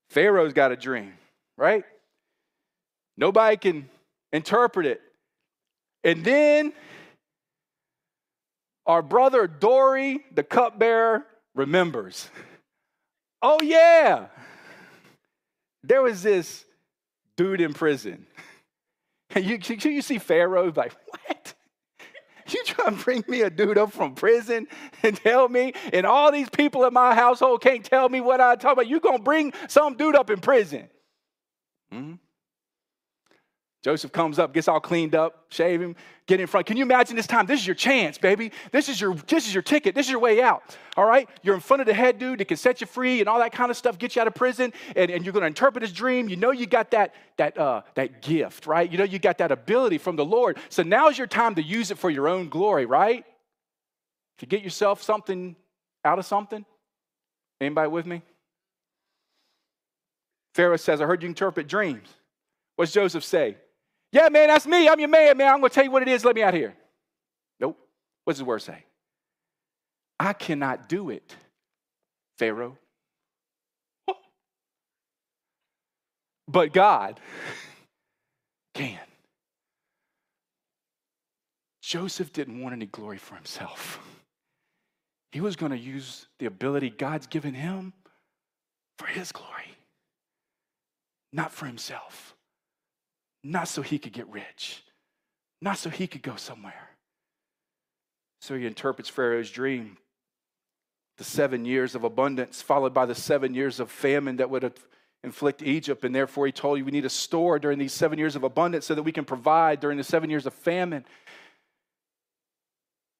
Pharaoh's 0.10 0.54
got 0.54 0.72
a 0.72 0.76
dream, 0.76 1.14
right? 1.58 1.84
Nobody 3.18 3.58
can 3.58 3.90
interpret 4.32 4.86
it. 4.86 5.02
And 6.04 6.24
then 6.24 6.74
our 8.86 9.02
brother 9.02 9.48
Dory, 9.48 10.24
the 10.34 10.44
cupbearer, 10.44 11.26
remembers. 11.56 12.30
Oh, 13.42 13.60
yeah, 13.62 14.28
there 15.84 16.02
was 16.02 16.24
this 16.24 16.66
dude 17.36 17.62
in 17.62 17.74
prison. 17.74 18.26
And 19.36 19.44
you, 19.46 19.60
you 19.92 20.02
see 20.02 20.20
Pharaoh, 20.20 20.72
like, 20.74 20.94
what? 21.10 21.54
You 22.50 22.64
trying 22.64 22.98
to 22.98 23.04
bring 23.04 23.26
me 23.28 23.42
a 23.42 23.50
dude 23.50 23.78
up 23.78 23.92
from 23.92 24.16
prison 24.16 24.68
and 25.04 25.18
tell 25.18 25.50
me, 25.50 25.74
and 25.92 26.06
all 26.06 26.32
these 26.32 26.50
people 26.50 26.86
in 26.86 26.94
my 26.94 27.14
household 27.14 27.62
can't 27.62 27.84
tell 27.84 28.08
me 28.08 28.22
what 28.22 28.40
I 28.40 28.56
talk 28.56 28.72
about. 28.72 28.88
You 28.88 29.02
gonna 29.02 29.20
bring 29.20 29.52
some 29.68 29.98
dude 29.98 30.16
up 30.16 30.30
in 30.30 30.40
prison? 30.40 30.88
Mm-hmm. 31.94 32.14
Joseph 33.88 34.12
comes 34.12 34.38
up, 34.38 34.54
gets 34.54 34.68
all 34.68 34.82
cleaned 34.82 35.16
up, 35.16 35.46
shave 35.48 35.82
him, 35.82 35.96
get 36.26 36.42
in 36.42 36.48
front. 36.48 36.68
Can 36.68 36.76
you 36.76 36.84
imagine 36.84 37.16
this 37.16 37.26
time? 37.26 37.46
This 37.46 37.62
is 37.62 37.66
your 37.66 37.74
chance, 37.74 38.18
baby. 38.18 38.52
This 38.74 38.90
is 38.90 39.00
your 39.00 39.16
this 39.16 39.48
is 39.48 39.54
your 39.54 39.64
ticket. 39.64 39.96
This 39.96 40.08
is 40.08 40.12
your 40.12 40.20
way 40.20 40.42
out. 40.42 40.76
All 40.98 41.06
right? 41.06 41.30
You're 41.42 41.56
in 41.56 41.62
front 41.62 41.80
of 41.80 41.88
the 41.88 41.94
head 41.94 42.20
dude 42.20 42.42
that 42.42 42.50
can 42.50 42.58
set 42.58 42.82
you 42.82 42.88
free 42.88 43.22
and 43.22 43.30
all 43.30 43.40
that 43.40 43.54
kind 43.54 43.72
of 43.72 43.78
stuff, 43.78 43.98
get 43.98 44.18
you 44.18 44.22
out 44.22 44.28
of 44.28 44.36
prison, 44.36 44.74
and, 44.98 45.10
and 45.10 45.24
you're 45.24 45.32
gonna 45.32 45.46
interpret 45.46 45.84
his 45.84 45.94
dream. 45.94 46.28
You 46.28 46.36
know 46.36 46.52
you 46.52 46.66
got 46.66 46.92
that 46.92 47.16
that 47.38 47.58
uh, 47.58 47.84
that 47.96 48.22
gift, 48.22 48.68
right? 48.68 48.92
You 48.92 48.98
know 48.98 49.06
you 49.06 49.20
got 49.20 49.38
that 49.38 49.54
ability 49.54 50.00
from 50.00 50.18
the 50.18 50.26
Lord. 50.26 50.58
So 50.68 50.84
now's 50.84 51.18
your 51.18 51.28
time 51.28 51.56
to 51.56 51.64
use 51.64 51.90
it 51.90 51.98
for 51.98 52.10
your 52.10 52.28
own 52.28 52.50
glory, 52.50 52.86
right? 52.86 53.24
To 54.40 54.46
get 54.46 54.64
yourself 54.64 55.02
something 55.02 55.56
out 56.04 56.20
of 56.20 56.26
something. 56.26 56.66
Anybody 57.62 57.88
with 57.88 58.06
me? 58.06 58.22
Pharaoh 60.56 60.76
says, 60.76 61.00
I 61.00 61.06
heard 61.06 61.24
you 61.24 61.30
interpret 61.30 61.70
dreams. 61.70 62.10
What's 62.76 62.92
Joseph 62.92 63.24
say? 63.24 63.56
Yeah, 64.12 64.30
man, 64.30 64.48
that's 64.48 64.66
me. 64.66 64.88
I'm 64.88 65.00
your 65.00 65.10
man, 65.10 65.38
man. 65.38 65.54
I'm 65.54 65.60
going 65.60 65.70
to 65.70 65.76
tell 65.76 65.84
you 65.84 65.92
what 65.92 66.02
it 66.02 66.08
is. 66.08 66.24
Let 66.24 66.36
me 66.36 66.44
out 66.44 66.54
here. 66.54 66.76
Nope. 67.60 67.78
What's 68.24 68.40
his 68.40 68.46
word 68.46 68.60
say? 68.60 68.84
I 70.20 70.34
cannot 70.34 70.90
do 70.90 71.10
it, 71.10 71.36
Pharaoh. 72.38 72.78
But 76.48 76.74
God 76.74 77.20
can. 78.74 79.00
Joseph 81.82 82.34
didn't 82.34 82.62
want 82.62 82.74
any 82.74 82.86
glory 82.86 83.18
for 83.18 83.36
himself. 83.36 84.00
He 85.32 85.42
was 85.42 85.56
going 85.56 85.72
to 85.72 85.78
use 85.78 86.28
the 86.40 86.46
ability 86.46 86.90
God's 86.90 87.28
given 87.28 87.54
him 87.54 87.94
for 88.98 89.08
his 89.08 89.32
glory 89.32 89.78
not 91.32 91.52
for 91.52 91.66
himself, 91.66 92.27
not 93.48 93.68
so 93.68 93.82
he 93.82 93.98
could 93.98 94.12
get 94.12 94.28
rich, 94.28 94.84
not 95.62 95.78
so 95.78 95.90
he 95.90 96.06
could 96.06 96.22
go 96.22 96.36
somewhere. 96.36 96.90
So 98.42 98.56
he 98.56 98.66
interprets 98.66 99.10
Pharaoh's 99.10 99.50
dream 99.50 99.98
the 101.18 101.24
seven 101.24 101.66
years 101.66 101.96
of 101.96 102.04
abundance, 102.04 102.62
followed 102.62 102.94
by 102.94 103.06
the 103.06 103.16
seven 103.16 103.54
years 103.54 103.80
of 103.80 103.90
famine 103.90 104.36
that 104.38 104.50
would 104.50 104.64
have 104.64 104.78
inflict 105.24 105.64
Egypt. 105.64 106.04
And 106.04 106.14
therefore, 106.14 106.46
he 106.46 106.52
told 106.52 106.78
you 106.78 106.86
we 106.86 106.92
need 106.92 107.06
a 107.06 107.10
store 107.10 107.58
during 107.58 107.80
these 107.80 107.94
seven 107.94 108.20
years 108.20 108.36
of 108.36 108.44
abundance 108.44 108.86
so 108.86 108.94
that 108.94 109.04
we 109.04 109.12
can 109.12 109.26
provide 109.26 109.80
during 109.80 109.98
the 109.98 110.04
seven 110.04 110.30
years 110.30 110.46
of 110.46 110.54
famine. 110.54 111.06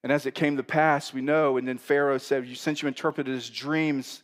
And 0.04 0.12
as 0.12 0.26
it 0.26 0.34
came 0.34 0.58
to 0.58 0.62
pass, 0.62 1.12
we 1.12 1.22
know, 1.22 1.56
and 1.56 1.66
then 1.66 1.78
Pharaoh 1.78 2.18
said, 2.18 2.56
Since 2.56 2.82
you 2.82 2.88
interpreted 2.88 3.34
his 3.34 3.50
dreams, 3.50 4.22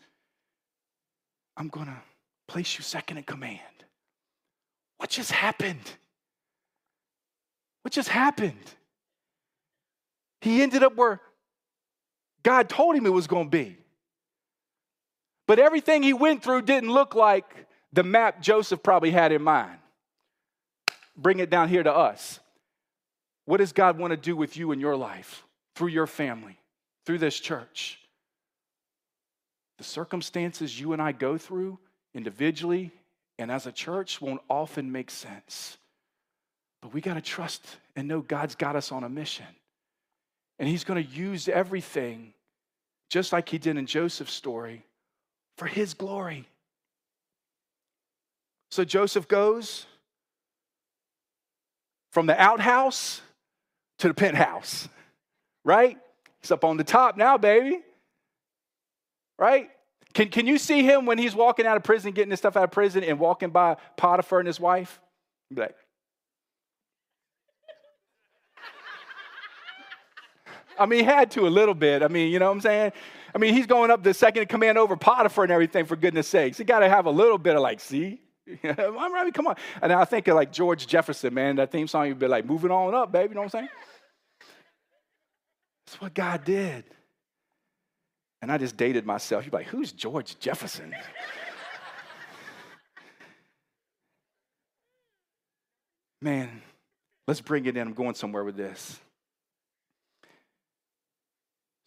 I'm 1.57 1.69
going 1.69 1.87
to 1.87 2.01
place 2.47 2.79
you 2.79 2.85
second 2.85 3.17
in 3.17 3.25
command. 3.25 3.74
What 5.05 5.11
just 5.11 5.33
happened? 5.33 5.93
What 7.83 7.93
just 7.93 8.09
happened? 8.09 8.55
He 10.41 10.63
ended 10.63 10.83
up 10.83 10.97
where 10.97 11.21
God 12.43 12.71
told 12.71 12.97
him 12.97 13.05
it 13.05 13.11
was 13.11 13.27
going 13.27 13.45
to 13.45 13.51
be. 13.51 13.77
But 15.47 15.59
everything 15.59 16.03
he 16.03 16.15
went 16.15 16.43
through 16.43 16.63
didn't 16.63 16.91
look 16.91 17.15
like 17.15 17.45
the 17.93 18.03
map 18.03 18.41
Joseph 18.41 18.83
probably 18.83 19.11
had 19.11 19.31
in 19.31 19.43
mind. 19.43 19.77
Bring 21.19 21.39
it 21.39 21.51
down 21.51 21.69
here 21.69 21.83
to 21.83 21.93
us. 21.93 22.41
What 23.45 23.59
does 23.59 23.73
God 23.73 23.99
want 23.99 24.13
to 24.13 24.17
do 24.17 24.35
with 24.35 24.57
you 24.57 24.73
in 24.73 24.81
your 24.81 24.97
life, 24.97 25.45
through 25.75 25.89
your 25.89 26.07
family, 26.07 26.57
through 27.05 27.19
this 27.19 27.39
church? 27.39 28.01
The 29.77 29.85
circumstances 29.85 30.81
you 30.81 30.95
and 30.95 31.03
I 31.03 31.13
go 31.13 31.37
through 31.37 31.79
individually 32.15 32.91
and 33.39 33.51
as 33.51 33.67
a 33.67 33.73
church 33.73 34.21
won't 34.21 34.41
often 34.49 34.93
make 34.93 35.11
sense. 35.11 35.79
But 36.81 36.93
we 36.93 37.01
got 37.01 37.15
to 37.15 37.21
trust 37.21 37.65
and 37.97 38.07
know 38.07 38.21
God's 38.21 38.55
got 38.55 38.77
us 38.77 38.93
on 38.93 39.05
a 39.05 39.09
mission. 39.09 39.47
And 40.59 40.69
He's 40.69 40.85
going 40.85 41.03
to 41.03 41.11
use 41.11 41.49
everything, 41.49 42.33
just 43.09 43.33
like 43.33 43.49
He 43.49 43.59
did 43.59 43.77
in 43.77 43.87
Joseph's 43.87 44.33
story, 44.33 44.85
for 45.57 45.67
His 45.67 45.95
glory. 45.95 46.47
So 48.71 48.85
Joseph 48.85 49.29
goes 49.29 49.87
from 52.13 52.27
the 52.27 52.41
outhouse 52.41 53.21
to 53.99 54.09
the 54.09 54.15
penthouse, 54.15 54.89
right? 55.65 55.99
He's 56.41 56.51
up 56.51 56.65
on 56.65 56.77
the 56.77 56.85
top 56.85 57.17
now, 57.17 57.39
baby. 57.39 57.81
Right? 59.39 59.71
Can, 60.15 60.29
can 60.29 60.47
you 60.47 60.59
see 60.59 60.85
him 60.85 61.07
when 61.07 61.19
he's 61.19 61.35
walking 61.35 61.67
out 61.67 61.77
of 61.77 61.83
prison, 61.83 62.13
getting 62.13 62.31
his 62.31 62.39
stuff 62.39 62.57
out 62.57 62.63
of 62.65 62.71
prison, 62.71 63.03
and 63.03 63.19
walking 63.19 63.51
by 63.51 63.77
Potiphar 63.97 64.39
and 64.39 64.47
his 64.47 64.61
wife? 64.61 65.01
Be 65.53 65.63
like, 65.63 65.75
I 70.79 70.87
mean, 70.87 71.01
he 71.01 71.05
had 71.05 71.33
to 71.33 71.47
a 71.47 71.51
little 71.51 71.75
bit. 71.75 72.03
I 72.03 72.09
mean, 72.09 72.33
you 72.33 72.39
know 72.39 72.47
what 72.47 72.53
I'm 72.53 72.61
saying? 72.61 72.93
I 73.35 73.39
mean, 73.39 73.53
he's 73.53 73.67
going 73.67 73.91
up 73.91 74.05
the 74.05 74.15
second 74.15 74.49
command 74.49 74.79
over 74.79 74.97
Potiphar 74.97 75.45
and 75.45 75.53
everything, 75.53 75.85
for 75.85 75.97
goodness 75.97 76.29
sakes. 76.29 76.59
He 76.59 76.65
got 76.65 76.79
to 76.79 76.89
have 76.89 77.07
a 77.07 77.11
little 77.11 77.39
bit 77.39 77.57
of 77.57 77.63
like, 77.63 77.81
see? 77.81 78.21
I'm 78.65 79.13
mean, 79.13 79.33
come 79.33 79.49
on. 79.49 79.57
And 79.83 79.93
I 79.93 80.05
think 80.05 80.29
of 80.29 80.37
like 80.37 80.53
George 80.53 80.87
Jefferson, 80.87 81.35
man, 81.35 81.57
that 81.57 81.73
theme 81.73 81.89
song, 81.89 82.07
you'd 82.07 82.21
be 82.21 82.29
like, 82.29 82.47
moving 82.47 82.71
on 82.71 82.95
up, 82.95 83.11
baby, 83.11 83.31
you 83.31 83.35
know 83.35 83.41
what 83.41 83.55
I'm 83.55 83.61
saying? 83.61 83.69
That's 85.87 86.01
what 86.01 86.15
God 86.15 86.45
did. 86.45 86.85
And 88.45 88.53
I 88.53 88.59
just 88.59 88.77
dated 88.77 89.07
myself. 89.07 89.47
You're 89.47 89.53
like, 89.53 89.69
who's 89.69 89.91
George 89.91 90.39
Jefferson? 90.39 90.95
Man, 96.21 96.61
let's 97.27 97.41
bring 97.41 97.65
it 97.65 97.75
in. 97.75 97.89
I'm 97.89 97.95
going 97.95 98.15
somewhere 98.15 98.45
with 98.45 98.59
this. 98.59 99.01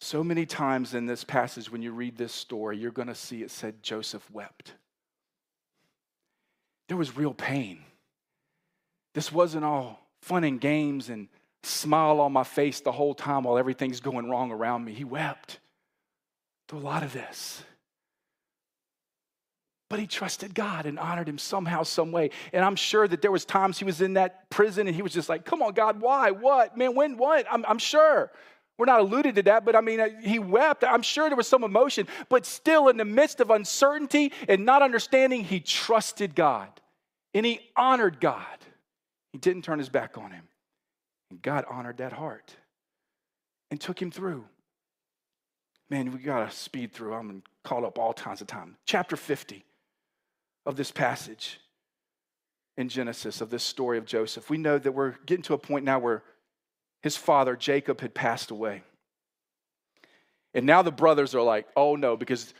So 0.00 0.24
many 0.24 0.46
times 0.46 0.94
in 0.94 1.06
this 1.06 1.22
passage, 1.22 1.70
when 1.70 1.80
you 1.80 1.92
read 1.92 2.16
this 2.16 2.32
story, 2.32 2.76
you're 2.76 2.90
going 2.90 3.06
to 3.06 3.14
see 3.14 3.44
it 3.44 3.52
said 3.52 3.80
Joseph 3.80 4.28
wept. 4.32 4.72
There 6.88 6.96
was 6.96 7.16
real 7.16 7.34
pain. 7.34 7.84
This 9.14 9.30
wasn't 9.30 9.64
all 9.64 10.00
fun 10.22 10.42
and 10.42 10.60
games 10.60 11.08
and 11.08 11.28
smile 11.62 12.18
on 12.18 12.32
my 12.32 12.42
face 12.42 12.80
the 12.80 12.90
whole 12.90 13.14
time 13.14 13.44
while 13.44 13.58
everything's 13.58 14.00
going 14.00 14.28
wrong 14.28 14.50
around 14.50 14.84
me. 14.84 14.92
He 14.92 15.04
wept 15.04 15.60
through 16.68 16.78
a 16.78 16.80
lot 16.80 17.02
of 17.02 17.12
this. 17.12 17.62
But 19.90 19.98
he 19.98 20.06
trusted 20.06 20.54
God 20.54 20.84
and 20.84 20.98
honored 20.98 21.28
him 21.28 21.38
somehow, 21.38 21.82
some 21.82 22.12
way. 22.12 22.30
And 22.52 22.62
I'm 22.62 22.76
sure 22.76 23.08
that 23.08 23.22
there 23.22 23.32
was 23.32 23.46
times 23.46 23.78
he 23.78 23.86
was 23.86 24.02
in 24.02 24.14
that 24.14 24.50
prison 24.50 24.86
and 24.86 24.94
he 24.94 25.00
was 25.00 25.12
just 25.14 25.30
like, 25.30 25.46
come 25.46 25.62
on, 25.62 25.72
God, 25.72 26.00
why? 26.00 26.30
What? 26.30 26.76
Man, 26.76 26.94
when? 26.94 27.16
What? 27.16 27.46
I'm, 27.50 27.64
I'm 27.66 27.78
sure. 27.78 28.30
We're 28.76 28.86
not 28.86 29.00
alluded 29.00 29.34
to 29.36 29.42
that, 29.44 29.64
but 29.64 29.74
I 29.74 29.80
mean, 29.80 29.98
uh, 29.98 30.08
he 30.22 30.38
wept. 30.38 30.84
I'm 30.84 31.02
sure 31.02 31.28
there 31.28 31.36
was 31.36 31.48
some 31.48 31.64
emotion, 31.64 32.06
but 32.28 32.46
still, 32.46 32.88
in 32.88 32.96
the 32.96 33.04
midst 33.04 33.40
of 33.40 33.50
uncertainty 33.50 34.32
and 34.46 34.64
not 34.64 34.82
understanding, 34.82 35.42
he 35.42 35.58
trusted 35.58 36.34
God 36.34 36.68
and 37.34 37.44
he 37.44 37.60
honored 37.74 38.20
God. 38.20 38.44
He 39.32 39.38
didn't 39.38 39.62
turn 39.62 39.78
his 39.78 39.88
back 39.88 40.16
on 40.16 40.30
him. 40.30 40.44
And 41.30 41.42
God 41.42 41.64
honored 41.68 41.98
that 41.98 42.12
heart 42.12 42.54
and 43.70 43.80
took 43.80 44.00
him 44.00 44.10
through. 44.10 44.44
Man, 45.90 46.12
we 46.12 46.18
got 46.18 46.50
to 46.50 46.56
speed 46.56 46.92
through. 46.92 47.14
I'm 47.14 47.42
caught 47.64 47.84
up 47.84 47.98
all 47.98 48.12
kinds 48.12 48.40
of 48.40 48.46
time. 48.46 48.76
Chapter 48.84 49.16
50 49.16 49.64
of 50.66 50.76
this 50.76 50.90
passage 50.90 51.60
in 52.76 52.88
Genesis 52.88 53.40
of 53.40 53.50
this 53.50 53.64
story 53.64 53.98
of 53.98 54.04
Joseph. 54.04 54.50
We 54.50 54.58
know 54.58 54.78
that 54.78 54.92
we're 54.92 55.14
getting 55.26 55.42
to 55.44 55.54
a 55.54 55.58
point 55.58 55.84
now 55.84 55.98
where 55.98 56.22
his 57.02 57.16
father, 57.16 57.56
Jacob, 57.56 58.00
had 58.00 58.14
passed 58.14 58.50
away. 58.50 58.82
And 60.54 60.66
now 60.66 60.82
the 60.82 60.92
brothers 60.92 61.34
are 61.34 61.42
like, 61.42 61.66
oh 61.76 61.96
no, 61.96 62.16
because 62.16 62.52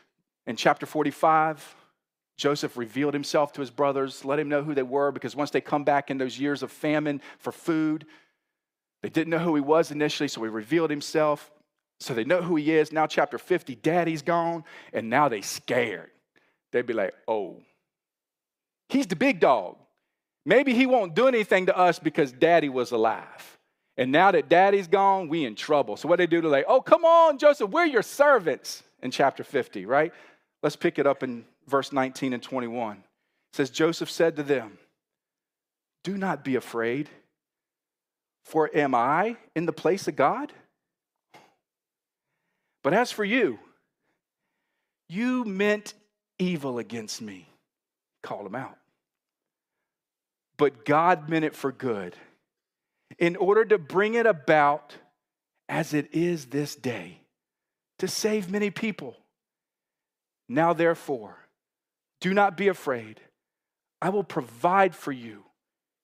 in 0.46 0.56
chapter 0.56 0.86
45, 0.86 1.76
Joseph 2.36 2.76
revealed 2.76 3.14
himself 3.14 3.52
to 3.52 3.60
his 3.60 3.70
brothers, 3.70 4.24
let 4.24 4.38
him 4.38 4.48
know 4.48 4.62
who 4.62 4.74
they 4.74 4.82
were, 4.82 5.10
because 5.10 5.34
once 5.34 5.50
they 5.50 5.60
come 5.60 5.84
back 5.84 6.10
in 6.10 6.18
those 6.18 6.38
years 6.38 6.62
of 6.62 6.70
famine 6.70 7.20
for 7.38 7.52
food, 7.52 8.06
they 9.02 9.08
didn't 9.08 9.30
know 9.30 9.38
who 9.38 9.54
he 9.54 9.60
was 9.60 9.90
initially, 9.90 10.28
so 10.28 10.42
he 10.42 10.48
revealed 10.48 10.90
himself. 10.90 11.50
So 12.00 12.14
they 12.14 12.24
know 12.24 12.42
who 12.42 12.56
he 12.56 12.72
is. 12.72 12.92
Now, 12.92 13.06
chapter 13.06 13.38
50, 13.38 13.74
daddy's 13.76 14.22
gone, 14.22 14.64
and 14.92 15.10
now 15.10 15.28
they 15.28 15.40
scared. 15.40 16.10
They'd 16.70 16.86
be 16.86 16.94
like, 16.94 17.14
oh, 17.26 17.56
he's 18.88 19.06
the 19.06 19.16
big 19.16 19.40
dog. 19.40 19.76
Maybe 20.44 20.74
he 20.74 20.86
won't 20.86 21.14
do 21.14 21.26
anything 21.26 21.66
to 21.66 21.76
us 21.76 21.98
because 21.98 22.32
daddy 22.32 22.68
was 22.68 22.92
alive. 22.92 23.58
And 23.96 24.12
now 24.12 24.30
that 24.30 24.48
daddy's 24.48 24.86
gone, 24.86 25.28
we 25.28 25.44
in 25.44 25.56
trouble. 25.56 25.96
So 25.96 26.08
what 26.08 26.18
they 26.18 26.26
do, 26.26 26.40
they're 26.40 26.50
like, 26.50 26.66
oh, 26.68 26.80
come 26.80 27.04
on, 27.04 27.36
Joseph, 27.36 27.70
we're 27.70 27.84
your 27.84 28.02
servants 28.02 28.82
in 29.02 29.10
chapter 29.10 29.42
50, 29.42 29.86
right? 29.86 30.12
Let's 30.62 30.76
pick 30.76 30.98
it 30.98 31.06
up 31.06 31.22
in 31.22 31.44
verse 31.66 31.92
19 31.92 32.32
and 32.32 32.42
21. 32.42 32.96
It 32.96 33.02
says, 33.52 33.70
Joseph 33.70 34.10
said 34.10 34.36
to 34.36 34.42
them, 34.42 34.78
Do 36.04 36.16
not 36.16 36.44
be 36.44 36.54
afraid, 36.54 37.08
for 38.44 38.70
am 38.74 38.94
I 38.94 39.36
in 39.56 39.66
the 39.66 39.72
place 39.72 40.06
of 40.06 40.16
God? 40.16 40.52
But 42.88 42.96
as 42.96 43.12
for 43.12 43.22
you, 43.22 43.58
you 45.10 45.44
meant 45.44 45.92
evil 46.38 46.78
against 46.78 47.20
me. 47.20 47.46
Called 48.22 48.46
him 48.46 48.54
out. 48.54 48.78
but 50.56 50.86
God 50.86 51.28
meant 51.28 51.44
it 51.44 51.54
for 51.54 51.70
good 51.70 52.16
in 53.18 53.36
order 53.36 53.66
to 53.66 53.76
bring 53.76 54.14
it 54.14 54.24
about 54.24 54.96
as 55.68 55.92
it 55.92 56.14
is 56.14 56.46
this 56.46 56.74
day 56.74 57.20
to 57.98 58.08
save 58.08 58.50
many 58.50 58.70
people. 58.70 59.18
Now, 60.48 60.72
therefore, 60.72 61.36
do 62.22 62.32
not 62.32 62.56
be 62.56 62.68
afraid. 62.68 63.20
I 64.00 64.08
will 64.08 64.24
provide 64.24 64.94
for 64.94 65.12
you 65.12 65.44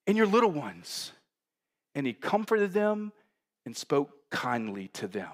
and 0.06 0.18
your 0.18 0.26
little 0.26 0.50
ones. 0.50 1.12
And 1.94 2.06
he 2.06 2.12
comforted 2.12 2.74
them 2.74 3.12
and 3.64 3.74
spoke 3.74 4.10
kindly 4.30 4.88
to 4.88 5.08
them. 5.08 5.30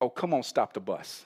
Oh, 0.00 0.10
come 0.10 0.34
on, 0.34 0.42
stop 0.42 0.72
the 0.72 0.80
bus. 0.80 1.24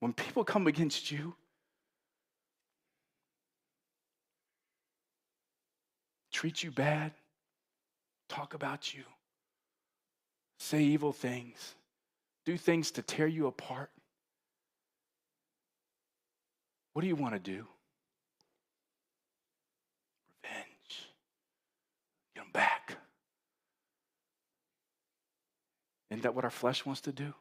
When 0.00 0.12
people 0.12 0.42
come 0.44 0.66
against 0.66 1.12
you, 1.12 1.34
treat 6.32 6.64
you 6.64 6.72
bad, 6.72 7.12
talk 8.28 8.54
about 8.54 8.92
you, 8.92 9.04
say 10.58 10.82
evil 10.82 11.12
things, 11.12 11.76
do 12.44 12.56
things 12.56 12.90
to 12.90 13.02
tear 13.02 13.28
you 13.28 13.46
apart, 13.46 13.90
what 16.92 17.02
do 17.02 17.08
you 17.08 17.16
want 17.16 17.34
to 17.34 17.38
do? 17.38 17.66
Revenge. 20.42 21.08
Get 22.34 22.42
them 22.42 22.50
back. 22.52 22.96
Isn't 26.12 26.24
that 26.24 26.34
what 26.34 26.44
our 26.44 26.50
flesh 26.50 26.84
wants 26.84 27.00
to 27.02 27.12
do? 27.12 27.32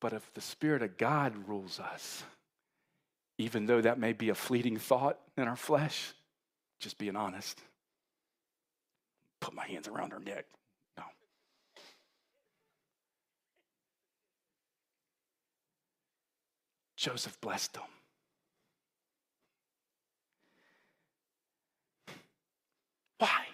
But 0.00 0.12
if 0.12 0.32
the 0.32 0.40
Spirit 0.40 0.80
of 0.80 0.96
God 0.96 1.34
rules 1.48 1.80
us, 1.80 2.22
even 3.36 3.66
though 3.66 3.80
that 3.80 3.98
may 3.98 4.12
be 4.12 4.28
a 4.28 4.34
fleeting 4.34 4.76
thought 4.76 5.18
in 5.36 5.48
our 5.48 5.56
flesh, 5.56 6.12
just 6.78 6.98
being 6.98 7.16
honest. 7.16 7.60
Put 9.40 9.52
my 9.52 9.66
hands 9.66 9.88
around 9.88 10.12
her 10.12 10.20
neck. 10.20 10.46
No. 10.96 11.02
Joseph 16.96 17.40
blessed 17.40 17.72
them. 17.72 17.82
Why? 23.18 23.46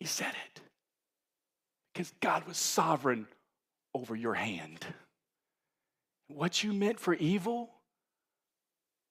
He 0.00 0.06
said 0.06 0.32
it. 0.46 0.60
Because 1.92 2.12
God 2.20 2.46
was 2.48 2.56
sovereign 2.56 3.28
over 3.94 4.16
your 4.16 4.34
hand. 4.34 4.84
What 6.28 6.64
you 6.64 6.72
meant 6.72 6.98
for 6.98 7.14
evil, 7.14 7.70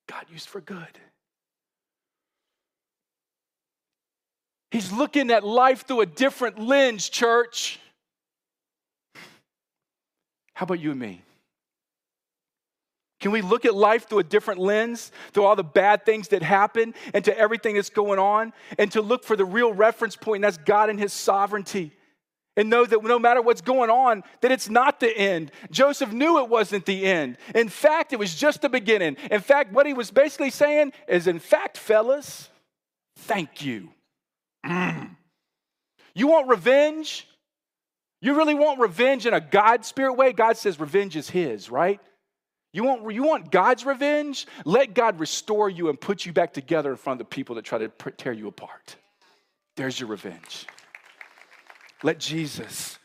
God 0.08 0.26
used 0.32 0.50
for 0.50 0.62
good. 0.62 1.00
He's 4.72 4.92
looking 4.92 5.32
at 5.32 5.44
life 5.44 5.86
through 5.86 6.02
a 6.02 6.06
different 6.06 6.60
lens, 6.60 7.10
church. 7.10 7.80
How 10.54 10.64
about 10.64 10.80
you 10.80 10.92
and 10.92 11.00
me? 11.00 11.22
Can 13.20 13.32
we 13.32 13.41
look 13.41 13.65
at 13.65 13.76
life 13.76 14.07
through 14.07 14.20
a 14.20 14.24
different 14.24 14.59
lens, 14.59 15.11
through 15.34 15.43
all 15.43 15.55
the 15.55 15.63
bad 15.63 16.05
things 16.05 16.30
that 16.30 16.41
happen, 16.41 16.93
and 17.13 17.26
to 17.26 17.38
everything 17.38 17.76
that's 17.76 17.89
going 17.89 18.20
on, 18.20 18.53
and 18.78 18.91
to 18.93 19.01
look 19.01 19.24
for 19.24 19.36
the 19.36 19.45
real 19.45 19.74
reference 19.74 20.15
point, 20.15 20.38
and 20.38 20.43
that's 20.45 20.57
God 20.57 20.89
and 20.89 20.99
His 20.99 21.13
sovereignty? 21.13 21.91
and 22.59 22.70
know 22.70 22.86
that 22.86 23.01
no 23.01 23.17
matter 23.17 23.41
what's 23.41 23.61
going 23.61 23.89
on, 23.89 24.22
that 24.41 24.51
it's 24.51 24.70
not 24.70 24.99
the 24.99 25.17
end. 25.17 25.49
Joseph 25.72 26.11
knew 26.11 26.39
it 26.39 26.49
wasn't 26.49 26.86
the 26.86 27.05
end. 27.05 27.38
In 27.55 27.70
fact, 27.70 28.11
it 28.11 28.20
was 28.20 28.36
just 28.36 28.61
the 28.61 28.67
beginning. 28.67 29.15
In 29.32 29.39
fact, 29.39 29.72
what 29.72 29.86
he 29.86 29.93
was 29.93 30.11
basically 30.11 30.49
saying 30.49 30.91
is, 31.07 31.28
in 31.28 31.39
fact, 31.39 31.78
fellas, 31.78 32.49
thank 33.15 33.63
you. 33.63 33.89
Mm. 34.65 35.15
You 36.13 36.28
want 36.28 36.49
revenge? 36.49 37.28
You 38.22 38.36
really 38.36 38.55
want 38.55 38.82
revenge 38.82 39.26
in 39.26 39.34
a 39.34 39.39
God 39.39 39.86
spirit 39.86 40.15
way? 40.15 40.34
God 40.34 40.57
says 40.57 40.82
revenge 40.82 41.15
is 41.15 41.30
his, 41.30 41.72
right? 41.72 42.01
You 42.72 42.84
want, 42.84 43.13
you 43.13 43.24
want 43.24 43.51
God's 43.51 43.86
revenge? 43.86 44.45
Let 44.63 44.93
God 44.93 45.20
restore 45.20 45.70
you 45.70 45.89
and 45.89 45.99
put 45.99 46.26
you 46.26 46.34
back 46.34 46.53
together 46.53 46.91
in 46.91 46.97
front 46.97 47.20
of 47.20 47.28
the 47.28 47.36
people 47.36 47.55
that 47.55 47.65
try 47.65 47.80
to 47.80 47.89
tear 48.17 48.32
you 48.32 48.47
apart. 48.47 48.95
There's 49.76 49.99
your 49.99 50.09
revenge. 50.09 50.67
Let 52.03 52.20
Jesus, 52.20 52.99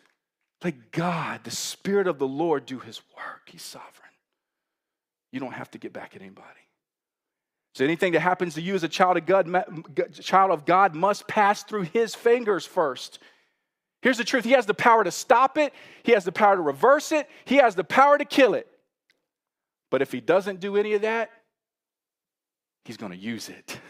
let 0.63 0.93
God, 0.93 1.45
the 1.45 1.51
Spirit 1.51 2.07
of 2.07 2.19
the 2.19 2.27
Lord, 2.27 2.67
do 2.67 2.79
his 2.79 3.01
work. 3.17 3.49
He's 3.51 3.63
sovereign. 3.63 3.91
You 5.33 5.41
don't 5.41 5.53
have 5.53 5.71
to 5.73 5.79
get 5.79 5.93
back 5.93 6.15
at 6.15 6.21
anybody. 6.21 6.49
So 7.75 7.85
anything 7.85 8.13
that 8.13 8.21
happens 8.21 8.55
to 8.55 8.61
you 8.61 8.75
as 8.75 8.85
a 8.85 8.89
child 8.89 9.17
of 9.17 9.27
God, 9.27 9.49
child 10.21 10.53
of 10.53 10.65
God 10.65 10.95
must 10.95 11.27
pass 11.27 11.65
through 11.65 11.83
his 11.83 12.15
fingers 12.15 12.65
first. 12.65 13.19
Here's 14.01 14.19
the 14.19 14.25
truth. 14.25 14.45
He 14.45 14.53
has 14.53 14.67
the 14.67 14.75
power 14.75 15.03
to 15.03 15.11
stop 15.11 15.59
it. 15.59 15.73
He 16.05 16.13
has 16.13 16.25
the 16.25 16.31
power 16.31 16.55
to 16.55 16.63
reverse 16.63 17.11
it. 17.11 17.29
He 17.47 17.57
has 17.57 17.75
the 17.75 17.83
power 17.83 18.17
to 18.17 18.25
kill 18.25 18.55
it. 18.55 18.69
But 19.95 20.03
if 20.03 20.11
he 20.11 20.21
doesn't 20.21 20.59
do 20.59 20.77
any 20.77 20.95
of 20.95 21.03
that, 21.03 21.31
he's 22.85 22.97
going 22.97 23.13
to 23.13 23.17
use 23.17 23.49
it. 23.49 23.79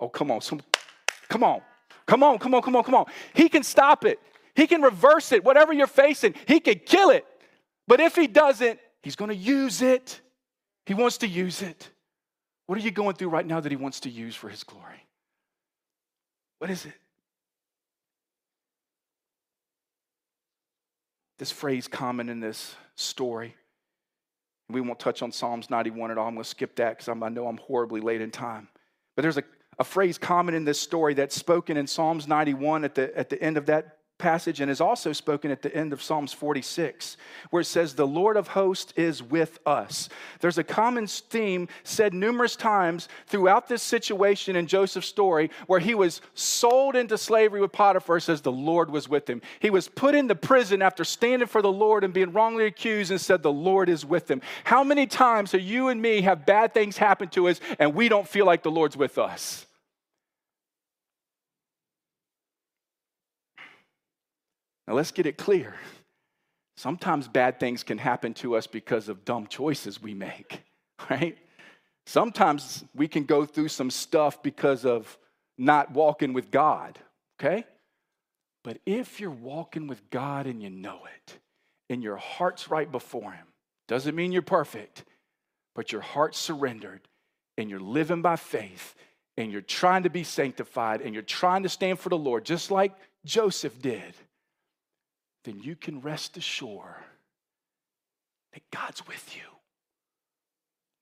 Oh, 0.00 0.08
come 0.08 0.32
on. 0.32 0.40
Some, 0.40 0.60
come 1.28 1.44
on. 1.44 1.60
Come 2.06 2.24
on, 2.24 2.38
come 2.38 2.54
on, 2.54 2.62
come 2.62 2.74
on, 2.74 2.82
come 2.82 2.94
on. 2.94 3.06
He 3.32 3.48
can 3.48 3.62
stop 3.62 4.04
it. 4.04 4.18
He 4.56 4.66
can 4.66 4.82
reverse 4.82 5.30
it. 5.30 5.44
Whatever 5.44 5.72
you're 5.72 5.86
facing, 5.86 6.34
he 6.48 6.58
can 6.58 6.80
kill 6.84 7.10
it. 7.10 7.24
But 7.86 8.00
if 8.00 8.16
he 8.16 8.26
doesn't, 8.26 8.80
he's 9.04 9.14
going 9.14 9.30
to 9.30 9.36
use 9.36 9.82
it. 9.82 10.20
He 10.86 10.94
wants 10.94 11.18
to 11.18 11.28
use 11.28 11.62
it. 11.62 11.90
What 12.66 12.76
are 12.76 12.80
you 12.80 12.90
going 12.90 13.14
through 13.14 13.28
right 13.28 13.46
now 13.46 13.60
that 13.60 13.70
he 13.70 13.76
wants 13.76 14.00
to 14.00 14.10
use 14.10 14.34
for 14.34 14.48
his 14.48 14.64
glory? 14.64 15.06
What 16.58 16.70
is 16.70 16.86
it? 16.86 16.94
This 21.38 21.52
phrase 21.52 21.86
common 21.86 22.28
in 22.28 22.40
this 22.40 22.74
story. 22.96 23.54
We 24.70 24.80
won't 24.80 25.00
touch 25.00 25.22
on 25.22 25.32
Psalms 25.32 25.70
91 25.70 26.10
at 26.10 26.18
all. 26.18 26.28
I'm 26.28 26.34
going 26.34 26.44
to 26.44 26.48
skip 26.48 26.76
that 26.76 26.98
because 26.98 27.08
I 27.08 27.28
know 27.28 27.46
I'm 27.46 27.56
horribly 27.58 28.00
late 28.00 28.20
in 28.20 28.30
time. 28.30 28.68
But 29.16 29.22
there's 29.22 29.38
a 29.38 29.44
a 29.78 29.84
phrase 29.84 30.18
common 30.18 30.54
in 30.54 30.64
this 30.64 30.80
story 30.80 31.14
that's 31.14 31.36
spoken 31.36 31.76
in 31.76 31.86
Psalms 31.86 32.26
91 32.26 32.84
at 32.84 32.94
the, 32.94 33.16
at 33.16 33.28
the 33.28 33.40
end 33.42 33.56
of 33.56 33.66
that 33.66 33.97
passage 34.18 34.60
and 34.60 34.70
is 34.70 34.80
also 34.80 35.12
spoken 35.12 35.50
at 35.50 35.62
the 35.62 35.74
end 35.74 35.92
of 35.92 36.02
Psalms 36.02 36.32
46, 36.32 37.16
where 37.50 37.60
it 37.60 37.66
says, 37.66 37.94
The 37.94 38.06
Lord 38.06 38.36
of 38.36 38.48
hosts 38.48 38.92
is 38.96 39.22
with 39.22 39.58
us. 39.64 40.08
There's 40.40 40.58
a 40.58 40.64
common 40.64 41.06
theme 41.06 41.68
said 41.84 42.12
numerous 42.12 42.56
times 42.56 43.08
throughout 43.26 43.68
this 43.68 43.82
situation 43.82 44.56
in 44.56 44.66
Joseph's 44.66 45.06
story 45.06 45.50
where 45.66 45.80
he 45.80 45.94
was 45.94 46.20
sold 46.34 46.96
into 46.96 47.16
slavery 47.16 47.60
with 47.60 47.72
Potiphar, 47.72 48.20
says 48.20 48.40
the 48.40 48.52
Lord 48.52 48.90
was 48.90 49.08
with 49.08 49.30
him. 49.30 49.40
He 49.60 49.70
was 49.70 49.88
put 49.88 50.14
into 50.14 50.34
prison 50.34 50.82
after 50.82 51.04
standing 51.04 51.48
for 51.48 51.62
the 51.62 51.72
Lord 51.72 52.04
and 52.04 52.12
being 52.12 52.32
wrongly 52.32 52.66
accused 52.66 53.10
and 53.10 53.20
said, 53.20 53.42
The 53.42 53.52
Lord 53.52 53.88
is 53.88 54.04
with 54.04 54.30
him. 54.30 54.42
How 54.64 54.82
many 54.82 55.06
times 55.06 55.52
do 55.52 55.58
you 55.58 55.88
and 55.88 56.02
me 56.02 56.22
have 56.22 56.44
bad 56.44 56.74
things 56.74 56.96
happen 56.96 57.28
to 57.30 57.48
us 57.48 57.60
and 57.78 57.94
we 57.94 58.08
don't 58.08 58.28
feel 58.28 58.46
like 58.46 58.62
the 58.62 58.70
Lord's 58.70 58.96
with 58.96 59.18
us? 59.18 59.67
Now, 64.88 64.94
let's 64.94 65.10
get 65.10 65.26
it 65.26 65.36
clear. 65.36 65.74
Sometimes 66.78 67.28
bad 67.28 67.60
things 67.60 67.82
can 67.82 67.98
happen 67.98 68.32
to 68.34 68.56
us 68.56 68.66
because 68.66 69.10
of 69.10 69.26
dumb 69.26 69.46
choices 69.46 70.00
we 70.00 70.14
make, 70.14 70.62
right? 71.10 71.36
Sometimes 72.06 72.82
we 72.94 73.06
can 73.06 73.24
go 73.24 73.44
through 73.44 73.68
some 73.68 73.90
stuff 73.90 74.42
because 74.42 74.86
of 74.86 75.18
not 75.58 75.92
walking 75.92 76.32
with 76.32 76.50
God, 76.50 76.98
okay? 77.38 77.66
But 78.64 78.78
if 78.86 79.20
you're 79.20 79.30
walking 79.30 79.88
with 79.88 80.08
God 80.08 80.46
and 80.46 80.62
you 80.62 80.70
know 80.70 81.00
it, 81.16 81.38
and 81.90 82.02
your 82.02 82.16
heart's 82.16 82.70
right 82.70 82.90
before 82.90 83.32
Him, 83.32 83.46
doesn't 83.88 84.14
mean 84.14 84.32
you're 84.32 84.40
perfect, 84.40 85.04
but 85.74 85.92
your 85.92 86.00
heart's 86.00 86.38
surrendered, 86.38 87.02
and 87.58 87.68
you're 87.68 87.78
living 87.78 88.22
by 88.22 88.36
faith, 88.36 88.94
and 89.36 89.52
you're 89.52 89.60
trying 89.60 90.04
to 90.04 90.10
be 90.10 90.24
sanctified, 90.24 91.02
and 91.02 91.12
you're 91.12 91.22
trying 91.22 91.64
to 91.64 91.68
stand 91.68 91.98
for 91.98 92.08
the 92.08 92.16
Lord, 92.16 92.46
just 92.46 92.70
like 92.70 92.96
Joseph 93.26 93.82
did 93.82 94.14
then 95.44 95.60
you 95.60 95.76
can 95.76 96.00
rest 96.00 96.36
assured 96.36 97.04
that 98.52 98.62
God's 98.70 99.06
with 99.06 99.36
you. 99.36 99.42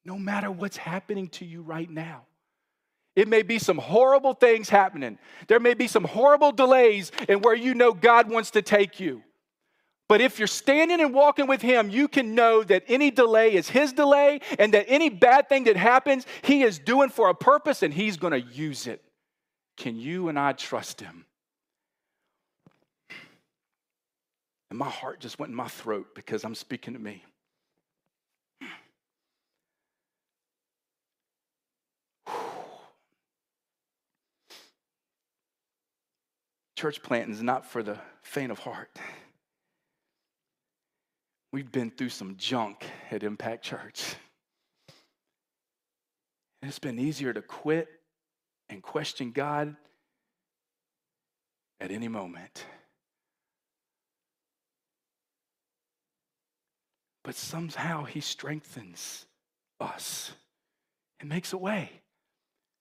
No 0.05 0.19
matter 0.19 0.51
what's 0.51 0.77
happening 0.77 1.29
to 1.31 1.45
you 1.45 1.63
right 1.63 1.91
now. 1.91 2.23
It 3.17 3.29
may 3.29 3.43
be 3.43 3.59
some 3.59 3.79
horrible 3.79 4.35
things 4.35 4.69
happening. 4.69 5.19
There 5.49 5.59
may 5.59 5.73
be 5.75 5.89
some 5.89 6.05
horrible 6.05 6.53
delays 6.53 7.11
in 7.29 7.41
where 7.41 7.55
you 7.55 7.75
know 7.75 7.93
God 7.93 8.31
wants 8.31 8.51
to 8.53 8.63
take 8.63 9.01
you. 9.01 9.23
But 10.09 10.21
if 10.21 10.39
you're 10.39 10.47
standing 10.47 11.01
and 11.01 11.13
walking 11.13 11.47
with 11.47 11.63
Him, 11.63 11.91
you 11.91 12.07
can 12.07 12.35
know 12.35 12.63
that 12.63 12.85
any 12.87 13.11
delay 13.11 13.55
is 13.55 13.69
His 13.69 13.93
delay 13.93 14.41
and 14.59 14.73
that 14.75 14.85
any 14.89 15.09
bad 15.09 15.49
thing 15.49 15.65
that 15.65 15.77
happens, 15.77 16.27
He 16.43 16.63
is 16.63 16.79
doing 16.79 17.09
for 17.09 17.29
a 17.29 17.35
purpose 17.35 17.83
and 17.83 17.93
He's 17.93 18.17
going 18.17 18.33
to 18.33 18.41
use 18.41 18.87
it. 18.87 19.03
Can 19.77 19.97
you 19.97 20.29
and 20.29 20.39
I 20.39 20.53
trust 20.53 21.01
Him? 21.01 21.27
And 24.77 24.79
my 24.79 24.91
heart 24.91 25.21
just 25.21 25.39
went 25.39 25.49
in 25.49 25.57
my 25.57 25.69
throat 25.69 26.15
because 26.15 26.45
I'm 26.45 26.55
speaking 26.55 26.93
to 26.93 27.01
me. 27.01 27.25
Church 36.77 37.03
planting 37.03 37.33
is 37.33 37.43
not 37.43 37.65
for 37.65 37.83
the 37.83 37.97
faint 38.21 38.53
of 38.53 38.59
heart. 38.59 38.91
We've 41.55 41.73
been 41.73 41.91
through 41.91 42.11
some 42.11 42.37
junk 42.37 42.85
at 43.11 43.23
Impact 43.23 43.65
Church. 43.65 44.17
It's 46.61 46.79
been 46.79 46.99
easier 46.99 47.33
to 47.33 47.41
quit 47.41 47.89
and 48.69 48.83
question 48.83 49.31
God 49.31 49.75
at 51.81 51.91
any 51.91 52.09
moment. 52.09 52.67
But 57.27 57.35
somehow 57.35 58.05
He 58.05 58.21
strengthens 58.21 59.27
us 59.81 60.31
and 61.19 61.29
makes 61.29 61.53
a 61.53 61.59
way. 61.59 61.91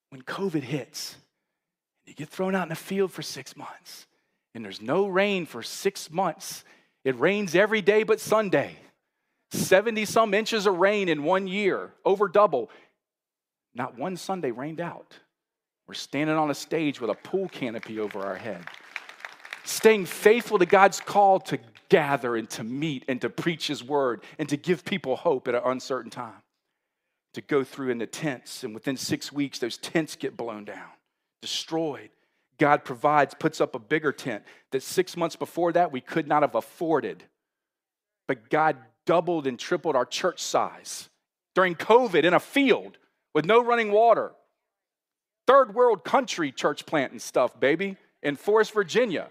When 0.09 0.21
COVID 0.21 0.61
hits, 0.61 1.15
you 2.05 2.13
get 2.13 2.29
thrown 2.29 2.53
out 2.53 2.61
in 2.61 2.69
the 2.69 2.75
field 2.75 3.11
for 3.11 3.23
six 3.23 3.57
months, 3.57 4.05
and 4.53 4.63
there's 4.63 4.83
no 4.83 5.07
rain 5.07 5.47
for 5.47 5.63
six 5.63 6.11
months. 6.11 6.63
It 7.03 7.19
rains 7.19 7.55
every 7.55 7.81
day 7.81 8.03
but 8.03 8.19
Sunday. 8.19 8.77
70 9.49 10.05
some 10.05 10.35
inches 10.35 10.67
of 10.67 10.77
rain 10.77 11.09
in 11.09 11.23
one 11.23 11.47
year, 11.47 11.91
over 12.05 12.27
double. 12.27 12.69
Not 13.73 13.97
one 13.97 14.15
Sunday 14.15 14.51
rained 14.51 14.79
out. 14.79 15.17
We're 15.87 15.95
standing 15.95 16.35
on 16.35 16.51
a 16.51 16.55
stage 16.55 17.01
with 17.01 17.09
a 17.09 17.15
pool 17.15 17.49
canopy 17.49 17.99
over 17.99 18.19
our 18.19 18.35
head. 18.35 18.61
Staying 19.63 20.05
faithful 20.05 20.59
to 20.59 20.67
God's 20.67 20.99
call 20.99 21.39
to 21.39 21.57
gather 21.95 22.35
and 22.35 22.49
to 22.49 22.61
meet 22.61 23.05
and 23.07 23.21
to 23.21 23.29
preach 23.29 23.67
His 23.67 23.81
word 23.81 24.21
and 24.37 24.49
to 24.49 24.57
give 24.57 24.83
people 24.83 25.15
hope 25.15 25.47
at 25.47 25.55
an 25.55 25.61
uncertain 25.63 26.11
time. 26.11 26.43
To 27.35 27.41
go 27.41 27.63
through 27.63 27.89
in 27.89 27.99
the 27.99 28.05
tents, 28.05 28.65
and 28.65 28.73
within 28.73 28.97
six 28.97 29.31
weeks, 29.31 29.59
those 29.59 29.77
tents 29.77 30.17
get 30.17 30.35
blown 30.35 30.65
down 30.65 30.89
destroyed. 31.41 32.09
God 32.57 32.83
provides, 32.83 33.33
puts 33.37 33.61
up 33.61 33.75
a 33.75 33.79
bigger 33.79 34.11
tent 34.11 34.43
that 34.71 34.83
six 34.83 35.15
months 35.15 35.35
before 35.37 35.71
that 35.73 35.91
we 35.91 36.01
could 36.01 36.27
not 36.27 36.41
have 36.41 36.55
afforded. 36.55 37.23
But 38.27 38.49
God 38.49 38.75
doubled 39.05 39.47
and 39.47 39.57
tripled 39.57 39.95
our 39.95 40.05
church 40.05 40.41
size 40.41 41.07
during 41.53 41.75
COVID 41.75 42.23
in 42.23 42.33
a 42.33 42.39
field 42.39 42.97
with 43.33 43.45
no 43.45 43.63
running 43.63 43.91
water. 43.91 44.31
Third 45.47 45.75
world 45.75 46.03
country 46.03 46.51
church 46.51 46.85
planting 46.85 47.19
stuff, 47.19 47.57
baby, 47.59 47.95
in 48.23 48.35
Forest, 48.35 48.73
Virginia. 48.73 49.29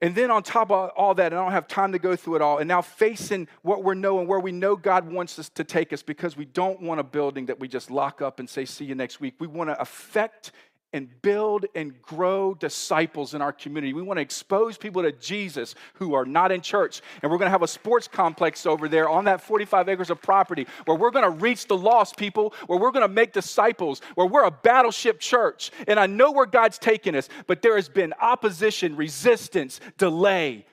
And 0.00 0.14
then 0.14 0.30
on 0.30 0.42
top 0.42 0.70
of 0.70 0.90
all 0.96 1.14
that, 1.14 1.32
I 1.32 1.36
don't 1.36 1.52
have 1.52 1.68
time 1.68 1.92
to 1.92 1.98
go 1.98 2.16
through 2.16 2.36
it 2.36 2.42
all, 2.42 2.58
and 2.58 2.68
now 2.68 2.82
facing 2.82 3.48
what 3.62 3.84
we're 3.84 3.94
knowing, 3.94 4.26
where 4.26 4.40
we 4.40 4.52
know 4.52 4.76
God 4.76 5.10
wants 5.10 5.38
us 5.38 5.48
to 5.50 5.64
take 5.64 5.92
us 5.92 6.02
because 6.02 6.36
we 6.36 6.44
don't 6.44 6.82
want 6.82 7.00
a 7.00 7.04
building 7.04 7.46
that 7.46 7.58
we 7.58 7.68
just 7.68 7.90
lock 7.90 8.20
up 8.20 8.38
and 8.38 8.48
say, 8.48 8.64
see 8.64 8.84
you 8.84 8.94
next 8.94 9.20
week. 9.20 9.34
We 9.38 9.46
want 9.46 9.70
to 9.70 9.80
affect 9.80 10.52
and 10.94 11.10
build 11.22 11.66
and 11.74 12.00
grow 12.00 12.54
disciples 12.54 13.34
in 13.34 13.42
our 13.42 13.52
community. 13.52 13.92
We 13.92 14.00
want 14.00 14.18
to 14.18 14.22
expose 14.22 14.78
people 14.78 15.02
to 15.02 15.10
Jesus 15.10 15.74
who 15.94 16.14
are 16.14 16.24
not 16.24 16.52
in 16.52 16.60
church. 16.60 17.02
And 17.20 17.30
we're 17.30 17.38
going 17.38 17.48
to 17.48 17.50
have 17.50 17.62
a 17.62 17.68
sports 17.68 18.06
complex 18.06 18.64
over 18.64 18.88
there 18.88 19.08
on 19.08 19.24
that 19.24 19.40
45 19.40 19.88
acres 19.88 20.08
of 20.08 20.22
property 20.22 20.68
where 20.84 20.96
we're 20.96 21.10
going 21.10 21.24
to 21.24 21.30
reach 21.30 21.66
the 21.66 21.76
lost 21.76 22.16
people, 22.16 22.54
where 22.68 22.78
we're 22.78 22.92
going 22.92 23.06
to 23.06 23.12
make 23.12 23.32
disciples, 23.32 24.00
where 24.14 24.28
we're 24.28 24.44
a 24.44 24.52
battleship 24.52 25.18
church. 25.18 25.72
And 25.88 25.98
I 25.98 26.06
know 26.06 26.30
where 26.30 26.46
God's 26.46 26.78
taking 26.78 27.16
us, 27.16 27.28
but 27.48 27.60
there 27.60 27.74
has 27.74 27.88
been 27.88 28.14
opposition, 28.20 28.94
resistance, 28.94 29.80
delay 29.98 30.64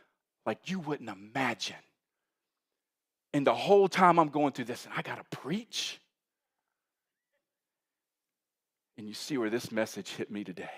like 0.46 0.70
you 0.70 0.80
wouldn't 0.80 1.10
imagine. 1.10 1.76
And 3.34 3.48
the 3.48 3.56
whole 3.56 3.88
time 3.88 4.20
I'm 4.20 4.30
going 4.30 4.52
through 4.52 4.66
this, 4.66 4.86
and 4.86 4.94
I 4.96 5.02
got 5.02 5.18
to 5.18 5.38
preach. 5.38 6.01
And 9.02 9.08
you 9.08 9.16
see 9.16 9.36
where 9.40 9.50
this 9.50 9.72
message 9.72 10.10
hit 10.10 10.30
me 10.30 10.44
today. 10.44 10.70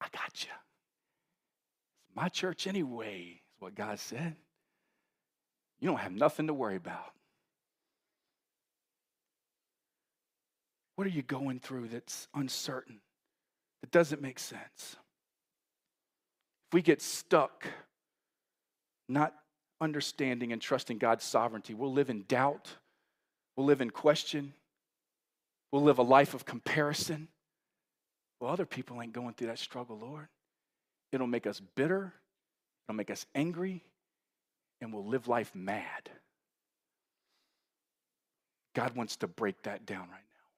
I 0.00 0.06
got 0.12 0.42
you. 0.42 0.50
It's 2.08 2.16
my 2.16 2.28
church 2.28 2.66
anyway, 2.66 3.40
is 3.40 3.60
what 3.60 3.76
God 3.76 4.00
said. 4.00 4.34
You 5.78 5.88
don't 5.88 6.00
have 6.00 6.10
nothing 6.10 6.48
to 6.48 6.54
worry 6.54 6.74
about. 6.74 7.12
What 10.96 11.06
are 11.06 11.10
you 11.10 11.22
going 11.22 11.60
through 11.60 11.86
that's 11.86 12.26
uncertain, 12.34 12.98
that 13.82 13.92
doesn't 13.92 14.20
make 14.20 14.40
sense? 14.40 14.96
If 16.66 16.74
we 16.74 16.82
get 16.82 17.00
stuck 17.00 17.64
not 19.08 19.34
understanding 19.80 20.52
and 20.52 20.60
trusting 20.60 20.98
God's 20.98 21.22
sovereignty, 21.22 21.74
we'll 21.74 21.92
live 21.92 22.10
in 22.10 22.24
doubt, 22.24 22.70
we'll 23.54 23.66
live 23.66 23.80
in 23.80 23.90
question, 23.90 24.52
We'll 25.72 25.82
live 25.82 25.98
a 25.98 26.02
life 26.02 26.34
of 26.34 26.44
comparison. 26.44 27.28
Well, 28.38 28.52
other 28.52 28.66
people 28.66 29.00
ain't 29.00 29.14
going 29.14 29.34
through 29.34 29.48
that 29.48 29.58
struggle, 29.58 29.98
Lord. 29.98 30.28
It'll 31.10 31.26
make 31.26 31.46
us 31.46 31.60
bitter, 31.74 32.12
it'll 32.86 32.96
make 32.96 33.10
us 33.10 33.26
angry, 33.34 33.82
and 34.80 34.92
we'll 34.92 35.06
live 35.06 35.28
life 35.28 35.54
mad. 35.54 36.10
God 38.74 38.96
wants 38.96 39.16
to 39.16 39.26
break 39.26 39.62
that 39.62 39.84
down 39.84 40.00
right 40.00 40.08
now 40.10 40.48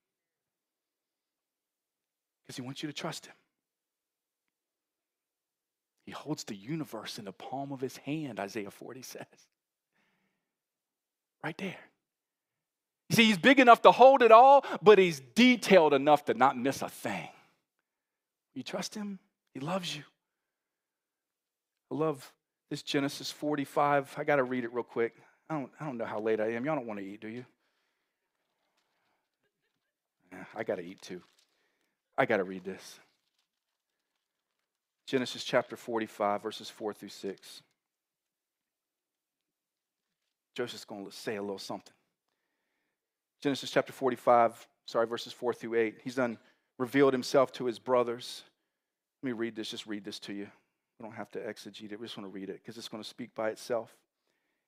because 2.42 2.56
He 2.56 2.62
wants 2.62 2.82
you 2.82 2.88
to 2.88 2.92
trust 2.92 3.26
Him. 3.26 3.34
He 6.06 6.12
holds 6.12 6.44
the 6.44 6.54
universe 6.54 7.18
in 7.18 7.24
the 7.24 7.32
palm 7.32 7.72
of 7.72 7.80
His 7.80 7.96
hand, 7.98 8.38
Isaiah 8.38 8.70
40 8.70 9.02
says. 9.02 9.26
Right 11.42 11.56
there. 11.58 11.76
See, 13.14 13.26
he's 13.26 13.38
big 13.38 13.60
enough 13.60 13.82
to 13.82 13.92
hold 13.92 14.22
it 14.22 14.32
all, 14.32 14.64
but 14.82 14.98
he's 14.98 15.20
detailed 15.20 15.94
enough 15.94 16.24
to 16.26 16.34
not 16.34 16.58
miss 16.58 16.82
a 16.82 16.88
thing. 16.88 17.28
You 18.54 18.62
trust 18.62 18.94
him? 18.94 19.18
He 19.52 19.60
loves 19.60 19.94
you. 19.94 20.02
I 21.90 21.94
love 21.94 22.32
this 22.70 22.82
Genesis 22.82 23.30
45. 23.30 24.14
I 24.16 24.24
got 24.24 24.36
to 24.36 24.42
read 24.42 24.64
it 24.64 24.72
real 24.72 24.82
quick. 24.82 25.14
I 25.48 25.54
don't, 25.54 25.70
I 25.80 25.84
don't 25.84 25.96
know 25.96 26.04
how 26.04 26.20
late 26.20 26.40
I 26.40 26.52
am. 26.52 26.64
Y'all 26.64 26.74
don't 26.74 26.86
want 26.86 26.98
to 26.98 27.06
eat, 27.06 27.20
do 27.20 27.28
you? 27.28 27.44
I 30.56 30.64
got 30.64 30.76
to 30.76 30.82
eat 30.82 31.00
too. 31.00 31.22
I 32.18 32.26
got 32.26 32.38
to 32.38 32.44
read 32.44 32.64
this. 32.64 32.98
Genesis 35.06 35.44
chapter 35.44 35.76
45, 35.76 36.42
verses 36.42 36.70
4 36.70 36.94
through 36.94 37.10
6. 37.10 37.62
Joseph's 40.56 40.84
going 40.84 41.04
to 41.04 41.12
say 41.12 41.36
a 41.36 41.42
little 41.42 41.58
something. 41.58 41.92
Genesis 43.44 43.70
chapter 43.70 43.92
45, 43.92 44.66
sorry, 44.86 45.06
verses 45.06 45.30
4 45.34 45.52
through 45.52 45.74
8. 45.74 45.96
He's 46.02 46.14
done 46.14 46.38
revealed 46.78 47.12
himself 47.12 47.52
to 47.52 47.66
his 47.66 47.78
brothers. 47.78 48.42
Let 49.22 49.26
me 49.26 49.32
read 49.32 49.54
this, 49.54 49.70
just 49.70 49.86
read 49.86 50.02
this 50.02 50.18
to 50.20 50.32
you. 50.32 50.46
We 50.98 51.04
don't 51.04 51.14
have 51.14 51.30
to 51.32 51.40
exegete 51.40 51.92
it. 51.92 52.00
We 52.00 52.06
just 52.06 52.16
want 52.16 52.26
to 52.26 52.34
read 52.34 52.48
it 52.48 52.62
because 52.62 52.78
it's 52.78 52.88
going 52.88 53.02
to 53.02 53.08
speak 53.08 53.34
by 53.34 53.50
itself. 53.50 53.94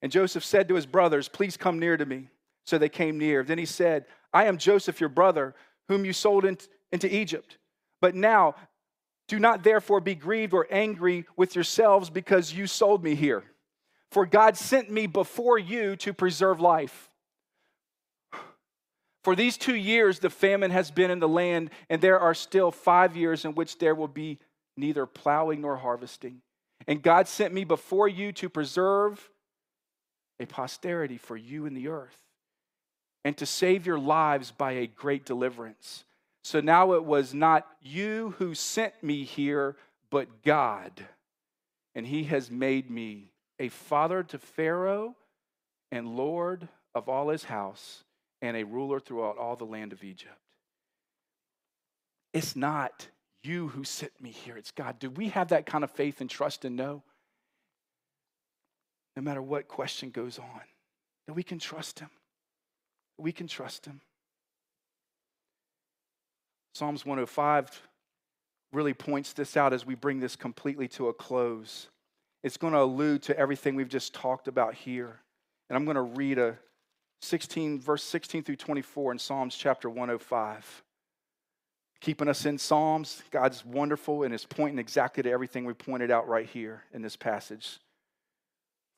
And 0.03 0.13
Joseph 0.13 0.45
said 0.45 0.69
to 0.69 0.75
his 0.75 0.85
brothers, 0.85 1.27
Please 1.27 1.57
come 1.57 1.79
near 1.79 1.97
to 1.97 2.05
me. 2.05 2.29
So 2.67 2.77
they 2.77 2.91
came 2.91 3.17
near. 3.17 3.43
Then 3.43 3.57
he 3.57 3.65
said, 3.65 4.05
I 4.31 4.45
am 4.45 4.59
Joseph, 4.59 5.01
your 5.01 5.09
brother, 5.09 5.55
whom 5.89 6.05
you 6.05 6.13
sold 6.13 6.45
into 6.45 7.17
Egypt. 7.17 7.57
But 8.03 8.15
now, 8.15 8.57
do 9.27 9.39
not 9.39 9.65
therefore 9.65 10.03
be 10.03 10.15
grieved 10.15 10.53
or 10.53 10.67
angry 10.71 11.25
with 11.35 11.55
yourselves 11.55 12.11
because 12.11 12.53
you 12.53 12.67
sold 12.67 13.03
me 13.03 13.15
here. 13.15 13.43
For 14.11 14.27
God 14.27 14.59
sent 14.59 14.91
me 14.91 15.07
before 15.07 15.59
you 15.59 15.97
to 15.97 16.13
preserve 16.13 16.61
life. 16.61 17.09
For 19.27 19.35
these 19.35 19.57
two 19.57 19.75
years, 19.75 20.21
the 20.21 20.31
famine 20.31 20.71
has 20.71 20.93
been 20.93 21.11
in 21.11 21.19
the 21.19 21.27
land, 21.27 21.71
and 21.91 22.01
there 22.01 22.21
are 22.21 22.33
still 22.33 22.71
five 22.71 23.17
years 23.17 23.45
in 23.45 23.57
which 23.57 23.79
there 23.79 23.93
will 23.93 24.07
be 24.07 24.39
neither 24.77 25.05
plowing 25.05 25.63
nor 25.63 25.77
harvesting. 25.77 26.43
And 26.87 27.03
God 27.03 27.27
sent 27.27 27.53
me 27.53 27.65
before 27.65 28.07
you 28.07 28.31
to 28.35 28.49
preserve 28.49 29.29
a 30.39 30.47
posterity 30.47 31.19
for 31.19 31.37
you 31.37 31.67
in 31.67 31.75
the 31.75 31.89
earth 31.89 32.17
and 33.25 33.37
to 33.39 33.47
save 33.47 33.85
your 33.85 33.99
lives 33.99 34.53
by 34.53 34.71
a 34.75 34.87
great 34.87 35.27
deliverance. 35.27 36.05
So 36.45 36.61
now 36.61 36.93
it 36.93 37.03
was 37.03 37.35
not 37.35 37.67
you 37.83 38.37
who 38.39 38.55
sent 38.55 38.95
me 39.03 39.25
here, 39.25 39.75
but 40.09 40.45
God. 40.45 41.05
And 41.97 42.07
he 42.07 42.23
has 42.23 42.49
made 42.49 42.89
me 42.93 43.33
a 43.59 43.71
father 43.71 44.23
to 44.23 44.39
Pharaoh 44.39 45.17
and 45.91 46.17
Lord 46.17 46.69
of 46.95 47.09
all 47.09 47.31
his 47.31 47.43
house 47.43 48.05
and 48.43 48.57
a 48.57 48.65
ruler 48.65 49.01
throughout 49.01 49.39
all 49.39 49.57
the 49.57 49.65
land 49.65 49.93
of 49.93 50.05
Egypt. 50.05 50.39
It's 52.33 52.57
not 52.57 53.09
you 53.43 53.69
who 53.69 53.85
sent 53.85 54.21
me 54.21 54.31
here, 54.31 54.57
it's 54.57 54.71
God. 54.71 54.99
Do 54.99 55.11
we 55.11 55.29
have 55.29 55.49
that 55.49 55.67
kind 55.67 55.85
of 55.85 55.91
faith 55.91 56.21
and 56.21 56.29
trust 56.29 56.65
and 56.65 56.77
know? 56.77 57.03
No 59.17 59.23
matter 59.23 59.41
what 59.41 59.69
question 59.69 60.11
goes 60.11 60.39
on, 60.39 60.61
that 61.27 61.33
we 61.33 61.43
can 61.43 61.59
trust 61.59 62.01
Him. 62.01 62.11
We 63.19 63.33
can 63.33 63.47
trust 63.47 63.87
Him. 63.87 64.01
Psalms 66.75 67.07
105 67.07 67.89
really 68.73 68.93
points 68.93 69.33
this 69.33 69.57
out 69.57 69.73
as 69.73 69.87
we 69.87 69.95
bring 69.95 70.21
this 70.21 70.37
completely 70.37 70.89
to 70.89 71.09
a 71.09 71.15
close. 71.15 71.89
It's 72.43 72.59
going 72.59 72.75
to 72.75 72.81
allude 72.81 73.23
to 73.23 73.39
everything 73.39 73.75
we've 73.75 73.89
just 73.89 74.13
talked 74.13 74.49
about 74.49 74.75
here. 74.75 75.21
And 75.71 75.77
I'm 75.77 75.87
going 75.87 75.95
to 75.95 76.03
read 76.03 76.39
a 76.39 76.59
16 77.21 77.81
verse 77.81 78.03
16 78.03 78.43
through 78.43 78.57
24 78.57 79.13
in 79.13 79.19
Psalms 79.19 79.57
chapter 79.57 79.89
105. 79.89 80.83
Keeping 82.01 82.29
us 82.29 82.45
in 82.45 82.59
Psalms, 82.59 83.23
God's 83.31 83.65
wonderful 83.65 84.23
and 84.23 84.35
is 84.35 84.45
pointing 84.45 84.79
exactly 84.79 85.23
to 85.23 85.31
everything 85.31 85.65
we 85.65 85.73
pointed 85.73 86.11
out 86.11 86.29
right 86.29 86.47
here 86.47 86.85
in 86.93 87.03
this 87.03 87.17
passage. 87.17 87.79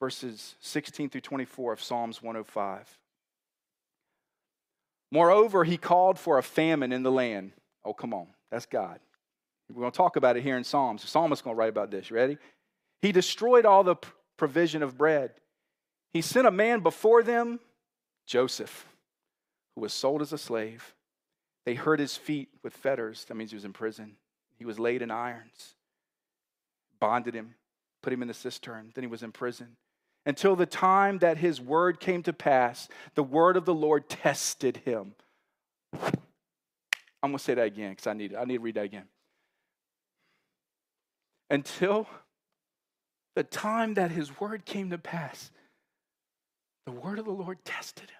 Verses 0.01 0.57
16 0.61 1.11
through 1.11 1.21
24 1.21 1.73
of 1.73 1.83
Psalms 1.83 2.23
105. 2.23 2.99
Moreover, 5.11 5.65
he 5.65 5.77
called 5.77 6.19
for 6.19 6.39
a 6.39 6.43
famine 6.43 6.93
in 6.93 7.03
the 7.03 7.11
land. 7.11 7.53
Oh, 7.85 7.95
come 7.95 8.13
on. 8.13 8.27
That's 8.51 8.67
God. 8.67 9.01
We're 9.71 9.81
going 9.81 9.93
to 9.93 9.97
talk 9.97 10.17
about 10.17 10.37
it 10.37 10.43
here 10.43 10.57
in 10.57 10.65
Psalms. 10.65 11.03
The 11.03 11.09
psalmist's 11.09 11.43
going 11.43 11.55
to 11.55 11.59
write 11.59 11.69
about 11.69 11.91
this. 11.91 12.11
You 12.11 12.17
ready? 12.17 12.39
He 13.03 13.13
destroyed 13.13 13.65
all 13.65 13.85
the 13.85 13.97
provision 14.37 14.83
of 14.83 14.97
bread. 14.97 15.33
He 16.13 16.23
sent 16.23 16.47
a 16.47 16.51
man 16.51 16.81
before 16.81 17.23
them, 17.23 17.61
Joseph, 18.29 18.87
who 19.75 19.81
was 19.81 19.93
sold 19.93 20.21
as 20.21 20.35
a 20.35 20.39
slave. 20.39 20.95
They 21.65 21.75
hurt 21.75 21.99
his 21.99 22.17
feet 22.17 22.51
with 22.63 22.75
fetters. 22.75 23.25
That 23.25 23.35
means 23.35 23.51
he 23.51 23.57
was 23.57 23.65
in 23.65 23.73
prison. 23.73 24.17
He 24.59 24.67
was 24.67 24.79
laid 24.79 25.03
in 25.03 25.11
irons, 25.11 25.75
bonded 27.01 27.35
him, 27.35 27.55
put 28.03 28.13
him 28.13 28.21
in 28.23 28.29
the 28.29 28.35
cistern. 28.35 28.93
Then 28.95 29.03
he 29.03 29.09
was 29.09 29.23
in 29.23 29.33
prison. 29.33 29.77
Until 30.27 30.57
the 30.57 30.67
time 30.67 31.19
that 31.19 31.39
his 31.39 31.59
word 31.59 32.01
came 32.01 32.23
to 32.25 32.35
pass, 32.35 32.89
the 33.15 33.23
word 33.23 33.57
of 33.57 33.65
the 33.65 33.75
Lord 33.75 34.11
tested 34.11 34.79
him. 34.85 35.15
I'm 36.03 37.31
going 37.31 37.39
to 37.39 37.39
say 37.39 37.55
that 37.55 37.67
again 37.67 37.91
because 37.93 38.07
I 38.07 38.13
need. 38.13 38.35
I 38.35 38.45
need 38.45 38.57
to 38.57 38.63
read 38.63 38.75
that 38.75 38.85
again. 38.85 39.07
Until 41.49 42.07
the 43.35 43.43
time 43.43 43.95
that 43.95 44.11
his 44.11 44.39
word 44.39 44.67
came 44.67 44.91
to 44.91 44.99
pass, 44.99 45.51
the 46.89 46.93
word 46.93 47.19
of 47.19 47.27
the 47.27 47.31
Lord 47.31 47.63
tested 47.67 48.09
him. 48.09 48.17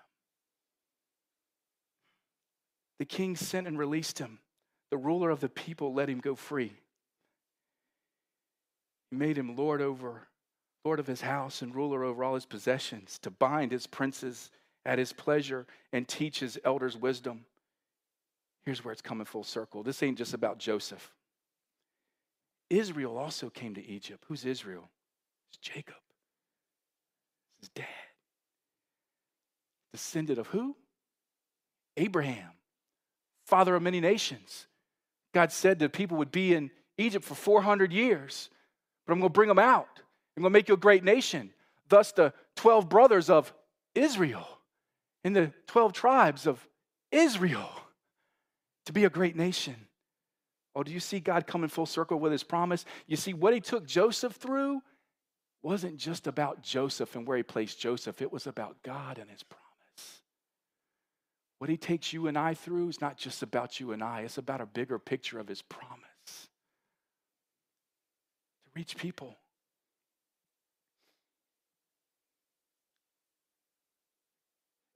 The 2.99 3.07
king 3.07 3.35
sent 3.35 3.67
and 3.67 3.79
released 3.79 4.19
him. 4.19 4.41
The 4.91 4.99
ruler 4.99 5.31
of 5.31 5.41
the 5.41 5.49
people 5.49 5.95
let 5.95 6.11
him 6.11 6.19
go 6.19 6.35
free. 6.35 6.75
He 9.11 9.17
made 9.17 9.39
him 9.39 9.57
lord 9.57 9.81
over, 9.81 10.29
lord 10.85 11.01
of 11.01 11.07
his 11.07 11.23
house 11.23 11.63
and 11.63 11.75
ruler 11.75 12.05
over 12.05 12.23
all 12.23 12.35
his 12.35 12.45
possessions, 12.45 13.19
to 13.21 13.31
bind 13.31 13.73
his 13.73 13.87
princes 13.87 14.51
at 14.85 14.99
his 14.99 15.15
pleasure 15.15 15.67
and 15.95 16.07
teach 16.07 16.41
his 16.41 16.59
elders 16.63 16.95
wisdom. 16.95 17.47
Here's 18.67 18.85
where 18.85 18.93
it's 18.93 19.01
coming 19.01 19.25
full 19.25 19.45
circle. 19.45 19.83
This 19.83 20.03
ain't 20.03 20.19
just 20.19 20.35
about 20.35 20.59
Joseph. 20.59 21.11
Israel 22.69 23.17
also 23.17 23.49
came 23.49 23.75
to 23.77 23.87
Egypt. 23.87 24.25
Who's 24.29 24.45
Israel? 24.45 24.91
It's 25.49 25.57
Jacob. 25.57 25.95
It's 27.61 27.61
his 27.61 27.69
dad. 27.71 28.08
Descendant 29.93 30.39
of 30.39 30.49
who? 30.49 30.77
Abraham, 31.97 32.51
father 33.45 33.75
of 33.75 33.83
many 33.83 34.01
nations. 34.01 34.67
God 35.35 35.53
said 35.53 35.79
that 35.81 35.93
people 35.93 36.17
would 36.19 36.31
be 36.31 36.55
in 36.55 36.71
Egypt 36.97 37.25
for 37.25 37.35
400 37.35 37.93
years, 37.93 38.51
but 39.07 39.13
I'm 39.13 39.21
going 39.21 39.31
to 39.31 39.35
bring 39.35 39.49
them 39.49 39.59
out. 39.59 39.89
I'm 40.37 40.43
going 40.43 40.53
to 40.53 40.59
make 40.59 40.69
you 40.69 40.75
a 40.75 40.79
great 40.79 41.05
nation. 41.05 41.51
Thus, 41.89 42.13
the 42.13 42.33
12 42.57 42.89
brothers 42.89 43.31
of 43.31 43.53
Israel 43.95 44.47
and 45.25 45.35
the 45.35 45.53
12 45.67 45.93
tribes 45.93 46.47
of 46.47 46.67
Israel 47.11 47.71
to 48.87 48.93
be 48.93 49.05
a 49.05 49.11
great 49.11 49.37
nation. 49.37 49.75
Oh, 50.75 50.83
do 50.83 50.93
you 50.93 51.01
see 51.01 51.19
God 51.19 51.47
coming 51.47 51.69
full 51.69 51.87
circle 51.87 52.21
with 52.21 52.31
his 52.31 52.45
promise? 52.45 52.85
You 53.07 53.17
see, 53.17 53.35
what 53.35 53.53
he 53.53 53.61
took 53.61 53.87
Joseph 53.87 54.35
through 54.35 54.81
wasn't 55.63 55.97
just 55.97 56.27
about 56.27 56.63
Joseph 56.63 57.17
and 57.17 57.27
where 57.27 57.37
he 57.37 57.43
placed 57.43 57.81
Joseph, 57.81 58.23
it 58.23 58.33
was 58.33 58.47
about 58.47 58.77
God 58.83 59.19
and 59.19 59.29
his 59.29 59.43
promise. 59.43 59.68
What 61.59 61.71
he 61.71 61.77
takes 61.77 62.13
you 62.13 62.29
and 62.29 62.39
I 62.39 62.55
through 62.55 62.89
is 62.89 63.01
not 63.01 63.17
just 63.17 63.43
about 63.43 63.81
you 63.81 63.93
and 63.93 64.03
I, 64.03 64.21
it's 64.21 64.39
about 64.39 64.61
a 64.61 64.67
bigger 64.67 64.99
picture 64.99 65.39
of 65.39 65.49
his 65.49 65.63
promise 65.63 66.49
to 68.65 68.71
reach 68.75 68.97
people. 68.97 69.37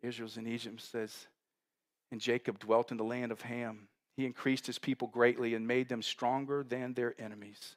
Israel's 0.02 0.36
in 0.36 0.46
Egypt 0.46 0.80
says, 0.80 1.26
and 2.10 2.20
Jacob 2.20 2.58
dwelt 2.58 2.90
in 2.90 2.96
the 2.96 3.04
land 3.04 3.32
of 3.32 3.42
Ham. 3.42 3.88
He 4.16 4.26
increased 4.26 4.66
his 4.66 4.78
people 4.78 5.08
greatly 5.08 5.54
and 5.54 5.66
made 5.66 5.88
them 5.88 6.02
stronger 6.02 6.62
than 6.62 6.94
their 6.94 7.14
enemies. 7.20 7.76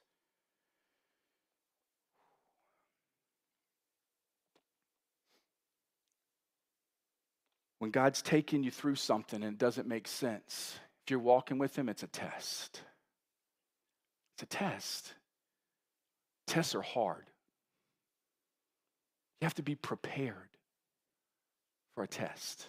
When 7.85 7.91
God's 7.91 8.23
taking 8.23 8.63
you 8.63 8.71
through 8.71 8.95
something 8.95 9.43
and 9.43 9.53
it 9.53 9.59
doesn't 9.59 9.87
make 9.87 10.07
sense, 10.07 10.79
if 11.03 11.11
you're 11.11 11.19
walking 11.19 11.59
with 11.59 11.77
Him, 11.77 11.87
it's 11.87 12.01
a 12.01 12.07
test. 12.07 12.81
It's 14.33 14.41
a 14.41 14.45
test. 14.47 15.13
Tests 16.47 16.73
are 16.73 16.81
hard. 16.81 17.25
You 19.39 19.45
have 19.45 19.53
to 19.53 19.61
be 19.61 19.75
prepared 19.75 20.49
for 21.93 22.03
a 22.03 22.07
test. 22.07 22.65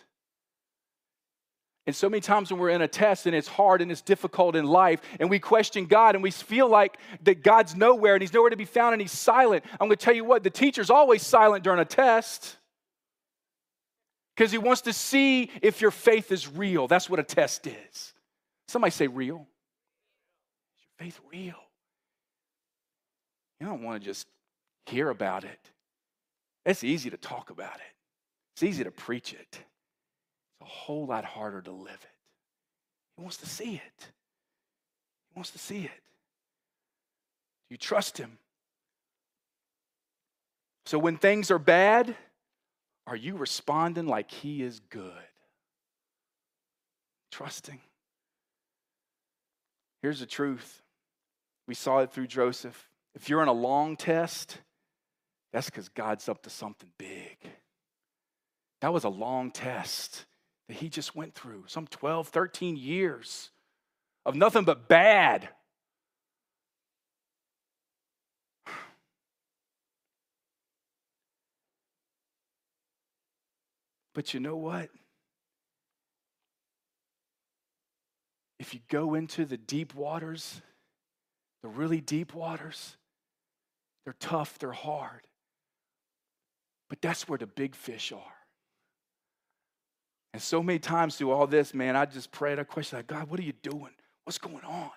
And 1.86 1.96
so 1.96 2.10
many 2.10 2.20
times 2.20 2.50
when 2.50 2.60
we're 2.60 2.68
in 2.68 2.82
a 2.82 2.88
test 2.88 3.24
and 3.24 3.34
it's 3.34 3.48
hard 3.48 3.80
and 3.80 3.90
it's 3.90 4.02
difficult 4.02 4.54
in 4.54 4.66
life 4.66 5.00
and 5.18 5.30
we 5.30 5.38
question 5.38 5.86
God 5.86 6.14
and 6.14 6.22
we 6.22 6.30
feel 6.30 6.68
like 6.68 6.98
that 7.22 7.42
God's 7.42 7.74
nowhere 7.74 8.16
and 8.16 8.22
He's 8.22 8.34
nowhere 8.34 8.50
to 8.50 8.56
be 8.56 8.66
found 8.66 8.92
and 8.92 9.00
He's 9.00 9.12
silent, 9.12 9.64
I'm 9.80 9.88
going 9.88 9.96
to 9.96 9.96
tell 9.96 10.14
you 10.14 10.26
what, 10.26 10.42
the 10.42 10.50
teacher's 10.50 10.90
always 10.90 11.22
silent 11.22 11.64
during 11.64 11.80
a 11.80 11.86
test 11.86 12.58
because 14.36 14.52
he 14.52 14.58
wants 14.58 14.82
to 14.82 14.92
see 14.92 15.50
if 15.62 15.80
your 15.80 15.90
faith 15.90 16.30
is 16.30 16.46
real. 16.46 16.86
That's 16.86 17.08
what 17.08 17.18
a 17.18 17.22
test 17.22 17.66
is. 17.66 18.12
Somebody 18.68 18.90
say 18.90 19.06
real. 19.06 19.46
Is 20.76 20.82
your 20.82 21.06
faith 21.06 21.20
real? 21.32 21.54
You 23.60 23.66
don't 23.66 23.82
want 23.82 24.00
to 24.00 24.04
just 24.06 24.26
hear 24.84 25.08
about 25.08 25.44
it. 25.44 25.70
It's 26.66 26.84
easy 26.84 27.08
to 27.10 27.16
talk 27.16 27.50
about 27.50 27.76
it. 27.76 27.94
It's 28.54 28.62
easy 28.62 28.84
to 28.84 28.90
preach 28.90 29.32
it. 29.32 29.46
It's 29.50 30.60
a 30.60 30.64
whole 30.64 31.06
lot 31.06 31.24
harder 31.24 31.62
to 31.62 31.70
live 31.70 31.88
it. 31.88 32.08
He 33.16 33.22
wants 33.22 33.38
to 33.38 33.46
see 33.46 33.74
it. 33.74 34.06
He 35.30 35.34
wants 35.36 35.50
to 35.52 35.58
see 35.58 35.84
it. 35.84 36.02
You 37.70 37.78
trust 37.78 38.18
him? 38.18 38.38
So 40.84 40.98
when 40.98 41.16
things 41.16 41.50
are 41.50 41.58
bad, 41.58 42.14
are 43.06 43.16
you 43.16 43.36
responding 43.36 44.06
like 44.06 44.30
He 44.30 44.62
is 44.62 44.80
good? 44.90 45.12
Trusting. 47.30 47.80
Here's 50.02 50.20
the 50.20 50.26
truth 50.26 50.82
we 51.66 51.74
saw 51.74 51.98
it 51.98 52.12
through 52.12 52.28
Joseph. 52.28 52.88
If 53.14 53.28
you're 53.28 53.42
in 53.42 53.48
a 53.48 53.52
long 53.52 53.96
test, 53.96 54.58
that's 55.52 55.70
because 55.70 55.88
God's 55.88 56.28
up 56.28 56.42
to 56.42 56.50
something 56.50 56.90
big. 56.98 57.38
That 58.80 58.92
was 58.92 59.04
a 59.04 59.08
long 59.08 59.50
test 59.50 60.26
that 60.68 60.76
he 60.76 60.88
just 60.88 61.16
went 61.16 61.34
through, 61.34 61.64
some 61.66 61.86
12, 61.86 62.28
13 62.28 62.76
years 62.76 63.50
of 64.24 64.34
nothing 64.34 64.64
but 64.64 64.88
bad. 64.88 65.48
But 74.16 74.32
you 74.32 74.40
know 74.40 74.56
what? 74.56 74.88
If 78.58 78.72
you 78.72 78.80
go 78.88 79.12
into 79.12 79.44
the 79.44 79.58
deep 79.58 79.94
waters, 79.94 80.62
the 81.62 81.68
really 81.68 82.00
deep 82.00 82.32
waters, 82.32 82.96
they're 84.04 84.16
tough, 84.18 84.58
they're 84.58 84.72
hard. 84.72 85.20
But 86.88 87.02
that's 87.02 87.28
where 87.28 87.36
the 87.36 87.46
big 87.46 87.74
fish 87.74 88.10
are. 88.10 88.22
And 90.32 90.40
so 90.40 90.62
many 90.62 90.78
times 90.78 91.16
through 91.16 91.32
all 91.32 91.46
this, 91.46 91.74
man, 91.74 91.94
I 91.94 92.06
just 92.06 92.32
prayed 92.32 92.58
a 92.58 92.64
question 92.64 92.98
like, 92.98 93.08
God, 93.08 93.28
what 93.28 93.38
are 93.38 93.44
you 93.44 93.52
doing? 93.62 93.92
What's 94.24 94.38
going 94.38 94.64
on? 94.64 94.90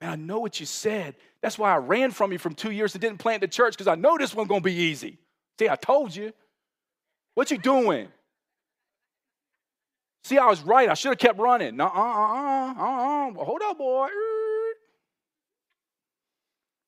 Man, 0.00 0.10
I 0.10 0.16
know 0.16 0.40
what 0.40 0.58
you 0.58 0.66
said. 0.66 1.14
That's 1.40 1.56
why 1.56 1.72
I 1.72 1.76
ran 1.76 2.10
from 2.10 2.32
you 2.32 2.38
from 2.38 2.56
two 2.56 2.72
years 2.72 2.96
and 2.96 3.00
didn't 3.00 3.18
plant 3.18 3.42
the 3.42 3.48
church 3.48 3.74
because 3.74 3.86
I 3.86 3.94
know 3.94 4.18
this 4.18 4.34
one's 4.34 4.48
going 4.48 4.62
to 4.62 4.64
be 4.64 4.74
easy. 4.74 5.18
See, 5.56 5.68
I 5.68 5.76
told 5.76 6.16
you. 6.16 6.32
What 7.36 7.52
you 7.52 7.58
doing? 7.58 8.08
See, 10.26 10.38
I 10.38 10.46
was 10.46 10.60
right. 10.62 10.88
I 10.88 10.94
should 10.94 11.10
have 11.10 11.18
kept 11.18 11.38
running. 11.38 11.80
Uh 11.80 11.84
uh 11.84 11.88
uh 11.88 12.74
uh 12.76 13.30
uh. 13.30 13.44
Hold 13.44 13.62
up, 13.62 13.78
boy. 13.78 14.08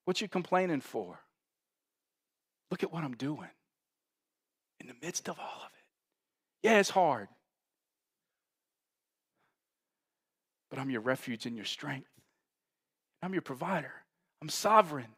What 0.07 0.21
you 0.21 0.27
complaining 0.27 0.81
for? 0.81 1.21
Look 2.73 2.83
at 2.83 2.93
what 2.93 3.05
I'm 3.05 3.15
doing 3.15 3.49
in 4.81 4.89
the 4.89 4.95
midst 5.01 5.29
of 5.29 5.39
all 5.39 5.61
of 5.65 5.71
it. 5.73 6.67
Yeah, 6.67 6.81
it's 6.81 6.91
hard. 6.91 7.29
But 10.69 10.81
I'm 10.81 10.91
your 10.91 11.03
refuge 11.03 11.47
and 11.47 11.55
your 11.55 11.65
strength. 11.65 12.11
I'm 13.23 13.35
your 13.35 13.43
provider. 13.43 13.93
I'm 14.43 14.49
sovereign. 14.49 15.15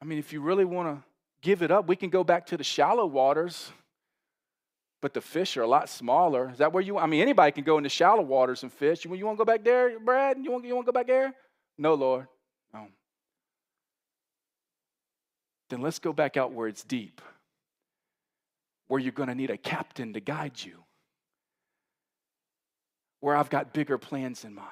I 0.00 0.04
mean, 0.04 0.20
if 0.20 0.32
you 0.32 0.42
really 0.42 0.64
want 0.64 0.96
to 0.96 1.11
give 1.42 1.62
it 1.62 1.70
up, 1.70 1.88
we 1.88 1.96
can 1.96 2.08
go 2.08 2.24
back 2.24 2.46
to 2.46 2.56
the 2.56 2.64
shallow 2.64 3.04
waters, 3.04 3.70
but 5.00 5.12
the 5.12 5.20
fish 5.20 5.56
are 5.56 5.62
a 5.62 5.66
lot 5.66 5.88
smaller. 5.88 6.50
Is 6.50 6.58
that 6.58 6.72
where 6.72 6.82
you? 6.82 6.96
I 6.96 7.06
mean, 7.06 7.20
anybody 7.20 7.52
can 7.52 7.64
go 7.64 7.76
in 7.76 7.82
the 7.82 7.88
shallow 7.88 8.22
waters 8.22 8.62
and 8.62 8.72
fish. 8.72 9.04
You, 9.04 9.14
you 9.14 9.26
want 9.26 9.36
to 9.36 9.44
go 9.44 9.52
back 9.52 9.64
there, 9.64 9.98
Brad? 9.98 10.38
You 10.40 10.52
want 10.52 10.64
you 10.64 10.74
want 10.74 10.86
to 10.86 10.92
go 10.92 10.98
back 10.98 11.08
there? 11.08 11.34
No, 11.76 11.94
Lord. 11.94 12.28
No. 12.72 12.86
Then 15.68 15.80
let's 15.80 15.98
go 15.98 16.12
back 16.12 16.36
out 16.36 16.52
where 16.52 16.68
it's 16.68 16.84
deep, 16.84 17.20
where 18.86 19.00
you're 19.00 19.12
going 19.12 19.28
to 19.28 19.34
need 19.34 19.50
a 19.50 19.56
captain 19.56 20.12
to 20.12 20.20
guide 20.20 20.62
you, 20.62 20.84
where 23.20 23.36
I've 23.36 23.50
got 23.50 23.72
bigger 23.72 23.98
plans 23.98 24.44
in 24.44 24.54
mind. 24.54 24.68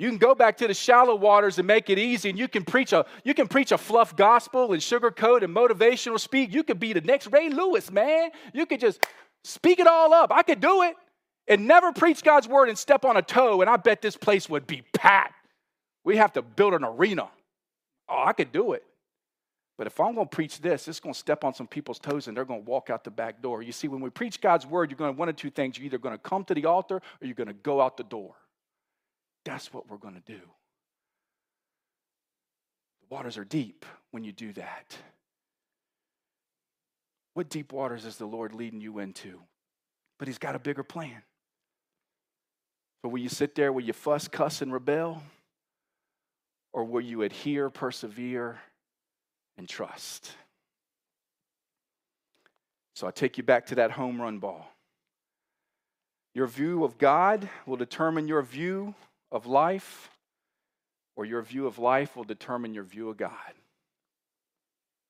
You 0.00 0.08
can 0.08 0.16
go 0.16 0.34
back 0.34 0.56
to 0.56 0.66
the 0.66 0.72
shallow 0.72 1.14
waters 1.14 1.58
and 1.58 1.66
make 1.66 1.90
it 1.90 1.98
easy, 1.98 2.30
and 2.30 2.38
you 2.38 2.48
can 2.48 2.64
preach 2.64 2.94
a 2.94 3.04
you 3.22 3.34
can 3.34 3.46
preach 3.46 3.70
a 3.70 3.76
fluff 3.76 4.16
gospel 4.16 4.72
and 4.72 4.80
sugarcoat 4.80 5.42
and 5.42 5.54
motivational 5.54 6.18
speak. 6.18 6.54
You 6.54 6.64
could 6.64 6.80
be 6.80 6.94
the 6.94 7.02
next 7.02 7.26
Ray 7.26 7.50
Lewis, 7.50 7.90
man. 7.92 8.30
You 8.54 8.64
could 8.64 8.80
just 8.80 9.06
speak 9.44 9.78
it 9.78 9.86
all 9.86 10.14
up. 10.14 10.32
I 10.32 10.42
could 10.42 10.58
do 10.58 10.84
it 10.84 10.96
and 11.48 11.68
never 11.68 11.92
preach 11.92 12.22
God's 12.22 12.48
word 12.48 12.70
and 12.70 12.78
step 12.78 13.04
on 13.04 13.18
a 13.18 13.22
toe, 13.22 13.60
and 13.60 13.68
I 13.68 13.76
bet 13.76 14.00
this 14.00 14.16
place 14.16 14.48
would 14.48 14.66
be 14.66 14.82
packed. 14.94 15.34
We 16.02 16.16
have 16.16 16.32
to 16.32 16.40
build 16.40 16.72
an 16.72 16.82
arena. 16.82 17.28
Oh, 18.08 18.24
I 18.24 18.32
could 18.32 18.52
do 18.52 18.72
it. 18.72 18.82
But 19.76 19.86
if 19.86 20.00
I'm 20.00 20.14
going 20.14 20.28
to 20.28 20.34
preach 20.34 20.62
this, 20.62 20.88
it's 20.88 20.98
going 20.98 21.12
to 21.12 21.18
step 21.18 21.44
on 21.44 21.52
some 21.52 21.66
people's 21.66 21.98
toes 21.98 22.26
and 22.26 22.34
they're 22.34 22.46
going 22.46 22.64
to 22.64 22.70
walk 22.70 22.88
out 22.88 23.04
the 23.04 23.10
back 23.10 23.42
door. 23.42 23.60
You 23.60 23.72
see, 23.72 23.88
when 23.88 24.00
we 24.00 24.08
preach 24.08 24.40
God's 24.40 24.66
word, 24.66 24.90
you're 24.90 24.96
going 24.96 25.12
to 25.14 25.18
one 25.18 25.28
of 25.28 25.36
two 25.36 25.50
things. 25.50 25.76
You're 25.76 25.84
either 25.84 25.98
going 25.98 26.14
to 26.14 26.18
come 26.18 26.42
to 26.44 26.54
the 26.54 26.64
altar 26.64 26.96
or 26.96 27.26
you're 27.26 27.34
going 27.34 27.48
to 27.48 27.52
go 27.52 27.82
out 27.82 27.98
the 27.98 28.04
door. 28.04 28.34
That's 29.44 29.72
what 29.72 29.88
we're 29.88 29.96
going 29.96 30.14
to 30.14 30.32
do. 30.32 30.40
The 33.00 33.14
waters 33.14 33.38
are 33.38 33.44
deep 33.44 33.84
when 34.10 34.24
you 34.24 34.32
do 34.32 34.52
that. 34.54 34.96
What 37.34 37.48
deep 37.48 37.72
waters 37.72 38.04
is 38.04 38.16
the 38.16 38.26
Lord 38.26 38.54
leading 38.54 38.80
you 38.80 38.98
into? 38.98 39.40
But 40.18 40.28
He's 40.28 40.38
got 40.38 40.54
a 40.54 40.58
bigger 40.58 40.82
plan. 40.82 41.22
So, 43.02 43.08
will 43.08 43.20
you 43.20 43.28
sit 43.30 43.54
there, 43.54 43.72
will 43.72 43.82
you 43.82 43.94
fuss, 43.94 44.28
cuss, 44.28 44.60
and 44.60 44.72
rebel? 44.72 45.22
Or 46.72 46.84
will 46.84 47.00
you 47.00 47.22
adhere, 47.22 47.70
persevere, 47.70 48.60
and 49.56 49.68
trust? 49.68 50.32
So 53.00 53.06
I 53.06 53.10
take 53.12 53.38
you 53.38 53.42
back 53.42 53.64
to 53.68 53.76
that 53.76 53.92
home 53.92 54.20
run 54.20 54.40
ball. 54.40 54.70
Your 56.34 56.46
view 56.46 56.84
of 56.84 56.98
God 56.98 57.48
will 57.64 57.78
determine 57.78 58.28
your 58.28 58.42
view 58.42 58.94
of 59.32 59.46
life 59.46 60.10
or 61.16 61.24
your 61.24 61.42
view 61.42 61.66
of 61.66 61.78
life 61.78 62.16
will 62.16 62.24
determine 62.24 62.74
your 62.74 62.84
view 62.84 63.08
of 63.08 63.16
God. 63.16 63.32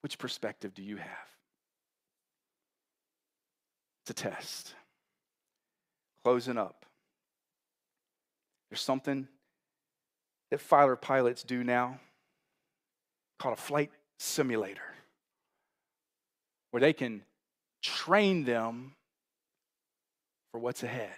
Which 0.03 0.19
perspective 0.19 0.75
do 0.75 0.83
you 0.83 0.97
have? 0.97 1.29
It's 4.03 4.11
a 4.11 4.15
test. 4.15 4.75
Closing 6.25 6.59
up. 6.59 6.85
There's 8.71 8.81
something 8.81 9.29
that 10.51 10.61
fighter 10.61 10.97
pilots 10.97 11.43
do 11.43 11.63
now 11.65 11.99
called 13.39 13.57
a 13.57 13.61
flight 13.61 13.91
simulator, 14.19 14.95
where 16.71 16.81
they 16.81 16.93
can 16.93 17.23
train 17.83 18.45
them 18.45 18.93
for 20.53 20.59
what's 20.59 20.83
ahead 20.83 21.17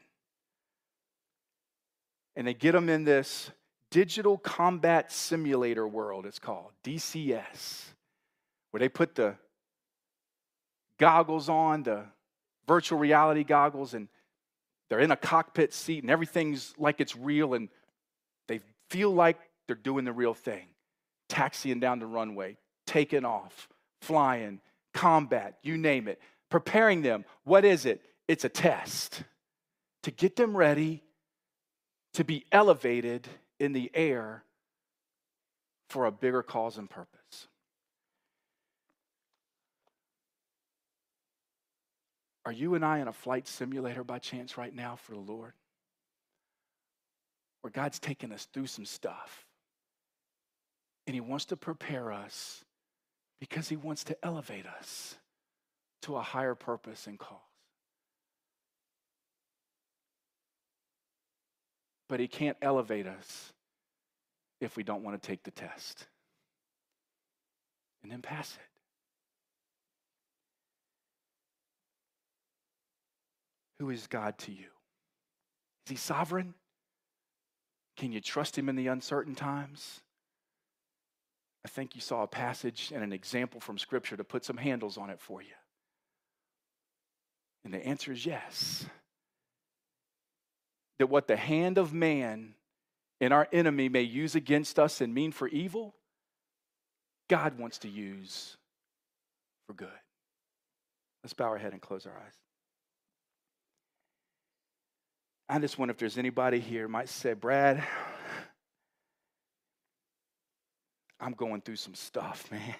and 2.37 2.47
they 2.47 2.55
get 2.55 2.72
them 2.72 2.89
in 2.89 3.05
this 3.05 3.51
digital 3.91 4.39
combat 4.39 5.12
simulator 5.12 5.87
world, 5.87 6.26
it's 6.26 6.39
called 6.39 6.72
DCS, 6.83 7.85
where 8.70 8.78
they 8.78 8.89
put 8.89 9.14
the 9.14 9.37
goggles 10.99 11.49
on, 11.49 11.83
the 11.83 12.05
virtual 12.66 12.99
reality 12.99 13.45
goggles, 13.45 13.95
and 13.95 14.09
they're 14.89 15.01
in 15.01 15.11
a 15.11 15.16
cockpit 15.16 15.72
seat 15.72 16.03
and 16.03 16.11
everything's 16.11 16.74
like 16.78 17.01
it's 17.01 17.16
real 17.16 17.55
and 17.55 17.68
they 18.47 18.61
feel 18.91 19.11
like 19.11 19.39
they're 19.66 19.76
doing 19.76 20.05
the 20.05 20.12
real 20.12 20.35
thing. 20.35 20.66
Taxiing 21.28 21.80
down 21.80 21.99
the 21.99 22.07
runway, 22.07 22.59
taking 22.87 23.24
off, 23.24 23.68
flying, 24.03 24.61
combat, 24.93 25.57
you 25.62 25.78
name 25.78 26.09
it. 26.09 26.20
Preparing 26.51 27.01
them. 27.01 27.24
What 27.45 27.64
is 27.64 27.87
it? 27.87 28.03
It's 28.28 28.45
a 28.45 28.51
test 28.51 29.22
to 30.03 30.11
get 30.11 30.37
them 30.37 30.55
ready 30.55 31.03
to 32.14 32.24
be 32.24 32.44
elevated 32.52 33.26
in 33.58 33.72
the 33.72 33.90
air 33.94 34.44
for 35.88 36.06
a 36.06 36.12
bigger 36.12 36.42
cause 36.42 36.78
and 36.78 36.88
purpose. 36.88 37.48
Are 42.44 42.52
you 42.52 42.74
and 42.74 42.84
I 42.84 42.98
in 42.98 43.08
a 43.08 43.12
flight 43.12 43.46
simulator 43.46 44.02
by 44.02 44.18
chance 44.18 44.58
right 44.58 44.74
now 44.74 44.96
for 44.96 45.12
the 45.12 45.20
Lord? 45.20 45.52
Where 47.60 47.70
God's 47.70 48.00
taking 48.00 48.32
us 48.32 48.46
through 48.52 48.66
some 48.66 48.84
stuff. 48.84 49.46
And 51.06 51.14
He 51.14 51.20
wants 51.20 51.44
to 51.46 51.56
prepare 51.56 52.10
us 52.10 52.64
because 53.40 53.68
He 53.68 53.76
wants 53.76 54.04
to 54.04 54.16
elevate 54.24 54.66
us 54.66 55.14
to 56.02 56.16
a 56.16 56.22
higher 56.22 56.56
purpose 56.56 57.06
and 57.06 57.18
cause. 57.18 57.38
But 62.12 62.20
He 62.20 62.28
can't 62.28 62.58
elevate 62.60 63.06
us 63.06 63.54
if 64.60 64.76
we 64.76 64.82
don't 64.82 65.02
want 65.02 65.20
to 65.20 65.26
take 65.26 65.44
the 65.44 65.50
test 65.50 66.06
and 68.02 68.12
then 68.12 68.20
pass 68.20 68.52
it. 68.52 68.60
Who 73.78 73.88
is 73.88 74.06
God 74.08 74.36
to 74.40 74.52
you? 74.52 74.66
Is 75.86 75.92
He 75.92 75.96
sovereign? 75.96 76.52
Can 77.96 78.12
you 78.12 78.20
trust 78.20 78.58
Him 78.58 78.68
in 78.68 78.76
the 78.76 78.88
uncertain 78.88 79.34
times? 79.34 80.02
I 81.64 81.68
think 81.68 81.94
you 81.94 82.02
saw 82.02 82.24
a 82.24 82.28
passage 82.28 82.92
and 82.94 83.02
an 83.02 83.14
example 83.14 83.58
from 83.58 83.78
Scripture 83.78 84.18
to 84.18 84.24
put 84.24 84.44
some 84.44 84.58
handles 84.58 84.98
on 84.98 85.08
it 85.08 85.18
for 85.18 85.40
you. 85.40 85.54
And 87.64 87.72
the 87.72 87.86
answer 87.86 88.12
is 88.12 88.26
yes 88.26 88.84
that 90.99 91.09
what 91.09 91.26
the 91.26 91.36
hand 91.36 91.78
of 91.78 91.93
man 91.93 92.55
and 93.20 93.32
our 93.32 93.49
enemy 93.53 93.88
may 93.88 94.03
use 94.03 94.34
against 94.34 94.78
us 94.78 95.01
and 95.01 95.14
mean 95.14 95.32
for 95.32 95.49
evil, 95.49 95.95
God 97.28 97.59
wants 97.59 97.78
to 97.78 97.88
use 97.88 98.57
for 99.66 99.74
good. 99.74 99.88
Let's 101.22 101.34
bow 101.34 101.47
our 101.47 101.59
head 101.59 101.72
and 101.72 101.80
close 101.80 102.07
our 102.07 102.12
eyes. 102.12 102.34
I 105.49 105.59
just 105.59 105.78
wonder 105.78 105.93
if 105.93 105.99
there's 105.99 106.18
anybody 106.18 106.61
here 106.61 106.88
might 106.88 107.09
say, 107.09 107.34
Brad, 107.34 107.82
I'm 111.20 111.32
going 111.34 111.61
through 111.61 111.76
some 111.76 111.95
stuff, 111.95 112.51
man. 112.51 112.74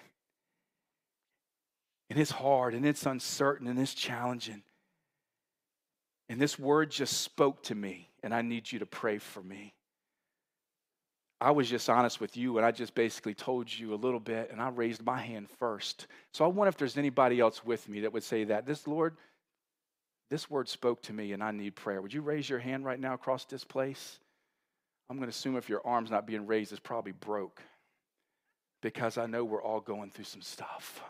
And 2.09 2.19
it's 2.19 2.31
hard 2.31 2.73
and 2.73 2.85
it's 2.85 3.05
uncertain 3.05 3.67
and 3.67 3.79
it's 3.79 3.93
challenging. 3.93 4.63
And 6.29 6.39
this 6.39 6.57
word 6.57 6.89
just 6.91 7.21
spoke 7.21 7.63
to 7.63 7.75
me, 7.75 8.09
and 8.23 8.33
I 8.33 8.41
need 8.41 8.71
you 8.71 8.79
to 8.79 8.85
pray 8.85 9.17
for 9.17 9.43
me. 9.43 9.73
I 11.41 11.51
was 11.51 11.69
just 11.69 11.89
honest 11.89 12.21
with 12.21 12.37
you, 12.37 12.57
and 12.57 12.65
I 12.65 12.71
just 12.71 12.95
basically 12.95 13.33
told 13.33 13.71
you 13.71 13.93
a 13.93 13.95
little 13.95 14.19
bit, 14.19 14.49
and 14.51 14.61
I 14.61 14.69
raised 14.69 15.03
my 15.03 15.19
hand 15.19 15.49
first. 15.59 16.07
So 16.31 16.45
I 16.45 16.47
wonder 16.47 16.69
if 16.69 16.77
there's 16.77 16.97
anybody 16.97 17.39
else 17.41 17.65
with 17.65 17.89
me 17.89 18.01
that 18.01 18.13
would 18.13 18.23
say 18.23 18.45
that. 18.45 18.65
This 18.65 18.87
Lord, 18.87 19.17
this 20.29 20.49
word 20.49 20.69
spoke 20.69 21.01
to 21.03 21.13
me, 21.13 21.33
and 21.33 21.43
I 21.43 21.51
need 21.51 21.75
prayer. 21.75 22.01
Would 22.01 22.13
you 22.13 22.21
raise 22.21 22.49
your 22.49 22.59
hand 22.59 22.85
right 22.85 22.99
now 22.99 23.13
across 23.13 23.43
this 23.43 23.65
place? 23.65 24.19
I'm 25.09 25.17
going 25.17 25.27
to 25.29 25.35
assume 25.35 25.57
if 25.57 25.67
your 25.67 25.85
arm's 25.85 26.09
not 26.09 26.25
being 26.25 26.47
raised, 26.47 26.71
it's 26.71 26.79
probably 26.79 27.11
broke 27.11 27.61
because 28.81 29.17
I 29.17 29.25
know 29.25 29.43
we're 29.43 29.61
all 29.61 29.79
going 29.79 30.11
through 30.11 30.25
some 30.25 30.41
stuff. 30.41 31.03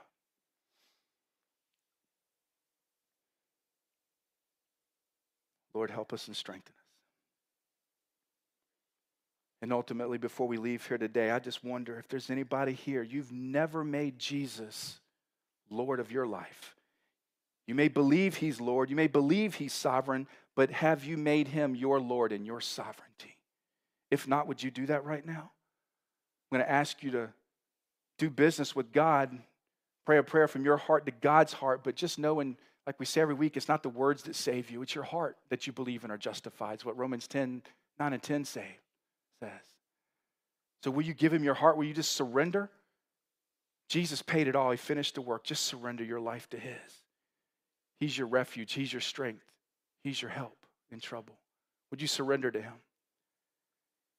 Lord, 5.74 5.90
help 5.90 6.14
us 6.14 6.28
and 6.28 6.36
strengthen 6.36 6.74
us. 6.78 6.84
And 9.62 9.72
ultimately, 9.72 10.18
before 10.18 10.48
we 10.48 10.58
leave 10.58 10.86
here 10.86 10.98
today, 10.98 11.32
I 11.32 11.40
just 11.40 11.64
wonder 11.64 11.98
if 11.98 12.08
there's 12.10 12.30
anybody 12.30 12.74
here, 12.74 13.02
you've 13.02 13.32
never 13.32 13.84
made 13.84 14.20
Jesus 14.20 15.00
Lord 15.70 16.00
of 16.00 16.12
your 16.12 16.28
life. 16.28 16.76
You 17.66 17.76
may 17.76 17.88
believe 17.88 18.36
he's 18.36 18.60
Lord, 18.60 18.90
you 18.90 18.96
may 18.96 19.08
believe 19.08 19.56
he's 19.56 19.74
sovereign, 19.74 20.28
but 20.56 20.70
have 20.70 21.06
you 21.06 21.18
made 21.18 21.48
him 21.48 21.76
your 21.76 22.00
Lord 22.02 22.32
and 22.34 22.46
your 22.46 22.60
sovereignty? 22.60 23.38
If 24.12 24.28
not, 24.28 24.48
would 24.48 24.62
you 24.62 24.70
do 24.70 24.86
that 24.88 25.06
right 25.06 25.26
now? 25.26 25.52
I'm 26.52 26.58
going 26.58 26.66
to 26.66 26.72
ask 26.72 27.02
you 27.02 27.12
to 27.12 27.30
do 28.20 28.30
business 28.30 28.76
with 28.76 28.92
God, 28.92 29.36
pray 30.06 30.18
a 30.18 30.24
prayer 30.24 30.48
from 30.48 30.66
your 30.66 30.78
heart 30.78 31.06
to 31.06 31.12
God's 31.12 31.54
heart, 31.54 31.84
but 31.84 31.96
just 31.96 32.20
know 32.20 32.42
in 32.42 32.58
like 32.86 33.00
we 33.00 33.06
say 33.06 33.22
every 33.22 33.36
week, 33.36 33.56
it's 33.56 33.70
not 33.70 33.84
the 33.84 33.90
words 33.90 34.24
that 34.24 34.36
save 34.36 34.70
you, 34.70 34.82
it's 34.82 34.96
your 34.96 35.04
heart 35.04 35.38
that 35.50 35.66
you 35.68 35.74
believe 35.74 36.04
in 36.04 36.12
are 36.12 36.18
justified. 36.18 36.76
It's 36.76 36.86
what 36.86 36.98
Romans 36.98 37.28
10, 37.28 37.62
9 38.00 38.14
and 38.14 38.22
10 38.22 38.46
say, 38.46 38.78
says. 39.40 39.52
So 40.84 40.92
will 40.92 41.04
you 41.04 41.14
give 41.14 41.34
him 41.34 41.44
your 41.44 41.54
heart? 41.54 41.78
Will 41.78 41.86
you 41.86 41.94
just 41.94 42.12
surrender? 42.12 42.70
Jesus 43.88 44.22
paid 44.22 44.48
it 44.48 44.56
all. 44.56 44.72
He 44.72 44.78
finished 44.78 45.16
the 45.16 45.22
work. 45.22 45.44
Just 45.44 45.64
surrender 45.64 46.04
your 46.04 46.20
life 46.20 46.50
to 46.50 46.58
his. 46.58 46.74
He's 48.00 48.18
your 48.18 48.28
refuge. 48.28 48.74
He's 48.74 48.92
your 48.92 49.02
strength. 49.02 49.46
He's 50.04 50.22
your 50.22 50.32
help 50.32 50.58
in 50.92 51.00
trouble. 51.00 51.36
Would 51.92 52.02
you 52.02 52.08
surrender 52.08 52.52
to 52.52 52.62
him? 52.62 52.74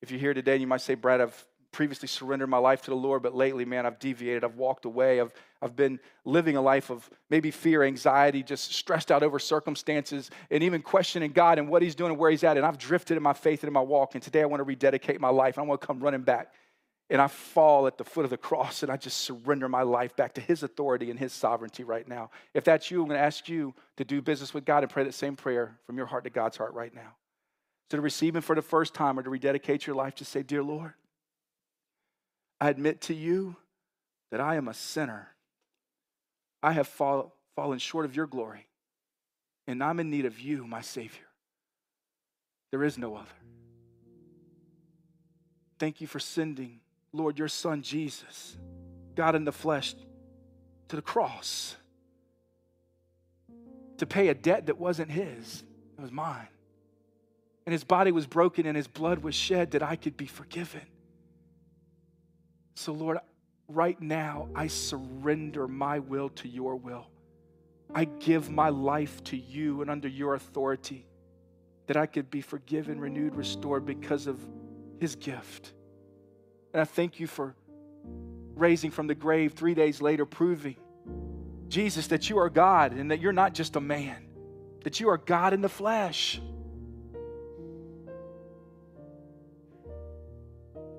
If 0.01 0.11
you're 0.11 0.21
here 0.21 0.35
today, 0.35 0.53
and 0.53 0.61
you 0.61 0.67
might 0.67 0.81
say, 0.81 0.95
Brad, 0.95 1.21
I've 1.21 1.47
previously 1.75 2.07
surrendered 2.07 2.49
my 2.49 2.57
life 2.59 2.83
to 2.83 2.91
the 2.91 2.97
Lord, 2.97 3.23
but 3.23 3.35
lately, 3.35 3.65
man, 3.65 3.85
I've 3.85 3.99
deviated. 3.99 4.45
I've 4.45 4.55
walked 4.55 4.85
away. 4.85 5.21
I've, 5.21 5.35
I've 5.61 5.75
been 5.75 5.99
living 6.25 6.57
a 6.57 6.63
life 6.63 6.89
of 6.89 7.11
maybe 7.29 7.51
fear, 7.51 7.83
anxiety, 7.83 8.45
just 8.45 8.73
stressed 8.73 9.11
out 9.11 9.25
over 9.25 9.41
circumstances, 9.41 10.31
and 10.53 10.63
even 10.63 10.83
questioning 10.83 11.33
God 11.33 11.59
and 11.59 11.69
what 11.69 11.83
He's 11.83 11.97
doing 11.97 12.13
and 12.13 12.19
where 12.19 12.31
He's 12.31 12.45
at. 12.45 12.57
And 12.57 12.65
I've 12.65 12.79
drifted 12.79 13.17
in 13.17 13.25
my 13.25 13.33
faith 13.33 13.65
and 13.65 13.69
in 13.69 13.75
my 13.75 13.81
walk. 13.81 14.15
And 14.15 14.23
today 14.23 14.43
I 14.43 14.47
want 14.47 14.61
to 14.61 14.65
rededicate 14.65 15.21
my 15.21 15.31
life. 15.31 15.59
I 15.59 15.63
want 15.63 15.81
to 15.81 15.87
come 15.87 15.99
running 15.99 16.23
back. 16.23 16.53
And 17.11 17.21
I 17.21 17.27
fall 17.27 17.89
at 17.89 17.99
the 17.99 18.05
foot 18.05 18.25
of 18.25 18.31
the 18.31 18.39
cross 18.39 18.83
and 18.83 18.91
I 18.91 18.97
just 18.97 19.19
surrender 19.19 19.69
my 19.69 19.83
life 19.83 20.17
back 20.17 20.35
to 20.35 20.41
His 20.41 20.63
authority 20.63 21.11
and 21.11 21.19
His 21.19 21.33
sovereignty 21.33 21.83
right 21.83 22.07
now. 22.07 22.31
If 22.55 22.65
that's 22.65 22.91
you, 22.91 23.03
I'm 23.03 23.09
going 23.09 23.19
to 23.19 23.25
ask 23.25 23.49
you 23.49 23.75
to 23.97 24.05
do 24.05 24.23
business 24.23 24.55
with 24.55 24.65
God 24.65 24.85
and 24.85 24.91
pray 24.91 25.05
that 25.05 25.13
same 25.13 25.35
prayer 25.35 25.77
from 25.87 25.97
your 25.97 26.07
heart 26.07 26.25
to 26.25 26.31
God's 26.31 26.57
heart 26.57 26.73
right 26.73 26.95
now. 26.95 27.17
So 27.91 27.99
to 27.99 28.01
receive 28.01 28.37
Him 28.37 28.43
for 28.43 28.55
the 28.55 28.63
first 28.63 28.95
time 28.95 29.19
or 29.19 29.23
to 29.23 29.29
rededicate 29.29 29.87
your 29.87 29.97
life, 29.97 30.15
just 30.15 30.33
say, 30.33 30.43
Dear 30.43 30.63
Lord, 30.63 30.95
I 32.65 32.71
admit 32.71 33.03
to 33.03 33.15
you 33.15 33.57
that 34.31 34.41
I 34.41 34.55
am 34.55 34.69
a 34.69 34.73
sinner. 34.73 35.29
I 36.63 36.73
have 36.73 36.89
fall, 36.89 37.37
fallen 37.55 37.79
short 37.79 38.07
of 38.07 38.17
your 38.17 38.27
glory, 38.27 38.67
and 39.67 39.85
I'm 39.85 40.01
in 40.01 40.09
need 40.09 40.25
of 40.25 40.41
you, 40.41 40.67
my 40.67 40.81
Savior. 40.81 41.27
There 42.71 42.83
is 42.83 42.97
no 42.97 43.17
other. 43.17 43.29
Thank 45.79 46.01
you 46.01 46.07
for 46.07 46.19
sending, 46.19 46.81
Lord, 47.13 47.39
your 47.39 47.49
Son 47.49 47.83
Jesus, 47.83 48.57
God 49.15 49.35
in 49.35 49.45
the 49.45 49.53
flesh, 49.53 49.95
to 50.89 50.97
the 50.97 51.03
cross 51.03 51.77
to 53.99 54.07
pay 54.07 54.29
a 54.29 54.35
debt 54.35 54.65
that 54.67 54.79
wasn't 54.79 55.11
his, 55.11 55.65
it 55.99 56.01
was 56.01 56.11
mine. 56.11 56.49
And 57.67 57.75
his 57.75 57.85
body 57.85 58.11
was 58.11 58.27
broken 58.27 58.65
and 58.65 58.75
his 58.75 58.89
blood 58.89 59.19
was 59.19 59.35
shed 59.35 59.73
that 59.73 59.83
I 59.83 59.97
could 59.97 60.17
be 60.17 60.27
forgiven. 60.27 60.81
So, 62.75 62.93
Lord, 62.93 63.19
right 63.69 64.01
now, 64.01 64.49
I 64.55 64.67
surrender 64.67 65.69
my 65.69 65.99
will 66.01 66.29
to 66.31 66.49
your 66.49 66.77
will. 66.77 67.09
I 67.95 68.05
give 68.05 68.51
my 68.51 68.71
life 68.71 69.23
to 69.25 69.37
you 69.37 69.83
and 69.83 69.91
under 69.91 70.09
your 70.09 70.35
authority 70.35 71.07
that 71.87 71.97
I 71.97 72.07
could 72.07 72.31
be 72.31 72.41
forgiven, 72.41 72.99
renewed, 72.99 73.35
restored 73.37 73.85
because 73.85 74.27
of 74.27 74.41
his 74.99 75.17
gift. 75.17 75.73
And 76.73 76.81
I 76.81 76.85
thank 76.85 77.21
you 77.21 77.27
for 77.27 77.55
raising 78.55 78.91
from 78.91 79.07
the 79.07 79.15
grave 79.15 79.53
three 79.53 79.75
days 79.75 80.01
later, 80.01 80.27
proving, 80.27 80.77
Jesus, 81.69 82.09
that 82.09 82.29
you 82.31 82.39
are 82.39 82.51
God 82.51 82.93
and 82.93 83.11
that 83.11 83.21
you're 83.21 83.33
not 83.33 83.55
just 83.55 83.77
a 83.77 83.81
man, 83.81 84.27
that 84.83 84.99
you 84.99 85.09
are 85.09 85.19
God 85.19 85.53
in 85.53 85.61
the 85.61 85.69
flesh. 85.69 86.41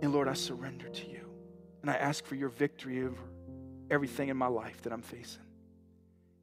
And 0.02 0.14
Lord, 0.14 0.28
I 0.28 0.34
surrender 0.34 0.88
to 0.88 1.10
you. 1.10 1.15
And 1.86 1.92
I 1.92 1.98
ask 1.98 2.26
for 2.26 2.34
your 2.34 2.50
victory 2.50 3.04
over 3.04 3.22
everything 3.92 4.30
in 4.30 4.38
my 4.38 4.48
life 4.48 4.82
that 4.82 4.92
I'm 4.92 5.04
facing. 5.04 5.44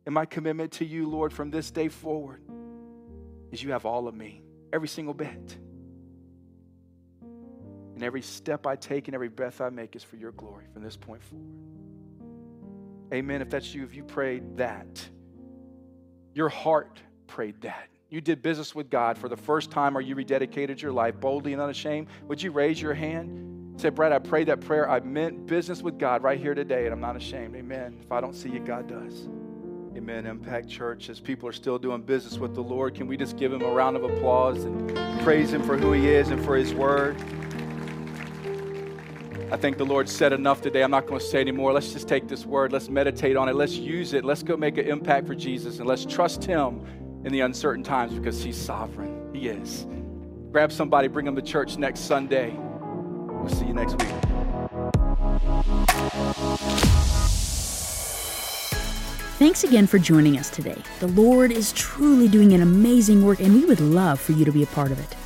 And 0.06 0.14
my 0.14 0.24
commitment 0.24 0.70
to 0.74 0.84
you, 0.84 1.08
Lord, 1.08 1.32
from 1.32 1.50
this 1.50 1.72
day 1.72 1.88
forward 1.88 2.40
is 3.50 3.60
you 3.60 3.72
have 3.72 3.84
all 3.84 4.06
of 4.06 4.14
me, 4.14 4.40
every 4.72 4.86
single 4.86 5.14
bit. 5.14 5.56
And 7.22 8.04
every 8.04 8.22
step 8.22 8.68
I 8.68 8.76
take 8.76 9.08
and 9.08 9.16
every 9.16 9.28
breath 9.28 9.60
I 9.60 9.70
make 9.70 9.96
is 9.96 10.04
for 10.04 10.14
your 10.14 10.30
glory 10.30 10.66
from 10.72 10.84
this 10.84 10.96
point 10.96 11.24
forward. 11.24 11.48
Amen. 13.12 13.42
If 13.42 13.50
that's 13.50 13.74
you, 13.74 13.82
if 13.82 13.96
you 13.96 14.04
prayed 14.04 14.58
that, 14.58 15.04
your 16.34 16.50
heart 16.50 17.02
prayed 17.26 17.62
that. 17.62 17.88
You 18.10 18.20
did 18.20 18.42
business 18.42 18.76
with 18.76 18.90
God 18.90 19.18
for 19.18 19.28
the 19.28 19.36
first 19.36 19.72
time 19.72 19.98
or 19.98 20.02
you 20.02 20.14
rededicated 20.14 20.80
your 20.80 20.92
life 20.92 21.18
boldly 21.18 21.52
and 21.52 21.60
unashamed, 21.60 22.06
would 22.28 22.40
you 22.40 22.52
raise 22.52 22.80
your 22.80 22.94
hand? 22.94 23.48
Say, 23.82 23.88
Brad, 23.88 24.12
I 24.12 24.20
prayed 24.20 24.46
that 24.46 24.60
prayer. 24.60 24.88
I 24.88 25.00
meant 25.00 25.44
business 25.44 25.82
with 25.82 25.98
God 25.98 26.22
right 26.22 26.38
here 26.38 26.54
today, 26.54 26.84
and 26.84 26.92
I'm 26.94 27.00
not 27.00 27.16
ashamed. 27.16 27.56
Amen. 27.56 27.98
If 28.00 28.12
I 28.12 28.20
don't 28.20 28.32
see 28.32 28.50
it, 28.50 28.64
God 28.64 28.86
does. 28.86 29.28
Amen. 29.96 30.24
Impact 30.24 30.68
Church, 30.68 31.08
as 31.08 31.18
people 31.18 31.48
are 31.48 31.52
still 31.52 31.80
doing 31.80 32.00
business 32.02 32.38
with 32.38 32.54
the 32.54 32.62
Lord, 32.62 32.94
can 32.94 33.08
we 33.08 33.16
just 33.16 33.36
give 33.36 33.52
him 33.52 33.60
a 33.60 33.72
round 33.72 33.96
of 33.96 34.04
applause 34.04 34.62
and 34.62 34.96
praise 35.22 35.52
him 35.52 35.64
for 35.64 35.76
who 35.76 35.90
he 35.90 36.10
is 36.10 36.30
and 36.30 36.44
for 36.44 36.54
his 36.54 36.72
word? 36.72 37.16
I 39.50 39.56
think 39.56 39.78
the 39.78 39.84
Lord 39.84 40.08
said 40.08 40.32
enough 40.32 40.60
today. 40.60 40.84
I'm 40.84 40.92
not 40.92 41.08
going 41.08 41.18
to 41.18 41.26
say 41.26 41.40
anymore. 41.40 41.72
Let's 41.72 41.92
just 41.92 42.06
take 42.06 42.28
this 42.28 42.46
word. 42.46 42.70
Let's 42.70 42.88
meditate 42.88 43.36
on 43.36 43.48
it. 43.48 43.56
Let's 43.56 43.74
use 43.74 44.12
it. 44.12 44.24
Let's 44.24 44.44
go 44.44 44.56
make 44.56 44.78
an 44.78 44.86
impact 44.86 45.26
for 45.26 45.34
Jesus 45.34 45.80
and 45.80 45.88
let's 45.88 46.04
trust 46.04 46.44
him 46.44 46.86
in 47.24 47.32
the 47.32 47.40
uncertain 47.40 47.82
times 47.82 48.14
because 48.14 48.44
he's 48.44 48.56
sovereign. 48.56 49.34
He 49.34 49.48
is. 49.48 49.88
Grab 50.52 50.70
somebody, 50.70 51.08
bring 51.08 51.26
them 51.26 51.34
to 51.34 51.42
church 51.42 51.78
next 51.78 52.02
Sunday. 52.02 52.56
We'll 53.42 53.50
see 53.50 53.66
you 53.66 53.74
next 53.74 53.92
week. 53.92 54.08
Thanks 59.38 59.64
again 59.64 59.88
for 59.88 59.98
joining 59.98 60.38
us 60.38 60.48
today. 60.48 60.80
The 61.00 61.08
Lord 61.08 61.50
is 61.50 61.72
truly 61.72 62.28
doing 62.28 62.52
an 62.52 62.62
amazing 62.62 63.24
work, 63.24 63.40
and 63.40 63.52
we 63.52 63.64
would 63.64 63.80
love 63.80 64.20
for 64.20 64.30
you 64.30 64.44
to 64.44 64.52
be 64.52 64.62
a 64.62 64.66
part 64.66 64.92
of 64.92 65.00
it. 65.00 65.16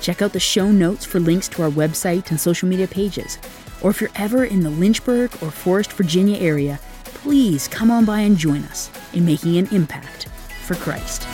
Check 0.00 0.22
out 0.22 0.32
the 0.32 0.38
show 0.38 0.70
notes 0.70 1.04
for 1.04 1.18
links 1.18 1.48
to 1.48 1.62
our 1.62 1.70
website 1.70 2.30
and 2.30 2.40
social 2.40 2.68
media 2.68 2.86
pages. 2.86 3.38
Or 3.82 3.90
if 3.90 4.00
you're 4.00 4.10
ever 4.14 4.44
in 4.44 4.60
the 4.60 4.70
Lynchburg 4.70 5.32
or 5.42 5.50
Forest, 5.50 5.92
Virginia 5.94 6.38
area, 6.38 6.78
please 7.02 7.66
come 7.66 7.90
on 7.90 8.04
by 8.04 8.20
and 8.20 8.36
join 8.36 8.62
us 8.64 8.88
in 9.12 9.26
making 9.26 9.56
an 9.56 9.66
impact 9.72 10.28
for 10.62 10.76
Christ. 10.76 11.26